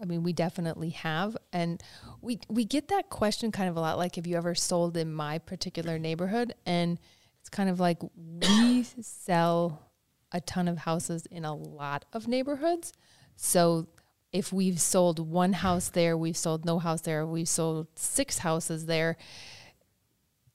I 0.00 0.06
mean, 0.06 0.22
we 0.22 0.32
definitely 0.32 0.90
have, 0.90 1.36
and 1.52 1.82
we 2.22 2.40
we 2.48 2.64
get 2.64 2.88
that 2.88 3.10
question 3.10 3.52
kind 3.52 3.68
of 3.68 3.76
a 3.76 3.80
lot. 3.80 3.98
Like, 3.98 4.16
have 4.16 4.26
you 4.26 4.36
ever 4.36 4.54
sold 4.54 4.96
in 4.96 5.12
my 5.12 5.38
particular 5.38 5.98
neighborhood? 5.98 6.54
And 6.64 6.98
it's 7.40 7.50
kind 7.50 7.68
of 7.68 7.80
like 7.80 7.98
we 8.14 8.84
sell 9.02 9.90
a 10.32 10.40
ton 10.40 10.68
of 10.68 10.78
houses 10.78 11.26
in 11.26 11.44
a 11.44 11.54
lot 11.54 12.06
of 12.12 12.28
neighborhoods. 12.28 12.92
So 13.36 13.88
if 14.32 14.52
we've 14.52 14.80
sold 14.80 15.18
one 15.18 15.52
house 15.52 15.88
there, 15.88 16.16
we've 16.16 16.36
sold 16.36 16.64
no 16.64 16.78
house 16.78 17.00
there, 17.02 17.26
we've 17.26 17.48
sold 17.48 17.88
six 17.96 18.38
houses 18.38 18.86
there. 18.86 19.16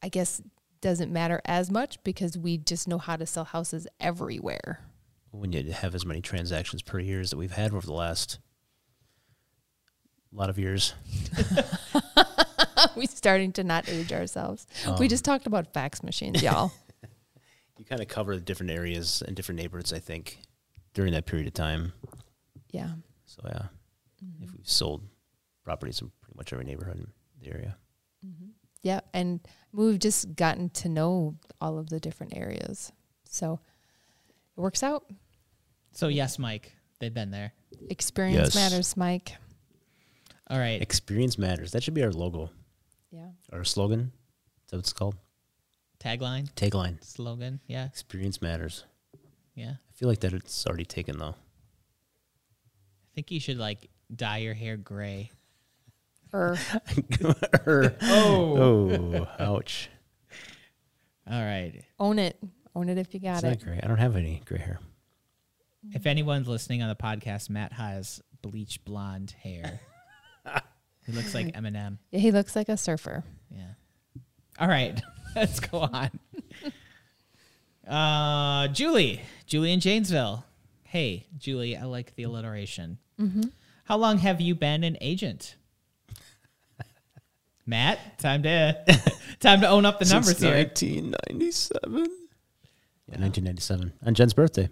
I 0.02 0.10
guess 0.10 0.42
doesn't 0.82 1.12
matter 1.12 1.42
as 1.46 1.72
much 1.72 2.02
because 2.04 2.38
we 2.38 2.58
just 2.58 2.88
know 2.88 3.00
how 3.00 3.16
to 3.16 3.26
sell 3.26 3.44
houses 3.44 3.88
everywhere. 4.00 4.82
When 5.32 5.52
you 5.52 5.72
have 5.72 5.96
as 5.96 6.06
many 6.06 6.22
transactions 6.22 6.82
per 6.82 7.00
year 7.00 7.20
as 7.20 7.32
that 7.32 7.38
we've 7.38 7.52
had 7.52 7.74
over 7.74 7.86
the 7.86 7.94
last 7.94 8.38
lot 10.32 10.50
of 10.50 10.60
years. 10.60 10.94
We're 12.96 13.08
starting 13.08 13.52
to 13.54 13.64
not 13.64 13.90
age 13.90 14.12
ourselves. 14.14 14.68
we 14.86 14.92
um, 14.92 15.08
just 15.08 15.26
talked 15.26 15.48
about 15.48 15.74
fax 15.74 16.04
machines, 16.04 16.42
y'all. 16.42 16.72
You 17.78 17.84
kind 17.84 18.00
of 18.02 18.08
cover 18.08 18.36
the 18.36 18.42
different 18.42 18.72
areas 18.72 19.22
and 19.28 19.36
different 19.36 19.60
neighborhoods, 19.60 19.92
I 19.92 20.00
think, 20.00 20.40
during 20.94 21.12
that 21.12 21.26
period 21.26 21.46
of 21.46 21.54
time. 21.54 21.92
yeah. 22.72 22.92
So 23.36 23.42
yeah, 23.48 23.68
if 24.42 24.52
we've 24.54 24.68
sold 24.68 25.02
properties 25.64 26.02
in 26.02 26.12
pretty 26.22 26.38
much 26.38 26.54
every 26.54 26.66
neighborhood 26.66 26.98
in 26.98 27.08
the 27.42 27.50
area. 27.52 27.76
Mm-hmm. 28.26 28.50
Yeah. 28.84 29.02
And 29.14 29.40
we've 29.74 30.00
just 30.00 30.36
gotten 30.36 30.70
to 30.72 30.90
know 30.90 31.36
all 31.60 31.78
of 31.80 31.90
the 31.90 32.00
different 32.00 32.36
areas. 32.38 32.92
So 33.28 33.60
it 34.56 34.62
works 34.62 34.84
out. 34.84 35.06
So, 35.92 36.08
yes, 36.08 36.38
Mike, 36.40 36.74
they've 37.00 37.14
been 37.14 37.32
there. 37.32 37.54
Experience 37.90 38.54
Yes. 38.54 38.56
matters, 38.56 38.96
Mike. 38.96 39.36
All 40.50 40.60
right. 40.60 40.82
Experience 40.82 41.38
matters. 41.38 41.72
That 41.72 41.84
should 41.84 41.94
be 41.96 42.04
our 42.04 42.12
logo, 42.12 42.52
Yeah. 43.12 43.30
our 43.52 43.64
slogan. 43.64 44.12
Is 44.66 44.72
that 44.72 44.78
what 44.78 44.80
it's 44.82 44.94
called? 44.94 45.16
Tagline, 46.00 46.52
Tagline. 46.54 47.04
slogan. 47.04 47.60
Yeah. 47.68 47.86
Experience 47.86 48.42
matters. 48.42 48.86
Yeah. 49.56 49.76
I 49.90 49.94
feel 49.94 50.08
like 50.10 50.20
that 50.20 50.34
it's 50.34 50.68
already 50.68 50.86
taken 50.86 51.18
though. 51.18 51.36
I 53.16 53.22
think 53.24 53.32
you 53.32 53.40
should 53.40 53.58
like 53.58 53.90
dye 54.14 54.40
your 54.40 54.54
hair 54.54 54.76
gray. 54.76 55.32
Or 56.34 56.58
Oh, 58.02 59.28
ouch. 59.40 59.90
All 61.32 61.42
right. 61.42 61.82
own 61.98 62.20
it. 62.20 62.38
Own 62.76 62.90
it 62.90 62.98
if 62.98 63.14
you 63.14 63.22
got 63.22 63.36
It's 63.36 63.44
it. 63.44 63.48
not 63.48 63.60
gray. 63.64 63.80
I 63.82 63.88
don't 63.88 64.00
have 64.00 64.18
any 64.18 64.42
gray 64.46 64.58
hair. 64.60 64.80
If 65.94 66.06
anyone's 66.06 66.48
listening 66.50 66.82
on 66.82 66.90
the 66.90 66.96
podcast, 66.96 67.50
Matt 67.50 67.72
has 67.72 68.22
bleach 68.42 68.84
blonde 68.84 69.34
hair. 69.42 69.80
he 71.06 71.12
looks 71.14 71.34
like 71.34 71.46
Eminem. 71.56 72.00
Yeah, 72.12 72.20
he 72.20 72.32
looks 72.32 72.54
like 72.54 72.68
a 72.68 72.76
surfer. 72.76 73.24
Yeah. 73.50 73.72
All 74.60 74.68
right, 74.68 75.02
let's 75.38 75.62
go 75.62 75.80
on. 75.80 76.10
Uh, 77.88 78.68
Julie, 78.70 79.22
Julie 79.46 79.72
in 79.72 79.80
Janesville. 79.80 80.44
Hey, 80.84 81.28
Julie, 81.38 81.78
I 81.78 81.84
like 81.86 82.16
the 82.16 82.24
alliteration. 82.24 82.98
Mm-hmm. 83.20 83.44
How 83.86 83.98
long 83.98 84.18
have 84.20 84.42
you 84.42 84.56
been 84.56 84.84
an 84.84 84.98
agent? 85.02 85.56
Matt, 87.66 88.20
time 88.20 88.44
to 88.44 88.78
time 89.40 89.62
to 89.62 89.68
own 89.68 89.86
up 89.86 90.00
the 90.00 90.06
numbers 90.06 90.38
Since 90.38 90.42
here. 90.42 90.56
1997. 90.56 91.94
Yeah, 93.08 93.20
1997 93.20 93.94
on 94.06 94.14
Jen's 94.16 94.34
birthday. 94.34 94.70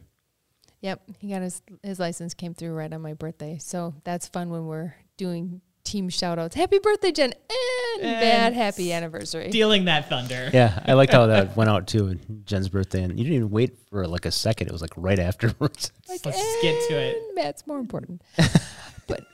Yep, 0.81 1.01
he 1.19 1.29
got 1.29 1.41
his 1.41 1.61
his 1.81 1.99
license 1.99 2.33
came 2.33 2.53
through 2.53 2.73
right 2.73 2.91
on 2.91 3.01
my 3.01 3.13
birthday. 3.13 3.57
So 3.59 3.93
that's 4.03 4.27
fun 4.27 4.49
when 4.49 4.65
we're 4.65 4.95
doing 5.17 5.61
team 5.93 6.09
shout 6.09 6.39
outs. 6.39 6.55
Happy 6.55 6.79
birthday, 6.79 7.11
Jen. 7.11 7.33
And, 7.33 8.01
And 8.01 8.19
bad 8.19 8.53
happy 8.53 8.91
anniversary. 8.91 9.49
Stealing 9.49 9.85
that 9.85 10.09
thunder. 10.09 10.49
Yeah, 10.51 10.81
I 10.87 10.93
liked 11.01 11.13
how 11.13 11.27
that 11.27 11.55
went 11.55 11.69
out 11.69 11.85
too. 11.85 12.19
Jen's 12.45 12.67
birthday, 12.67 13.03
and 13.03 13.17
you 13.17 13.23
didn't 13.23 13.35
even 13.35 13.49
wait 13.51 13.77
for 13.89 14.07
like 14.07 14.25
a 14.25 14.31
second. 14.31 14.67
It 14.67 14.71
was 14.71 14.81
like 14.81 14.93
right 14.97 15.19
afterwards. 15.19 15.91
Like, 16.09 16.25
Let's 16.25 16.37
just 16.37 16.61
get 16.61 16.89
to 16.89 16.99
it. 16.99 17.17
"And 17.17 17.35
Matt's 17.35 17.65
more 17.65 17.79
important. 17.79 18.21
but 19.07 19.25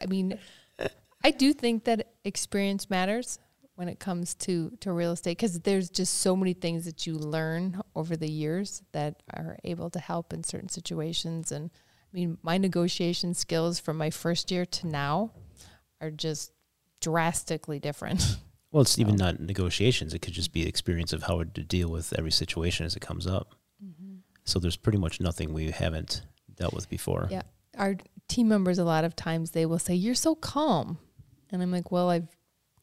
I 0.00 0.06
mean, 0.06 0.38
I 1.24 1.30
do 1.30 1.52
think 1.52 1.84
that 1.84 2.12
experience 2.24 2.88
matters 2.88 3.38
when 3.74 3.88
it 3.88 3.98
comes 3.98 4.34
to 4.34 4.70
to 4.80 4.92
real 4.92 5.12
estate 5.12 5.36
because 5.36 5.60
there's 5.60 5.90
just 5.90 6.20
so 6.20 6.36
many 6.36 6.52
things 6.52 6.84
that 6.84 7.06
you 7.06 7.14
learn 7.14 7.80
over 7.94 8.16
the 8.16 8.30
years 8.30 8.82
that 8.92 9.22
are 9.34 9.58
able 9.64 9.90
to 9.90 9.98
help 9.98 10.32
in 10.32 10.44
certain 10.44 10.68
situations. 10.68 11.52
And 11.52 11.70
I 11.74 12.16
mean, 12.16 12.38
my 12.42 12.56
negotiation 12.56 13.34
skills 13.34 13.78
from 13.78 13.96
my 13.98 14.10
first 14.10 14.50
year 14.50 14.64
to 14.64 14.86
now 14.86 15.32
are 16.00 16.10
just 16.10 16.52
drastically 17.00 17.78
different. 17.78 18.22
Well, 18.72 18.82
it's 18.82 18.98
even 18.98 19.16
not 19.16 19.40
negotiations. 19.40 20.12
It 20.12 20.18
could 20.18 20.34
just 20.34 20.52
be 20.52 20.66
experience 20.68 21.14
of 21.14 21.22
how 21.22 21.42
to 21.44 21.62
deal 21.62 21.88
with 21.88 22.12
every 22.18 22.32
situation 22.32 22.84
as 22.84 22.94
it 22.94 23.00
comes 23.00 23.26
up. 23.26 23.54
Mm-hmm. 23.82 24.16
So 24.44 24.58
there's 24.58 24.76
pretty 24.76 24.98
much 24.98 25.18
nothing 25.18 25.54
we 25.54 25.70
haven't 25.70 26.20
dealt 26.56 26.74
with 26.74 26.90
before. 26.90 27.28
Yeah. 27.30 27.42
Our 27.78 27.96
team 28.28 28.48
members, 28.48 28.78
a 28.78 28.84
lot 28.84 29.04
of 29.04 29.16
times, 29.16 29.52
they 29.52 29.64
will 29.64 29.78
say, 29.78 29.94
You're 29.94 30.14
so 30.14 30.34
calm. 30.34 30.98
And 31.50 31.62
I'm 31.62 31.70
like, 31.70 31.90
Well, 31.90 32.10
I've 32.10 32.28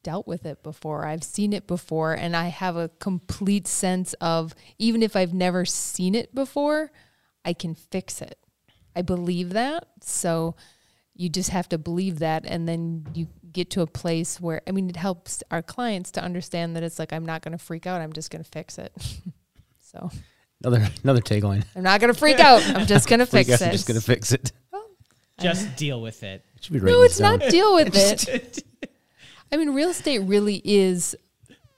dealt 0.04 0.26
with 0.26 0.46
it 0.46 0.64
before. 0.64 1.06
I've 1.06 1.24
seen 1.24 1.54
it 1.54 1.68
before. 1.68 2.14
And 2.14 2.36
I 2.36 2.48
have 2.48 2.76
a 2.76 2.90
complete 3.00 3.68
sense 3.68 4.14
of, 4.14 4.56
even 4.80 5.04
if 5.04 5.16
I've 5.16 5.34
never 5.34 5.66
seen 5.66 6.16
it 6.16 6.34
before, 6.34 6.92
I 7.46 7.54
can 7.54 7.76
fix 7.76 8.22
it. 8.22 8.40
I 8.96 9.02
believe 9.02 9.52
that. 9.52 9.88
So 10.02 10.56
you 11.16 11.30
just 11.30 11.50
have 11.52 11.70
to 11.70 11.78
believe 11.78 12.20
that. 12.20 12.46
And 12.46 12.68
then 12.68 13.06
you 13.14 13.28
get 13.52 13.70
to 13.72 13.82
a 13.82 13.88
place 13.88 14.42
where, 14.42 14.62
I 14.68 14.72
mean, 14.72 14.90
it 14.90 14.96
helps 14.96 15.44
our 15.52 15.62
clients 15.62 16.12
to 16.12 16.24
understand 16.24 16.76
that 16.76 16.84
it's 16.84 16.98
like, 17.00 17.14
I'm 17.14 17.26
not 17.26 17.42
going 17.44 17.52
to 17.52 17.64
freak 17.64 17.86
out. 17.86 18.02
I'm 18.02 18.14
just 18.14 18.32
going 18.32 18.44
to 18.44 18.50
fix 18.50 18.78
it. 18.78 18.92
so 19.82 20.10
Another 20.64 20.88
another 21.04 21.20
tagline. 21.22 21.66
I'm 21.76 21.84
not 21.84 22.00
going 22.00 22.14
to 22.14 22.18
freak 22.18 22.40
out. 22.40 22.64
I'm 22.66 22.88
just 22.88 23.08
going 23.10 23.20
to 23.20 23.26
fix 23.26 23.50
out, 23.52 23.62
it. 23.62 23.66
I'm 23.66 23.72
just 23.74 23.86
gonna 23.88 24.00
fix 24.02 24.32
it. 24.32 24.52
Just 25.42 25.76
deal 25.76 26.00
with 26.00 26.24
it. 26.24 26.46
it 26.56 26.64
Should 26.64 26.74
be 26.74 26.80
writing 26.80 26.94
No, 26.94 27.02
this 27.02 27.14
it's 27.14 27.20
down. 27.20 27.40
not 27.40 27.50
deal 27.50 27.76
with 27.76 27.96
it. 28.30 28.64
I 29.52 29.58
mean, 29.58 29.72
real 29.72 29.90
estate 29.90 30.20
really 30.20 30.62
is 30.64 31.16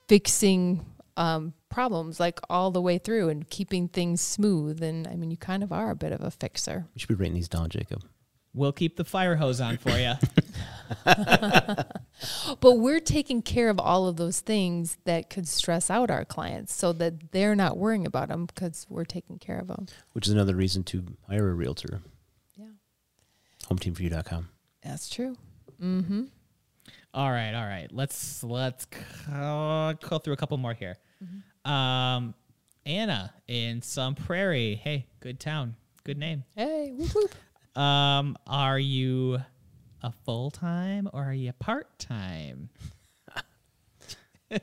fixing 0.08 0.84
um, 1.16 1.52
problems 1.70 2.20
like 2.20 2.38
all 2.48 2.70
the 2.70 2.80
way 2.82 2.98
through 2.98 3.28
and 3.30 3.48
keeping 3.48 3.88
things 3.88 4.20
smooth. 4.20 4.82
And 4.82 5.08
I 5.08 5.16
mean, 5.16 5.30
you 5.30 5.36
kind 5.38 5.62
of 5.62 5.72
are 5.72 5.90
a 5.90 5.96
bit 5.96 6.12
of 6.12 6.20
a 6.20 6.30
fixer. 6.30 6.86
We 6.94 7.00
should 7.00 7.08
be 7.08 7.14
writing 7.14 7.34
these 7.34 7.48
down, 7.48 7.70
Jacob. 7.70 8.04
We'll 8.56 8.72
keep 8.72 8.96
the 8.96 9.04
fire 9.04 9.36
hose 9.36 9.60
on 9.60 9.76
for 9.76 9.90
you. 9.90 10.14
But 12.60 12.78
we're 12.78 13.00
taking 13.00 13.42
care 13.42 13.68
of 13.68 13.78
all 13.78 14.08
of 14.08 14.16
those 14.16 14.40
things 14.40 14.96
that 15.04 15.28
could 15.28 15.46
stress 15.46 15.90
out 15.90 16.10
our 16.10 16.24
clients 16.24 16.72
so 16.74 16.92
that 16.94 17.30
they're 17.32 17.54
not 17.54 17.76
worrying 17.76 18.06
about 18.06 18.28
them 18.28 18.46
because 18.46 18.86
we're 18.88 19.04
taking 19.04 19.38
care 19.38 19.58
of 19.58 19.66
them. 19.66 19.86
Which 20.12 20.26
is 20.26 20.32
another 20.32 20.54
reason 20.54 20.82
to 20.84 21.04
hire 21.28 21.50
a 21.50 21.54
realtor. 21.54 22.00
Yeah, 22.56 22.68
HomeTeamForYou.com. 23.68 24.48
that's 24.82 25.10
true. 25.10 25.36
Mm-hmm. 25.82 26.24
all 27.12 27.30
right, 27.30 27.52
all 27.52 27.66
right. 27.66 27.88
Let's 27.92 28.42
let's 28.42 28.86
go, 28.86 29.94
go 30.08 30.18
through 30.18 30.32
a 30.32 30.36
couple 30.38 30.56
more 30.56 30.72
here. 30.72 30.96
Um, 31.66 32.32
Anna 32.86 33.34
in 33.46 33.82
Sun 33.82 34.14
Prairie. 34.14 34.76
Hey, 34.76 35.06
good 35.20 35.38
town, 35.38 35.76
good 36.04 36.16
name. 36.16 36.44
Hey, 36.54 36.92
whoop, 36.96 37.14
whoop. 37.14 37.34
Um, 37.76 38.36
are 38.46 38.78
you 38.78 39.38
a 40.02 40.12
full 40.24 40.50
time 40.50 41.08
or 41.12 41.22
are 41.24 41.34
you 41.34 41.52
part 41.52 41.98
time? 41.98 42.70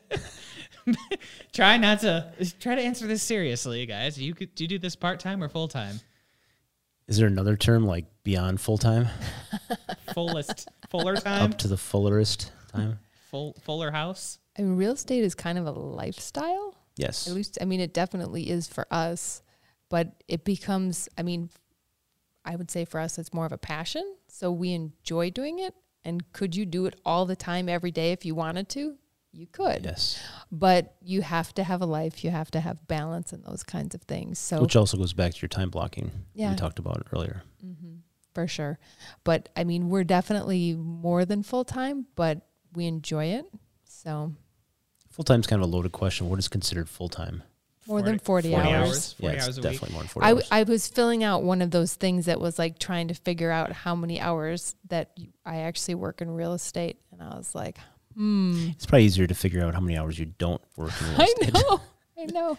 try 1.53 1.77
not 1.77 1.99
to 1.99 2.33
try 2.59 2.75
to 2.75 2.81
answer 2.81 3.05
this 3.05 3.21
seriously, 3.21 3.85
guys. 3.85 4.19
You 4.19 4.33
could 4.33 4.55
do 4.55 4.63
you 4.63 4.67
do 4.67 4.79
this 4.79 4.95
part 4.95 5.19
time 5.19 5.43
or 5.43 5.49
full 5.49 5.67
time? 5.67 5.99
Is 7.07 7.17
there 7.17 7.27
another 7.27 7.55
term 7.55 7.85
like 7.85 8.05
beyond 8.23 8.59
full 8.61 8.77
time? 8.77 9.07
Fullest 10.13 10.67
fuller 10.89 11.15
time? 11.15 11.51
Up 11.51 11.57
to 11.59 11.67
the 11.67 11.77
fullerest 11.77 12.51
time? 12.69 12.99
Full 13.29 13.55
fuller 13.61 13.91
house? 13.91 14.39
I 14.57 14.61
mean, 14.61 14.75
real 14.75 14.93
estate 14.93 15.23
is 15.23 15.35
kind 15.35 15.57
of 15.57 15.65
a 15.65 15.71
lifestyle. 15.71 16.75
Yes. 16.95 17.27
At 17.27 17.33
least, 17.33 17.57
I 17.59 17.65
mean, 17.65 17.79
it 17.79 17.93
definitely 17.93 18.49
is 18.49 18.67
for 18.67 18.85
us, 18.91 19.41
but 19.89 20.13
it 20.27 20.45
becomes, 20.45 21.09
I 21.17 21.23
mean, 21.23 21.49
I 22.45 22.55
would 22.55 22.69
say 22.69 22.85
for 22.85 22.99
us, 22.99 23.17
it's 23.17 23.33
more 23.33 23.45
of 23.45 23.51
a 23.51 23.57
passion. 23.57 24.15
So 24.27 24.51
we 24.51 24.73
enjoy 24.73 25.29
doing 25.29 25.59
it. 25.59 25.73
And 26.05 26.31
could 26.33 26.55
you 26.55 26.65
do 26.65 26.85
it 26.85 26.99
all 27.05 27.25
the 27.25 27.35
time, 27.35 27.69
every 27.69 27.91
day, 27.91 28.11
if 28.11 28.25
you 28.25 28.35
wanted 28.35 28.67
to? 28.69 28.95
You 29.31 29.47
could. 29.47 29.85
Yes. 29.85 30.21
But 30.51 30.95
you 31.01 31.21
have 31.21 31.53
to 31.55 31.63
have 31.63 31.81
a 31.81 31.85
life, 31.85 32.23
you 32.23 32.29
have 32.29 32.51
to 32.51 32.59
have 32.59 32.87
balance 32.87 33.33
and 33.33 33.43
those 33.43 33.63
kinds 33.63 33.95
of 33.95 34.01
things. 34.03 34.37
So 34.37 34.61
Which 34.61 34.75
also 34.75 34.97
goes 34.97 35.13
back 35.13 35.33
to 35.33 35.41
your 35.41 35.49
time 35.49 35.69
blocking 35.69 36.11
Yeah. 36.33 36.51
we 36.51 36.55
talked 36.57 36.77
about 36.77 37.07
earlier. 37.13 37.41
Mm-hmm, 37.65 37.95
for 38.35 38.47
sure. 38.47 38.77
But 39.23 39.49
I 39.55 39.63
mean, 39.63 39.89
we're 39.89 40.03
definitely 40.03 40.75
more 40.75 41.25
than 41.25 41.41
full 41.41 41.63
time, 41.65 42.05
but 42.15 42.41
we 42.73 42.85
enjoy 42.85 43.25
it. 43.27 43.45
So 43.85 44.33
Full 45.09 45.23
time's 45.23 45.47
kind 45.47 45.61
of 45.61 45.69
a 45.69 45.71
loaded 45.71 45.91
question. 45.93 46.27
What 46.29 46.39
is 46.39 46.47
considered 46.47 46.89
full 46.89 47.07
time? 47.09 47.43
More 47.87 48.01
than 48.01 48.19
40, 48.19 48.51
40 48.51 48.67
hours. 48.67 48.73
hours. 48.87 49.13
40 49.13 49.23
yeah, 49.25 49.37
it's 49.37 49.45
hours 49.47 49.57
a 49.57 49.61
week. 49.61 49.71
definitely 49.71 49.93
more 49.93 50.01
than 50.03 50.07
40 50.09 50.25
I, 50.25 50.29
hours. 50.31 50.43
w- 50.49 50.59
I 50.59 50.63
was 50.71 50.87
filling 50.87 51.23
out 51.23 51.43
one 51.43 51.61
of 51.61 51.71
those 51.71 51.93
things 51.95 52.25
that 52.27 52.39
was 52.39 52.57
like 52.59 52.79
trying 52.79 53.07
to 53.09 53.13
figure 53.13 53.51
out 53.51 53.71
how 53.71 53.95
many 53.95 54.19
hours 54.21 54.75
that 54.89 55.11
you- 55.15 55.33
I 55.45 55.57
actually 55.57 55.95
work 55.95 56.21
in 56.21 56.31
real 56.31 56.53
estate. 56.53 56.97
And 57.11 57.21
I 57.21 57.35
was 57.35 57.53
like, 57.53 57.77
hmm, 58.15 58.69
it's 58.71 58.85
probably 58.85 59.05
easier 59.05 59.27
to 59.27 59.33
figure 59.35 59.63
out 59.65 59.73
how 59.73 59.79
many 59.81 59.97
hours 59.97 60.17
you 60.19 60.25
don't 60.37 60.61
work 60.77 60.91
in 61.01 61.07
real 61.09 61.21
I 61.21 61.33
know. 61.53 61.81
I 62.17 62.25
know. 62.25 62.57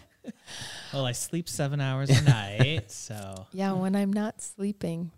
Well, 0.92 1.04
I 1.06 1.12
sleep 1.12 1.48
seven 1.48 1.80
hours 1.80 2.10
a 2.10 2.20
night, 2.22 2.90
so 2.90 3.46
Yeah, 3.52 3.72
when 3.72 3.94
I'm 3.94 4.12
not 4.12 4.40
sleeping. 4.42 5.10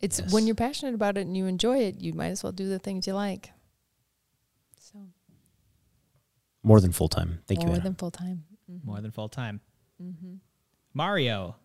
It's 0.00 0.18
Yes. 0.20 0.32
when 0.32 0.46
you're 0.46 0.54
passionate 0.56 0.94
about 0.94 1.16
it 1.18 1.22
and 1.22 1.36
you 1.36 1.46
enjoy 1.46 1.78
it, 1.78 2.00
you 2.00 2.12
might 2.14 2.28
as 2.28 2.42
well 2.42 2.52
do 2.52 2.68
the 2.68 2.78
things 2.78 3.06
you 3.06 3.12
like. 3.14 3.50
So 4.78 4.98
More 6.62 6.80
than 6.80 6.92
full 6.92 7.08
time. 7.08 7.40
Thank 7.46 7.60
more 7.60 7.68
you. 7.68 7.72
More 7.74 7.82
than 7.82 7.94
full 7.94 8.10
time. 8.10 8.44
More 8.84 9.00
than 9.00 9.10
full 9.10 9.28
time. 9.28 9.60
Mm-hmm. 10.02 10.34
Mario. 10.94 11.56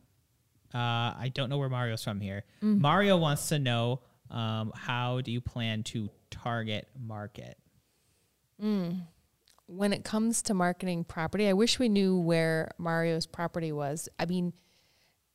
Uh, 0.74 1.16
I 1.18 1.32
don't 1.34 1.50
know 1.50 1.58
where 1.58 1.70
Mario's 1.70 2.04
from 2.04 2.20
here. 2.20 2.44
Mario 2.62 3.18
wants 3.18 3.48
to 3.50 3.60
know 3.60 4.02
um, 4.30 4.74
how 4.76 5.22
do 5.22 5.32
you 5.32 5.40
plan 5.40 5.84
to 5.84 6.10
target 6.32 6.88
market? 7.00 7.58
when 9.68 9.94
it 9.94 10.04
comes 10.04 10.42
to 10.44 10.54
marketing 10.54 11.04
property, 11.04 11.48
I 11.48 11.54
wish 11.54 11.80
we 11.80 11.90
knew 11.90 12.20
where 12.20 12.72
Mario's 12.78 13.26
property 13.26 13.72
was. 13.72 14.08
I 14.20 14.26
mean, 14.26 14.54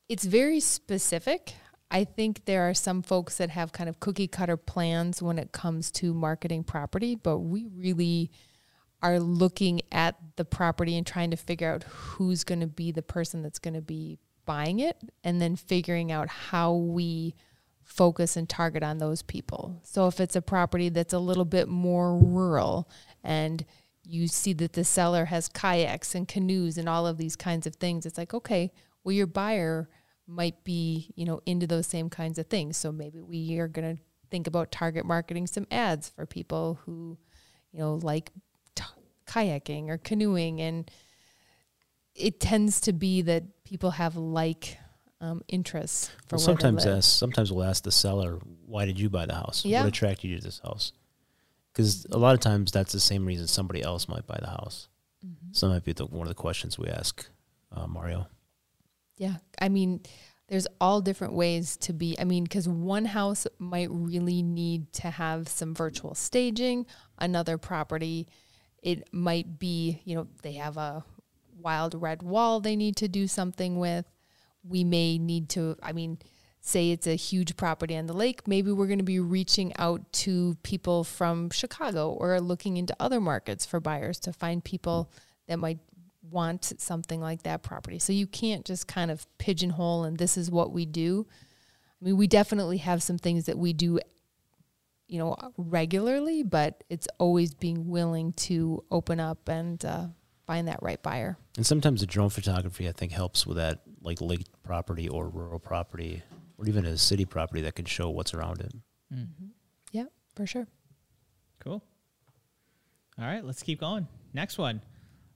it's 0.09 0.25
very 0.25 0.61
specific. 0.61 1.55
I 1.91 2.05
think 2.05 2.45
there 2.45 2.69
are 2.69 2.75
some 2.75 3.03
folks 3.03 3.39
that 3.39 3.51
have 3.51 3.73
kind 3.73 3.89
of 3.89 3.99
cookie 3.99 4.29
cutter 4.29 4.57
plans 4.57 5.21
when 5.21 5.39
it 5.39 5.51
comes 5.51 5.91
to 5.93 6.15
marketing 6.15 6.63
property, 6.63 7.17
but 7.17 7.39
we 7.39 7.67
really 7.67 8.31
are 9.03 9.19
looking 9.19 9.81
at 9.91 10.17
the 10.37 10.45
property 10.45 10.97
and 10.97 11.07
trying 11.07 11.31
to 11.31 11.37
figure 11.37 11.73
out 11.73 11.85
who's 11.85 12.45
going 12.45 12.61
to 12.61 12.67
be 12.67 12.93
the 12.93 13.03
person 13.03 13.43
that's 13.43 13.59
going 13.59 13.75
to 13.75 13.81
be 13.81 14.19
buying 14.45 14.81
it 14.81 14.97
and 15.25 15.41
then 15.41 15.57
figuring 15.57 16.11
out 16.11 16.29
how 16.29 16.75
we 16.75 17.35
focus 17.83 18.37
and 18.37 18.49
target 18.49 18.83
on 18.83 18.99
those 18.99 19.23
people. 19.23 19.81
So 19.83 20.07
if 20.07 20.21
it's 20.21 20.37
a 20.37 20.43
property 20.43 20.89
that's 20.89 21.13
a 21.13 21.19
little 21.19 21.45
bit 21.45 21.69
more 21.69 22.17
rural 22.17 22.89
and 23.25 23.65
you 24.05 24.29
see 24.29 24.53
that 24.55 24.75
the 24.75 24.85
seller 24.85 25.27
has 25.27 25.49
kayaks 25.49 26.15
and 26.15 26.27
canoes 26.27 26.79
and 26.79 26.89
all 26.89 27.07
of 27.07 27.19
these 27.19 27.37
kinds 27.37 27.67
of 27.67 27.77
things, 27.77 28.07
it's 28.07 28.19
like, 28.19 28.35
okay, 28.35 28.73
well, 29.03 29.15
your 29.15 29.27
buyer 29.27 29.89
might 30.27 30.63
be, 30.63 31.13
you 31.17 31.25
know, 31.25 31.41
into 31.47 31.67
those 31.67 31.87
same 31.87 32.09
kinds 32.09 32.39
of 32.39 32.47
things. 32.47 32.77
So 32.77 32.93
maybe 32.93 33.21
we 33.21 33.59
are 33.59 33.69
going 33.69 33.97
to 33.97 34.03
think 34.31 34.47
about 34.47 34.71
target 34.71 35.05
marketing 35.05 35.47
some 35.47 35.67
ads 35.71 36.09
for 36.09 36.27
people 36.27 36.79
who, 36.85 37.19
you 37.73 37.81
know, 37.81 37.95
like 37.95 38.31
kayaking 39.31 39.89
or 39.89 39.99
canoeing. 39.99 40.61
And 40.61 40.91
it 42.15 42.41
tends 42.41 42.81
to 42.83 42.93
be 42.93 43.23
that 43.23 43.65
people 43.65 43.93
have 43.93 44.17
like 44.17 44.79
um, 45.21 45.43
interests 45.49 46.11
for 46.27 46.37
Well, 46.37 46.45
sometimes 46.45 46.87
ask, 46.87 47.19
sometimes 47.19 47.53
we'll 47.53 47.65
ask 47.65 47.83
the 47.83 47.93
seller, 47.93 48.39
"Why 48.67 48.87
did 48.87 48.99
you 48.99 49.11
buy 49.11 49.27
the 49.27 49.35
house? 49.35 49.65
Yeah. 49.65 49.81
What 49.81 49.89
attracted 49.89 50.29
you 50.29 50.39
to 50.39 50.43
this 50.43 50.61
house?" 50.61 50.93
Because 51.73 52.07
a 52.11 52.19
lot 52.19 52.35
of 52.35 52.41
times 52.41 52.73
that's 52.73 52.93
the 52.93 53.01
same 53.01 53.27
reason 53.27 53.47
somebody 53.47 53.83
else 53.83 54.09
might 54.09 54.27
buy 54.27 54.39
the 54.41 54.49
house. 54.49 54.89
Mhm. 55.25 55.55
So 55.55 55.69
that 55.69 55.75
might 55.75 55.85
be 55.85 55.93
the, 55.93 56.07
one 56.07 56.23
of 56.27 56.29
the 56.29 56.35
questions 56.35 56.79
we 56.79 56.89
ask 56.89 57.29
uh, 57.73 57.87
Mario. 57.87 58.27
Yeah. 59.19 59.37
I 59.61 59.69
mean, 59.69 60.01
there's 60.49 60.67
all 60.81 61.01
different 61.01 61.35
ways 61.35 61.77
to 61.79 61.93
be. 61.93 62.19
I 62.19 62.25
mean, 62.25 62.45
because 62.45 62.67
one 62.67 63.05
house 63.05 63.47
might 63.59 63.89
really 63.91 64.43
need 64.43 64.93
to 64.95 65.11
have 65.11 65.49
some 65.49 65.75
virtual 65.75 66.15
staging, 66.15 66.87
another 67.19 67.57
property, 67.57 68.27
it 68.83 69.13
might 69.13 69.59
be, 69.59 70.01
you 70.05 70.15
know, 70.15 70.27
they 70.43 70.53
have 70.53 70.77
a 70.77 71.05
wild 71.59 71.95
red 71.95 72.23
wall 72.23 72.61
they 72.61 72.77
need 72.77 72.97
to 72.97 73.09
do 73.09 73.27
something 73.27 73.79
with. 73.79 74.07
We 74.65 74.85
may 74.85 75.19
need 75.19 75.49
to, 75.51 75.77
I 75.83 75.93
mean, 75.93 76.19
say 76.61 76.91
it's 76.91 77.07
a 77.07 77.15
huge 77.15 77.57
property 77.57 77.97
on 77.97 78.07
the 78.07 78.13
lake, 78.13 78.47
maybe 78.47 78.71
we're 78.71 78.87
going 78.87 78.99
to 78.99 79.05
be 79.05 79.21
reaching 79.21 79.75
out 79.77 80.13
to 80.13 80.57
people 80.63 81.05
from 81.05 81.51
Chicago 81.51 82.11
or 82.11 82.39
looking 82.41 82.77
into 82.77 82.95
other 83.01 83.21
markets 83.21 83.65
for 83.65 83.81
buyers 83.81 84.21
to 84.21 84.33
find 84.33 84.63
people 84.63 85.11
that 85.49 85.59
might 85.59 85.79
want 86.31 86.73
something 86.79 87.21
like 87.21 87.43
that 87.43 87.63
property. 87.63 87.99
So 87.99 88.13
you 88.13 88.27
can't 88.27 88.65
just 88.65 88.87
kind 88.87 89.11
of 89.11 89.27
pigeonhole 89.39 90.05
and 90.05 90.19
this 90.19 90.37
is 90.37 90.51
what 90.51 90.71
we 90.71 90.85
do. 90.85 91.27
I 92.01 92.05
mean, 92.05 92.17
we 92.17 92.27
definitely 92.27 92.79
have 92.79 93.03
some 93.03 93.19
things 93.19 93.47
that 93.47 93.59
we 93.59 93.73
do, 93.73 93.99
you 95.11 95.19
know, 95.19 95.37
regularly, 95.57 96.45
but 96.45 96.85
it's 96.89 97.09
always 97.19 97.53
being 97.53 97.89
willing 97.89 98.33
to 98.35 98.85
open 98.93 99.19
up 99.19 99.49
and 99.49 99.85
uh, 99.85 100.07
find 100.47 100.69
that 100.69 100.81
right 100.83 101.03
buyer. 101.03 101.37
And 101.57 101.67
sometimes 101.67 102.01
the 102.01 102.07
drone 102.07 102.31
photography, 102.31 102.89
I 102.89 102.93
think, 102.93 103.11
helps 103.11 103.45
with 103.45 103.57
that, 103.57 103.81
like 104.03 104.21
lake 104.21 104.47
property 104.63 105.09
or 105.09 105.29
rural 105.29 105.59
property, 105.59 106.23
or 106.59 106.67
even 106.69 106.87
a 106.87 106.97
city 106.97 107.25
property 107.25 107.63
that 107.63 107.75
can 107.75 107.87
show 107.87 108.09
what's 108.09 108.35
around 108.35 108.61
it. 108.61 108.73
Yeah, 109.91 110.05
for 110.37 110.47
sure. 110.47 110.69
Cool. 111.59 111.83
All 113.19 113.27
right, 113.27 113.45
let's 113.45 113.65
keep 113.65 113.81
going. 113.81 114.07
Next 114.33 114.59
one. 114.59 114.81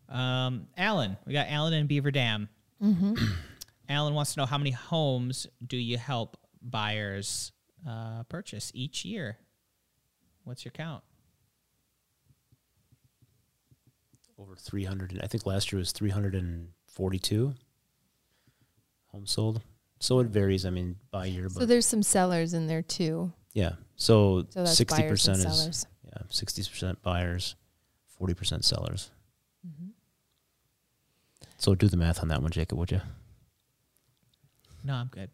Um, 0.09 0.69
Alan. 0.77 1.17
We 1.27 1.33
got 1.33 1.49
Alan 1.49 1.73
in 1.73 1.89
Beaver 1.89 2.13
Dam. 2.13 2.49
Alan 3.89 4.15
wants 4.15 4.35
to 4.35 4.41
know 4.41 4.47
how 4.47 4.57
many 4.59 4.71
homes 4.71 5.49
do 5.67 5.77
you 5.77 5.99
help 5.99 6.37
buyers 6.63 7.51
uh, 7.89 8.23
purchase 8.25 8.71
each 8.73 9.05
year? 9.05 9.39
What's 10.45 10.65
your 10.65 10.73
count? 10.73 11.03
Over 14.39 14.57
300, 14.57 15.13
and 15.13 15.23
I 15.23 15.27
think 15.27 15.47
last 15.47 15.73
year 15.73 15.79
was 15.79 15.93
342 15.93 17.55
homes 19.07 19.31
sold. 19.31 19.63
So 20.01 20.19
it 20.21 20.27
varies, 20.27 20.67
I 20.67 20.71
mean, 20.71 20.97
by 21.11 21.27
year, 21.27 21.49
So 21.49 21.61
but 21.61 21.69
there's 21.69 21.87
some 21.87 22.03
sellers 22.03 22.53
in 22.53 22.67
there 22.67 22.83
too. 22.83 23.33
yeah. 23.55 23.73
So, 23.97 24.45
So 24.51 24.65
that's 24.65 24.79
60% 24.79 24.89
buyers 24.99 25.29
and 25.29 25.37
is 25.37 25.43
sellers. 25.43 25.87
yeah, 26.05 26.23
60% 26.31 26.97
buyers, 27.03 27.55
40% 28.21 28.65
sellers. 28.65 29.11
Mm-hmm. 29.67 29.91
So 31.59 31.75
do 31.77 31.87
the 31.89 31.97
math 31.97 32.21
on 32.21 32.29
that 32.29 32.43
one, 32.43 32.51
Jacob, 32.51 32.77
would 32.79 32.91
you? 32.91 33.01
No, 34.83 34.95
I'm 34.95 35.07
good. 35.07 35.31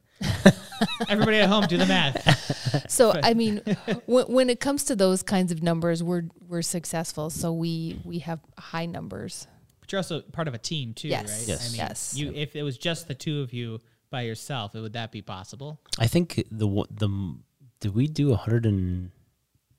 Everybody 1.09 1.39
at 1.39 1.49
home, 1.49 1.66
do 1.66 1.77
the 1.77 1.87
math. 1.87 2.49
So 2.89 3.12
I 3.23 3.35
mean, 3.35 3.61
when, 4.07 4.27
when 4.27 4.51
it 4.51 4.61
comes 4.61 4.85
to 4.85 4.97
those 4.97 5.23
kinds 5.23 5.51
of 5.51 5.62
numbers, 5.62 6.03
we're 6.03 6.25
we're 6.49 6.62
successful. 6.62 7.31
So 7.31 7.53
we 7.53 8.01
we 8.05 8.21
have 8.21 8.41
high 8.59 8.87
numbers. 8.87 9.47
But 9.81 9.91
you're 9.91 9.99
also 9.99 10.21
part 10.21 10.47
of 10.49 10.55
a 10.55 10.59
team 10.59 10.95
too, 10.95 11.09
Yes. 11.09 11.31
right? 11.39 11.49
Yes. 11.49 11.68
I 11.68 11.73
mean, 11.73 11.77
Yes. 11.79 12.14
You, 12.16 12.33
if 12.35 12.55
it 12.55 12.62
was 12.62 12.79
just 12.79 13.09
the 13.09 13.14
two 13.14 13.41
of 13.43 13.53
you 13.53 13.81
by 14.11 14.23
yourself, 14.23 14.75
would 14.75 14.93
that 14.93 15.11
be 15.11 15.21
possible? 15.23 15.81
I 15.99 16.07
think 16.07 16.45
the 16.51 16.68
the 16.91 17.37
did 17.81 17.95
we 17.95 18.07
do 18.07 18.29
100 18.31 18.66
and 18.66 19.11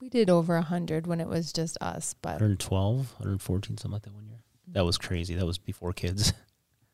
We 0.00 0.08
did 0.10 0.28
over 0.28 0.56
a 0.56 0.62
hundred 0.62 1.06
when 1.06 1.20
it 1.20 1.28
was 1.28 1.52
just 1.52 1.78
us, 1.80 2.14
but 2.20 2.32
112, 2.40 2.96
114, 3.12 3.78
something 3.78 3.90
like 3.92 4.02
that 4.02 4.12
one 4.14 4.26
year. 4.26 4.40
That 4.68 4.84
was 4.84 4.98
crazy. 4.98 5.34
That 5.34 5.46
was 5.46 5.58
before 5.58 5.92
kids. 5.92 6.32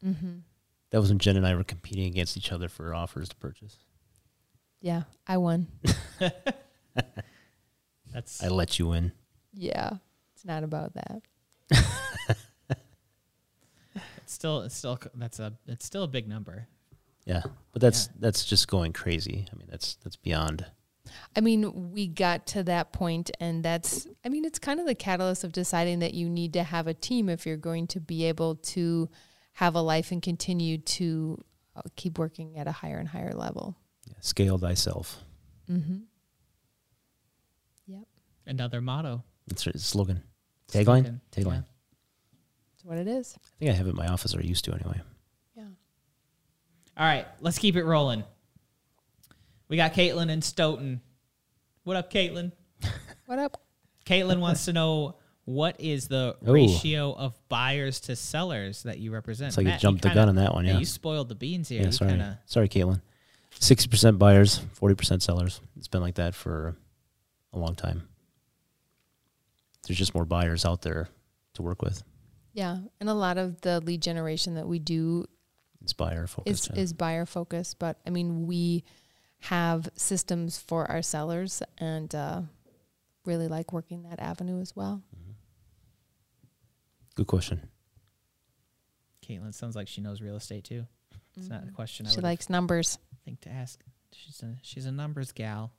hmm 0.02 0.38
That 0.90 1.00
was 1.00 1.10
when 1.10 1.18
Jen 1.18 1.36
and 1.36 1.46
I 1.46 1.54
were 1.54 1.64
competing 1.64 2.06
against 2.06 2.36
each 2.36 2.50
other 2.52 2.68
for 2.68 2.94
offers 2.94 3.28
to 3.28 3.36
purchase. 3.36 3.76
yeah, 4.80 5.02
I 5.26 5.36
won. 5.36 5.68
That's 8.12 8.42
I 8.42 8.48
let 8.48 8.78
you 8.78 8.92
in. 8.92 9.12
Yeah, 9.52 9.90
it's 10.34 10.44
not 10.44 10.64
about 10.64 10.94
that. 10.94 11.22
it's 14.16 14.32
still 14.32 14.62
it's 14.62 14.76
still 14.76 14.98
that's 15.14 15.38
a 15.38 15.52
it's 15.66 15.84
still 15.84 16.04
a 16.04 16.08
big 16.08 16.26
number. 16.26 16.68
Yeah, 17.26 17.42
but 17.72 17.82
that's 17.82 18.06
that's 18.18 18.46
just 18.46 18.68
going 18.68 18.94
crazy. 18.94 19.46
I 19.52 19.56
mean, 19.56 19.68
that's 19.70 19.96
that's 19.96 20.16
beyond. 20.16 20.64
I 21.36 21.40
mean, 21.40 21.92
we 21.92 22.06
got 22.06 22.46
to 22.48 22.62
that 22.64 22.92
point, 22.92 23.30
and 23.40 23.64
that's, 23.64 24.06
I 24.24 24.28
mean, 24.28 24.44
it's 24.44 24.58
kind 24.58 24.80
of 24.80 24.86
the 24.86 24.94
catalyst 24.94 25.44
of 25.44 25.52
deciding 25.52 26.00
that 26.00 26.14
you 26.14 26.28
need 26.28 26.52
to 26.54 26.62
have 26.62 26.86
a 26.86 26.94
team 26.94 27.28
if 27.28 27.46
you're 27.46 27.56
going 27.56 27.86
to 27.88 28.00
be 28.00 28.24
able 28.24 28.56
to 28.56 29.08
have 29.58 29.74
a 29.74 29.80
life 29.80 30.12
and 30.12 30.22
continue 30.22 30.78
to 30.78 31.36
uh, 31.74 31.82
keep 31.96 32.16
working 32.16 32.56
at 32.56 32.68
a 32.68 32.70
higher 32.70 32.96
and 32.98 33.08
higher 33.08 33.32
level. 33.32 33.76
Yeah, 34.06 34.14
scale 34.20 34.56
thyself. 34.56 35.16
Mm-hmm. 35.68 35.96
Yep. 37.88 38.04
Another 38.46 38.80
motto. 38.80 39.24
It's 39.50 39.64
the 39.64 39.76
slogan. 39.80 40.22
Tagline. 40.70 41.18
Tagline. 41.32 41.46
Yeah. 41.46 41.60
That's 42.70 42.84
what 42.84 42.98
it 42.98 43.08
is. 43.08 43.34
I 43.36 43.48
think 43.58 43.72
I 43.72 43.74
have 43.74 43.88
it 43.88 43.90
in 43.90 43.96
my 43.96 44.06
office, 44.06 44.32
or 44.32 44.38
I 44.38 44.42
used 44.42 44.64
to 44.66 44.74
anyway. 44.74 45.00
Yeah. 45.56 45.64
All 46.96 47.06
right, 47.06 47.26
let's 47.40 47.58
keep 47.58 47.74
it 47.74 47.82
rolling. 47.82 48.22
We 49.66 49.76
got 49.76 49.92
Caitlin 49.92 50.30
and 50.30 50.44
Stoughton. 50.44 51.00
What 51.82 51.96
up, 51.96 52.12
Caitlin? 52.12 52.52
What 53.26 53.40
up? 53.40 53.60
Caitlin 54.06 54.38
wants 54.38 54.66
to 54.66 54.72
know 54.72 55.16
what 55.48 55.80
is 55.80 56.08
the 56.08 56.36
Oh. 56.46 56.52
ratio 56.52 57.12
of 57.14 57.34
buyers 57.48 58.00
to 58.00 58.14
sellers 58.16 58.82
that 58.82 58.98
you 58.98 59.10
represent. 59.10 59.48
It's 59.48 59.56
like 59.56 59.64
you 59.64 59.70
Matt, 59.72 59.80
jumped 59.80 60.02
the 60.02 60.08
kinda- 60.10 60.20
gun 60.20 60.28
on 60.28 60.34
that 60.36 60.52
one. 60.52 60.66
Yeah. 60.66 60.78
you 60.78 60.84
spoiled 60.84 61.28
the 61.30 61.34
beans 61.34 61.68
here. 61.70 61.80
yeah. 61.80 61.86
You 61.86 61.92
Sorry. 61.92 62.10
kinda- 62.10 62.40
Sorry, 62.44 62.68
Caitlin. 62.68 63.00
Sixty 63.58 63.88
percent 63.88 64.18
buyers, 64.18 64.58
forty 64.74 64.94
percent 64.94 65.22
sellers. 65.22 65.60
It's 65.76 65.88
been 65.88 66.02
like 66.02 66.16
that 66.16 66.34
for 66.34 66.76
a 67.54 67.58
long 67.58 67.74
time. 67.74 68.06
There's 69.86 69.98
just 69.98 70.14
more 70.14 70.26
buyers 70.26 70.64
out 70.66 70.82
there 70.82 71.08
to 71.54 71.62
work 71.62 71.80
with. 71.80 72.02
Yeah. 72.52 72.80
And 73.00 73.08
a 73.08 73.14
lot 73.14 73.38
of 73.38 73.60
the 73.62 73.80
lead 73.80 74.02
generation 74.02 74.54
that 74.56 74.68
we 74.68 74.78
do 74.78 75.24
It's 75.80 75.92
buyer 75.94 76.24
is, 76.24 76.30
focused. 76.30 76.70
yeah. 76.74 76.80
is 76.82 76.92
buyer 76.92 77.24
focused. 77.24 77.78
But 77.78 77.98
I 78.06 78.10
mean, 78.10 78.46
we 78.46 78.84
have 79.40 79.88
systems 79.94 80.58
for 80.58 80.90
our 80.90 81.00
sellers 81.00 81.62
and 81.78 82.14
uh, 82.14 82.42
really 83.24 83.48
like 83.48 83.72
working 83.72 84.02
that 84.02 84.20
avenue 84.20 84.60
as 84.60 84.76
well. 84.76 85.02
Good 87.18 87.26
question. 87.26 87.68
Caitlin 89.26 89.52
sounds 89.52 89.74
like 89.74 89.88
she 89.88 90.00
knows 90.00 90.22
real 90.22 90.36
estate 90.36 90.62
too. 90.62 90.86
It's 91.36 91.48
not 91.48 91.64
a 91.66 91.72
question 91.72 92.06
She 92.06 92.14
would 92.14 92.22
likes 92.22 92.48
numbers. 92.48 92.96
think 93.24 93.40
to 93.40 93.48
ask. 93.50 93.80
She's 94.12 94.40
a 94.40 94.54
she's 94.62 94.86
a 94.86 94.92
numbers 94.92 95.32
gal. 95.32 95.72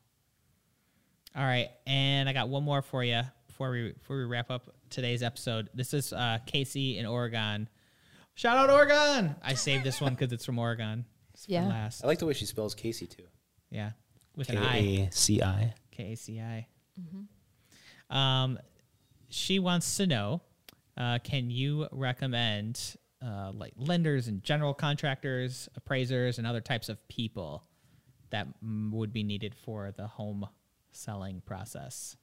All 1.34 1.44
right, 1.44 1.70
and 1.88 2.28
I 2.28 2.34
got 2.34 2.50
one 2.50 2.64
more 2.64 2.82
for 2.82 3.06
you 3.06 3.22
before 3.48 3.72
we 3.72 3.94
before 3.94 4.18
we 4.18 4.26
wrap 4.26 4.52
up 4.52 4.70
today's 4.90 5.24
episode. 5.24 5.70
This 5.74 5.94
is 5.94 6.12
uh, 6.12 6.40
Casey 6.46 6.98
in 6.98 7.06
Oregon. 7.06 7.70
Shout 8.36 8.58
out 8.58 8.70
Oregon! 8.70 9.34
I 9.42 9.54
saved 9.54 9.86
this 9.86 10.02
one 10.02 10.16
because 10.16 10.34
it's 10.34 10.44
from 10.44 10.60
Oregon. 10.60 11.06
It's 11.34 11.46
for 11.46 11.54
Yeah. 11.54 11.68
last. 11.70 12.04
I 12.04 12.08
like 12.08 12.20
the 12.20 12.26
way 12.26 12.34
she 12.34 12.46
spells 12.48 12.76
Casey 12.76 13.08
too. 13.08 13.24
Yeah, 13.72 13.92
with 14.36 14.50
K 14.50 14.58
an 14.58 14.64
I. 14.64 14.78
A 14.78 15.10
C 15.14 15.42
I. 15.42 15.74
K 15.92 16.12
A 16.12 16.18
C 16.18 16.42
I. 16.42 16.68
Um, 18.10 18.60
she 19.30 19.60
wants 19.60 19.96
to 19.98 20.06
know, 20.08 20.42
uh, 21.00 21.20
can 21.24 21.50
you 21.50 21.88
recommend 21.92 22.96
uh, 23.26 23.52
like 23.54 23.74
lenders 23.78 24.28
and 24.28 24.44
general 24.44 24.74
contractors, 24.74 25.70
appraisers, 25.76 26.38
and 26.38 26.46
other 26.46 26.62
types 26.62 26.90
of 26.90 27.06
people 27.08 27.64
that 28.30 28.48
mm, 28.64 28.92
would 28.92 29.14
be 29.14 29.24
needed 29.24 29.56
for 29.56 29.92
the 29.92 30.08
home 30.08 30.48
selling 30.92 31.42
process? 31.46 32.18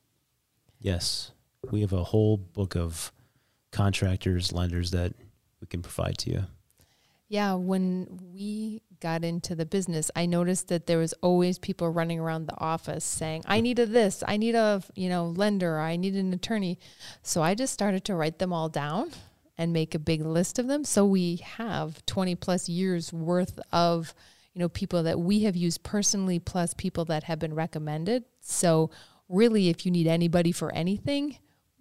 Yes, 0.78 1.32
we 1.70 1.80
have 1.80 1.92
a 1.92 2.04
whole 2.04 2.36
book 2.36 2.76
of 2.76 3.12
contractors, 3.72 4.52
lenders 4.52 4.90
that 4.90 5.14
we 5.60 5.66
can 5.66 5.82
provide 5.82 6.18
to 6.18 6.30
you. 6.30 6.44
Yeah, 7.28 7.54
when 7.54 8.20
we 8.32 8.82
got 9.00 9.24
into 9.24 9.54
the 9.54 9.66
business, 9.66 10.10
I 10.16 10.26
noticed 10.26 10.68
that 10.68 10.86
there 10.86 10.98
was 10.98 11.12
always 11.14 11.58
people 11.58 11.88
running 11.88 12.20
around 12.20 12.46
the 12.46 12.58
office 12.58 13.04
saying, 13.04 13.42
"I 13.46 13.60
need 13.60 13.78
a 13.78 13.86
this, 13.86 14.22
I 14.26 14.36
need 14.36 14.54
a, 14.54 14.82
you 14.94 15.08
know, 15.08 15.26
lender, 15.26 15.78
I 15.78 15.96
need 15.96 16.14
an 16.14 16.32
attorney." 16.32 16.78
So 17.22 17.42
I 17.42 17.54
just 17.54 17.72
started 17.72 18.04
to 18.04 18.14
write 18.14 18.38
them 18.38 18.52
all 18.52 18.68
down 18.68 19.10
and 19.58 19.72
make 19.72 19.94
a 19.94 19.98
big 19.98 20.20
list 20.20 20.58
of 20.58 20.66
them. 20.66 20.84
So 20.84 21.04
we 21.04 21.36
have 21.36 22.04
20 22.06 22.34
plus 22.34 22.68
years 22.68 23.12
worth 23.12 23.58
of, 23.72 24.14
you 24.52 24.60
know, 24.60 24.68
people 24.68 25.02
that 25.04 25.18
we 25.18 25.44
have 25.44 25.56
used 25.56 25.82
personally 25.82 26.38
plus 26.38 26.74
people 26.74 27.04
that 27.06 27.24
have 27.24 27.38
been 27.38 27.54
recommended. 27.54 28.24
So 28.40 28.90
really 29.28 29.68
if 29.68 29.84
you 29.86 29.92
need 29.92 30.06
anybody 30.06 30.52
for 30.52 30.72
anything, 30.74 31.38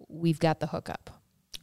we've 0.08 0.40
got 0.40 0.60
the 0.60 0.68
hookup. 0.68 1.15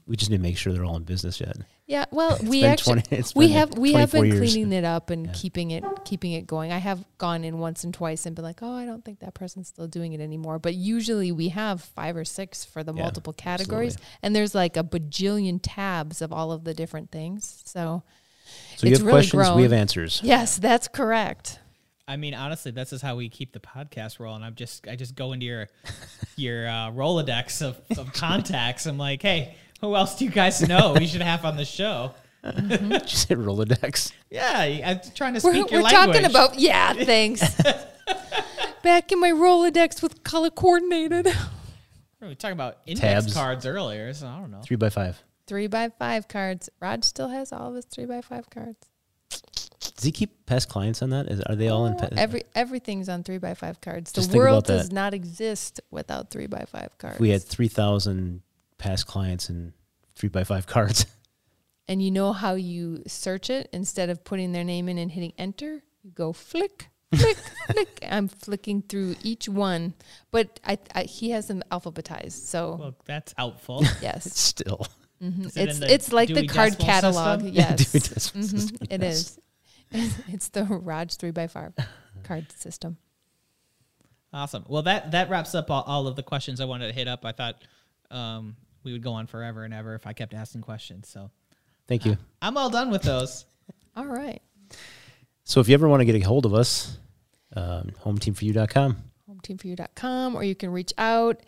We 0.05 0.17
just 0.17 0.29
need 0.29 0.37
to 0.37 0.43
make 0.43 0.57
sure 0.57 0.73
they're 0.73 0.83
all 0.83 0.97
in 0.97 1.03
business 1.03 1.39
yet. 1.39 1.55
Yeah, 1.87 2.05
well, 2.11 2.37
we 2.43 2.61
been 2.61 2.71
actually 2.71 3.01
20 3.03 3.15
it's 3.15 3.33
we 3.35 3.47
been 3.47 3.53
have 3.57 3.77
we 3.77 3.93
have 3.93 4.11
been 4.11 4.25
years. 4.25 4.39
cleaning 4.51 4.73
it 4.73 4.83
up 4.83 5.09
and 5.09 5.27
Yeah. 5.27 5.31
keeping 5.33 5.71
it 5.71 5.83
keeping 6.03 6.33
it 6.33 6.45
going. 6.45 6.71
I 6.73 6.77
have 6.79 7.05
gone 7.17 7.43
in 7.43 7.59
once 7.59 7.83
and 7.85 7.93
twice 7.93 8.25
and 8.25 8.35
been 8.35 8.43
like, 8.43 8.59
oh, 8.61 8.73
I 8.75 8.85
don't 8.85 9.03
think 9.05 9.19
that 9.19 9.33
person's 9.33 9.69
still 9.69 9.87
doing 9.87 10.11
it 10.13 10.19
anymore. 10.19 10.59
But 10.59 10.73
usually 10.75 11.31
we 11.31 11.49
have 11.49 11.81
five 11.81 12.17
or 12.17 12.25
six 12.25 12.65
for 12.65 12.83
the 12.83 12.93
Yeah, 12.93 13.03
multiple 13.03 13.33
categories, 13.33 13.97
and 14.21 14.35
there's 14.35 14.53
like 14.53 14.75
a 14.77 14.83
bajillion 14.83 15.59
tabs 15.63 16.21
of 16.21 16.33
all 16.33 16.51
of 16.51 16.63
the 16.65 16.73
different 16.73 17.11
things. 17.11 17.61
So 17.65 18.03
So 18.75 18.87
you 18.87 18.93
have 18.93 19.01
really 19.03 19.11
questions, 19.27 19.51
we 19.55 19.63
have 19.63 19.73
answers. 19.73 20.19
yes, 20.23 20.57
that's 20.57 20.87
correct. 20.89 21.59
I 22.05 22.17
mean, 22.17 22.33
honestly, 22.33 22.71
this 22.71 22.91
is 22.91 23.01
how 23.01 23.15
we 23.15 23.29
keep 23.29 23.53
the 23.53 23.61
podcast 23.61 24.19
rolling. 24.19 24.43
I'm 24.43 24.55
just, 24.55 24.85
I 24.89 24.97
just 24.97 25.15
go 25.15 25.31
into 25.31 25.45
your, 25.45 25.69
your 26.35 26.67
uh, 26.67 26.91
Rolodex 26.91 27.61
of, 27.61 27.79
of 27.97 28.11
contacts. 28.11 28.85
I'm 28.85 28.97
like, 28.97 29.21
hey, 29.21 29.55
who 29.83 29.95
else 29.97 30.15
do 30.15 30.23
you 30.23 30.31
guys 30.31 30.65
know 30.65 30.93
we 30.97 31.05
should 31.05 31.21
have 31.21 31.43
on 31.43 31.57
the 31.57 31.65
show? 31.65 32.13
Just 32.43 33.27
hit 33.27 33.37
Rolodex. 33.37 34.13
Yeah, 34.29 34.57
I'm 34.85 34.99
trying 35.13 35.33
to 35.33 35.41
We're, 35.43 35.53
speak 35.53 35.65
we're 35.71 35.79
your 35.79 35.83
language. 35.83 36.15
talking 36.15 36.25
about 36.25 36.57
yeah, 36.57 36.93
thanks. 36.93 37.41
Back 38.83 39.11
in 39.11 39.19
my 39.19 39.31
Rolodex 39.31 40.01
with 40.01 40.23
color 40.23 40.49
coordinated. 40.49 41.27
We 42.21 42.27
were 42.29 42.35
talking 42.35 42.53
about 42.53 42.77
index 42.85 43.25
Tabs. 43.25 43.33
cards 43.33 43.65
earlier, 43.65 44.13
so 44.13 44.27
I 44.27 44.39
don't 44.39 44.51
know. 44.51 44.61
Three 44.63 44.77
by 44.77 44.89
five. 44.89 45.21
Three 45.47 45.67
by 45.67 45.89
five 45.89 46.27
cards. 46.29 46.69
Rod 46.79 47.03
still 47.03 47.27
has 47.27 47.51
all 47.51 47.69
of 47.69 47.75
his 47.75 47.85
three 47.85 48.05
by 48.05 48.21
five 48.21 48.49
cards. 48.49 48.77
Does 49.29 50.03
he 50.05 50.11
keep 50.13 50.45
past 50.45 50.69
clients 50.69 51.01
on 51.01 51.09
that? 51.09 51.27
Is, 51.27 51.41
are 51.41 51.55
they 51.55 51.67
all 51.67 51.85
in? 51.85 51.95
Pa- 51.97 52.07
Every 52.15 52.43
everything's 52.55 53.09
on 53.09 53.23
three 53.23 53.37
by 53.37 53.53
five 53.53 53.81
cards. 53.81 54.13
Just 54.13 54.29
the 54.29 54.33
think 54.33 54.43
about 54.43 54.51
world 54.51 54.65
does 54.65 54.87
that. 54.89 54.95
not 54.95 55.13
exist 55.13 55.81
without 55.91 56.29
three 56.29 56.47
by 56.47 56.63
five 56.71 56.97
cards. 56.97 57.15
if 57.15 57.21
we 57.21 57.29
had 57.29 57.43
three 57.43 57.67
thousand 57.67 58.41
past 58.83 59.07
clients 59.07 59.47
and 59.49 59.71
three 60.15 60.29
by 60.29 60.43
five 60.43 60.67
cards. 60.67 61.05
and 61.87 62.03
you 62.03 62.11
know 62.11 62.33
how 62.33 62.55
you 62.55 63.01
search 63.07 63.49
it 63.49 63.69
instead 63.71 64.09
of 64.09 64.23
putting 64.25 64.51
their 64.51 64.63
name 64.65 64.89
in 64.89 64.97
and 64.97 65.09
hitting 65.11 65.31
enter, 65.37 65.81
you 66.03 66.11
go 66.11 66.33
flick, 66.33 66.89
flick, 67.15 67.37
flick. 67.71 67.99
I'm 68.09 68.27
flicking 68.27 68.81
through 68.81 69.15
each 69.23 69.47
one, 69.47 69.93
but 70.31 70.59
I, 70.65 70.77
I 70.93 71.03
he 71.03 71.29
has 71.31 71.47
them 71.47 71.63
alphabetized. 71.71 72.45
So 72.47 72.75
Well, 72.79 72.95
that's 73.05 73.33
helpful. 73.37 73.83
yes, 74.01 74.25
Still, 74.37 74.85
Mhm. 75.21 75.45
It 75.45 75.69
it's 75.69 75.79
the 75.79 75.93
it's 75.93 76.11
like 76.11 76.27
the 76.27 76.45
card 76.47 76.71
Decimal 76.77 76.85
catalog. 76.93 77.39
System? 77.41 77.55
Yes, 77.55 77.91
Dewey 77.91 78.01
Decimal 78.01 78.43
Mhm, 78.47 78.49
System, 78.59 78.87
it 78.89 79.01
yes. 79.01 79.15
is. 79.15 79.39
It's 80.27 80.49
the 80.49 80.63
Raj 80.65 81.15
three 81.15 81.31
by 81.31 81.47
five 81.47 81.71
card 82.23 82.51
system. 82.51 82.97
awesome. 84.33 84.65
Well, 84.67 84.81
that 84.83 85.11
that 85.11 85.29
wraps 85.29 85.55
up 85.55 85.69
all, 85.71 85.83
all 85.83 86.07
of 86.07 86.15
the 86.17 86.23
questions 86.23 86.59
I 86.59 86.65
wanted 86.65 86.87
to 86.87 86.93
hit 86.93 87.07
up. 87.07 87.23
I 87.25 87.31
thought 87.31 87.55
um, 88.11 88.55
we 88.83 88.91
would 88.91 89.03
go 89.03 89.13
on 89.13 89.27
forever 89.27 89.63
and 89.63 89.73
ever 89.73 89.95
if 89.95 90.05
I 90.07 90.13
kept 90.13 90.33
asking 90.33 90.61
questions. 90.61 91.09
So 91.09 91.29
thank 91.87 92.05
you. 92.05 92.17
I'm 92.41 92.57
all 92.57 92.69
done 92.69 92.91
with 92.91 93.03
those. 93.03 93.45
All 93.95 94.05
right. 94.05 94.41
So 95.43 95.59
if 95.59 95.67
you 95.67 95.73
ever 95.75 95.87
want 95.87 96.01
to 96.01 96.05
get 96.05 96.15
a 96.15 96.19
hold 96.21 96.47
of 96.47 96.55
us, 96.55 96.97
um, 97.55 97.91
hometeamforyou.com. 98.03 98.97
hometeamforyou.com 99.29 100.35
or 100.35 100.43
you 100.43 100.55
can 100.55 100.71
reach 100.71 100.93
out. 100.97 101.41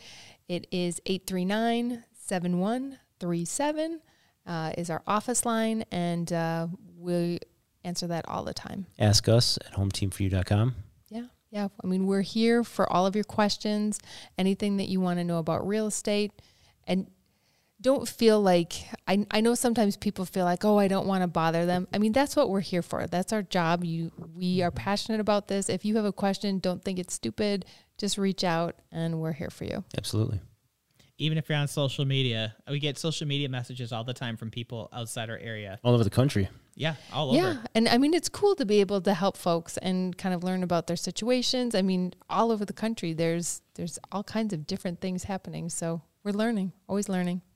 It 0.47 0.67
is 0.71 1.01
839-7137 1.07 3.97
uh, 4.45 4.73
is 4.77 4.91
our 4.91 5.01
office 5.07 5.43
line 5.45 5.86
and 5.91 6.31
uh, 6.31 6.67
we 6.97 7.39
answer 7.83 8.07
that 8.07 8.25
all 8.27 8.43
the 8.43 8.53
time. 8.53 8.86
Ask 8.99 9.27
us 9.27 9.57
at 9.65 9.73
hometeamforyou.com. 9.73 10.75
Yeah. 11.09 11.25
Yeah. 11.51 11.67
I 11.83 11.88
mean, 11.88 12.05
we're 12.05 12.21
here 12.21 12.63
for 12.63 12.91
all 12.91 13.05
of 13.05 13.15
your 13.15 13.23
questions, 13.23 13.99
anything 14.38 14.77
that 14.77 14.89
you 14.89 14.99
want 14.99 15.19
to 15.19 15.23
know 15.23 15.39
about 15.39 15.67
real 15.67 15.88
estate 15.88 16.31
and 16.86 17.07
don't 17.86 18.09
feel 18.09 18.41
like 18.41 18.73
I, 19.07 19.27
I 19.29 19.41
know 19.41 19.53
sometimes 19.53 19.95
people 19.95 20.25
feel 20.25 20.43
like 20.43 20.65
oh 20.65 20.79
i 20.79 20.88
don't 20.88 21.05
want 21.05 21.21
to 21.21 21.27
bother 21.27 21.67
them. 21.67 21.88
I 21.93 21.99
mean 21.99 22.13
that's 22.13 22.36
what 22.36 22.49
we're 22.49 22.61
here 22.61 22.81
for. 22.81 23.05
That's 23.05 23.31
our 23.31 23.43
job. 23.43 23.83
You 23.83 24.11
we 24.36 24.63
are 24.63 24.71
passionate 24.71 25.21
about 25.21 25.47
this. 25.47 25.69
If 25.69 25.86
you 25.86 25.95
have 25.97 26.05
a 26.05 26.11
question 26.11 26.57
don't 26.57 26.83
think 26.83 26.97
it's 26.97 27.13
stupid. 27.13 27.65
Just 27.99 28.17
reach 28.17 28.43
out 28.43 28.75
and 28.91 29.21
we're 29.21 29.33
here 29.33 29.51
for 29.51 29.65
you. 29.65 29.83
Absolutely. 29.95 30.41
Even 31.19 31.38
if 31.38 31.47
you're 31.47 31.59
on 31.59 31.67
social 31.67 32.05
media, 32.05 32.55
we 32.67 32.79
get 32.79 32.97
social 32.97 33.27
media 33.27 33.47
messages 33.49 33.93
all 33.93 34.03
the 34.03 34.15
time 34.15 34.36
from 34.36 34.49
people 34.49 34.89
outside 34.91 35.29
our 35.29 35.38
area. 35.38 35.79
All 35.83 35.93
over 35.93 36.03
the 36.03 36.09
country. 36.09 36.49
Yeah, 36.73 36.95
all 37.13 37.36
yeah 37.36 37.41
over. 37.41 37.53
Yeah 37.53 37.67
and 37.75 37.88
i 37.88 37.99
mean 37.99 38.15
it's 38.15 38.29
cool 38.29 38.55
to 38.55 38.65
be 38.65 38.81
able 38.81 38.99
to 39.01 39.13
help 39.13 39.38
folks 39.38 39.77
and 39.77 40.17
kind 40.17 40.33
of 40.33 40.43
learn 40.43 40.63
about 40.63 40.88
their 40.88 40.97
situations. 40.97 41.75
I 41.75 41.83
mean 41.83 42.15
all 42.31 42.51
over 42.51 42.65
the 42.65 42.73
country 42.73 43.13
there's 43.13 43.61
there's 43.75 43.99
all 44.11 44.23
kinds 44.23 44.53
of 44.53 44.65
different 44.65 45.01
things 45.01 45.25
happening. 45.25 45.69
So 45.69 46.01
we're 46.23 46.31
learning 46.31 46.73
always 46.89 47.09
learning. 47.09 47.43
Yeah, 47.43 47.55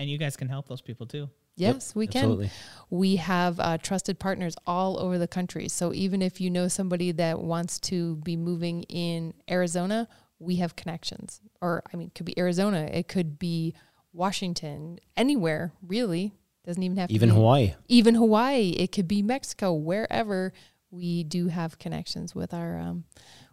and 0.00 0.10
you 0.10 0.18
guys 0.18 0.36
can 0.36 0.48
help 0.48 0.66
those 0.66 0.80
people 0.80 1.06
too. 1.06 1.28
yes 1.56 1.94
we 1.94 2.06
can 2.06 2.24
Absolutely. 2.24 2.50
we 2.88 3.16
have 3.16 3.60
uh, 3.60 3.76
trusted 3.78 4.18
partners 4.18 4.56
all 4.66 4.98
over 4.98 5.18
the 5.18 5.28
country. 5.28 5.68
So 5.68 5.92
even 5.92 6.22
if 6.22 6.40
you 6.40 6.50
know 6.50 6.68
somebody 6.68 7.12
that 7.12 7.38
wants 7.40 7.78
to 7.90 8.16
be 8.16 8.36
moving 8.36 8.82
in 8.84 9.34
Arizona, 9.48 10.08
we 10.38 10.56
have 10.56 10.74
connections. 10.74 11.40
Or 11.60 11.82
I 11.92 11.96
mean, 11.96 12.08
it 12.08 12.14
could 12.14 12.26
be 12.26 12.38
Arizona, 12.38 12.88
it 12.92 13.06
could 13.08 13.38
be 13.38 13.74
Washington, 14.12 14.98
anywhere 15.16 15.72
really. 15.86 16.32
Doesn't 16.64 16.82
even 16.82 16.96
have 16.98 17.08
to 17.08 17.14
Even 17.14 17.30
be 17.30 17.34
Hawaii. 17.34 17.74
Even 17.88 18.14
Hawaii. 18.14 18.70
It 18.70 18.92
could 18.92 19.08
be 19.08 19.22
Mexico. 19.22 19.72
Wherever 19.72 20.52
we 20.90 21.24
do 21.24 21.48
have 21.48 21.78
connections 21.78 22.34
with 22.34 22.52
our 22.52 22.78
um, 22.78 23.04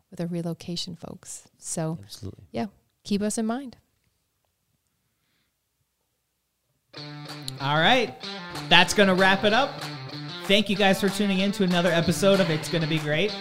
with 0.10 0.20
our 0.22 0.28
relocation 0.28 0.96
folks. 0.96 1.48
So 1.58 2.00
Absolutely. 2.04 2.46
yeah, 2.52 2.68
keep 3.04 3.22
us 3.22 3.38
in 3.38 3.46
mind. 3.46 3.78
All 7.62 7.78
right. 7.78 8.14
That's 8.70 8.94
going 8.94 9.08
to 9.08 9.16
wrap 9.16 9.44
it 9.44 9.54
up. 9.54 9.72
Thank 10.46 10.70
you 10.70 10.76
guys 10.76 11.02
for 11.02 11.10
tuning 11.10 11.40
in 11.40 11.52
to 11.54 11.64
another 11.64 11.90
episode 11.90 12.40
of 12.40 12.50
It's 12.50 12.70
Going 12.70 12.82
to 12.82 12.88
Be 12.88 13.00
Great. 13.00 13.36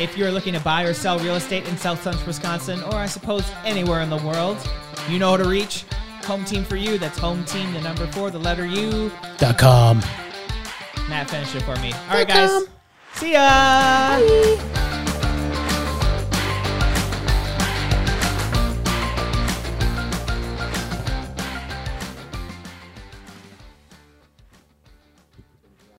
If 0.00 0.16
you're 0.16 0.30
looking 0.30 0.54
to 0.54 0.60
buy 0.60 0.84
or 0.84 0.94
sell 0.94 1.18
real 1.18 1.34
estate 1.34 1.68
in 1.68 1.76
South 1.76 2.02
Central 2.02 2.26
Wisconsin, 2.26 2.82
or 2.84 2.94
I 2.94 3.06
suppose 3.06 3.50
anywhere 3.64 4.00
in 4.00 4.08
the 4.08 4.16
world, 4.18 4.56
you 5.08 5.18
know 5.18 5.30
how 5.30 5.36
to 5.36 5.48
reach 5.48 5.84
Home 6.24 6.44
Team 6.44 6.64
for 6.64 6.76
You. 6.76 6.96
That's 6.96 7.18
Home 7.18 7.44
Team, 7.44 7.72
the 7.74 7.80
number 7.82 8.06
four, 8.06 8.30
the 8.30 8.38
letter 8.38 8.64
U. 8.64 9.12
Dot 9.36 9.58
com. 9.58 9.98
Matt, 11.08 11.28
finish 11.28 11.54
it 11.54 11.62
for 11.62 11.76
me. 11.76 11.92
All 12.08 12.14
right, 12.14 12.26
guys. 12.26 12.64
See 13.14 13.32
ya. 13.32 13.40
Bye. 13.40 14.88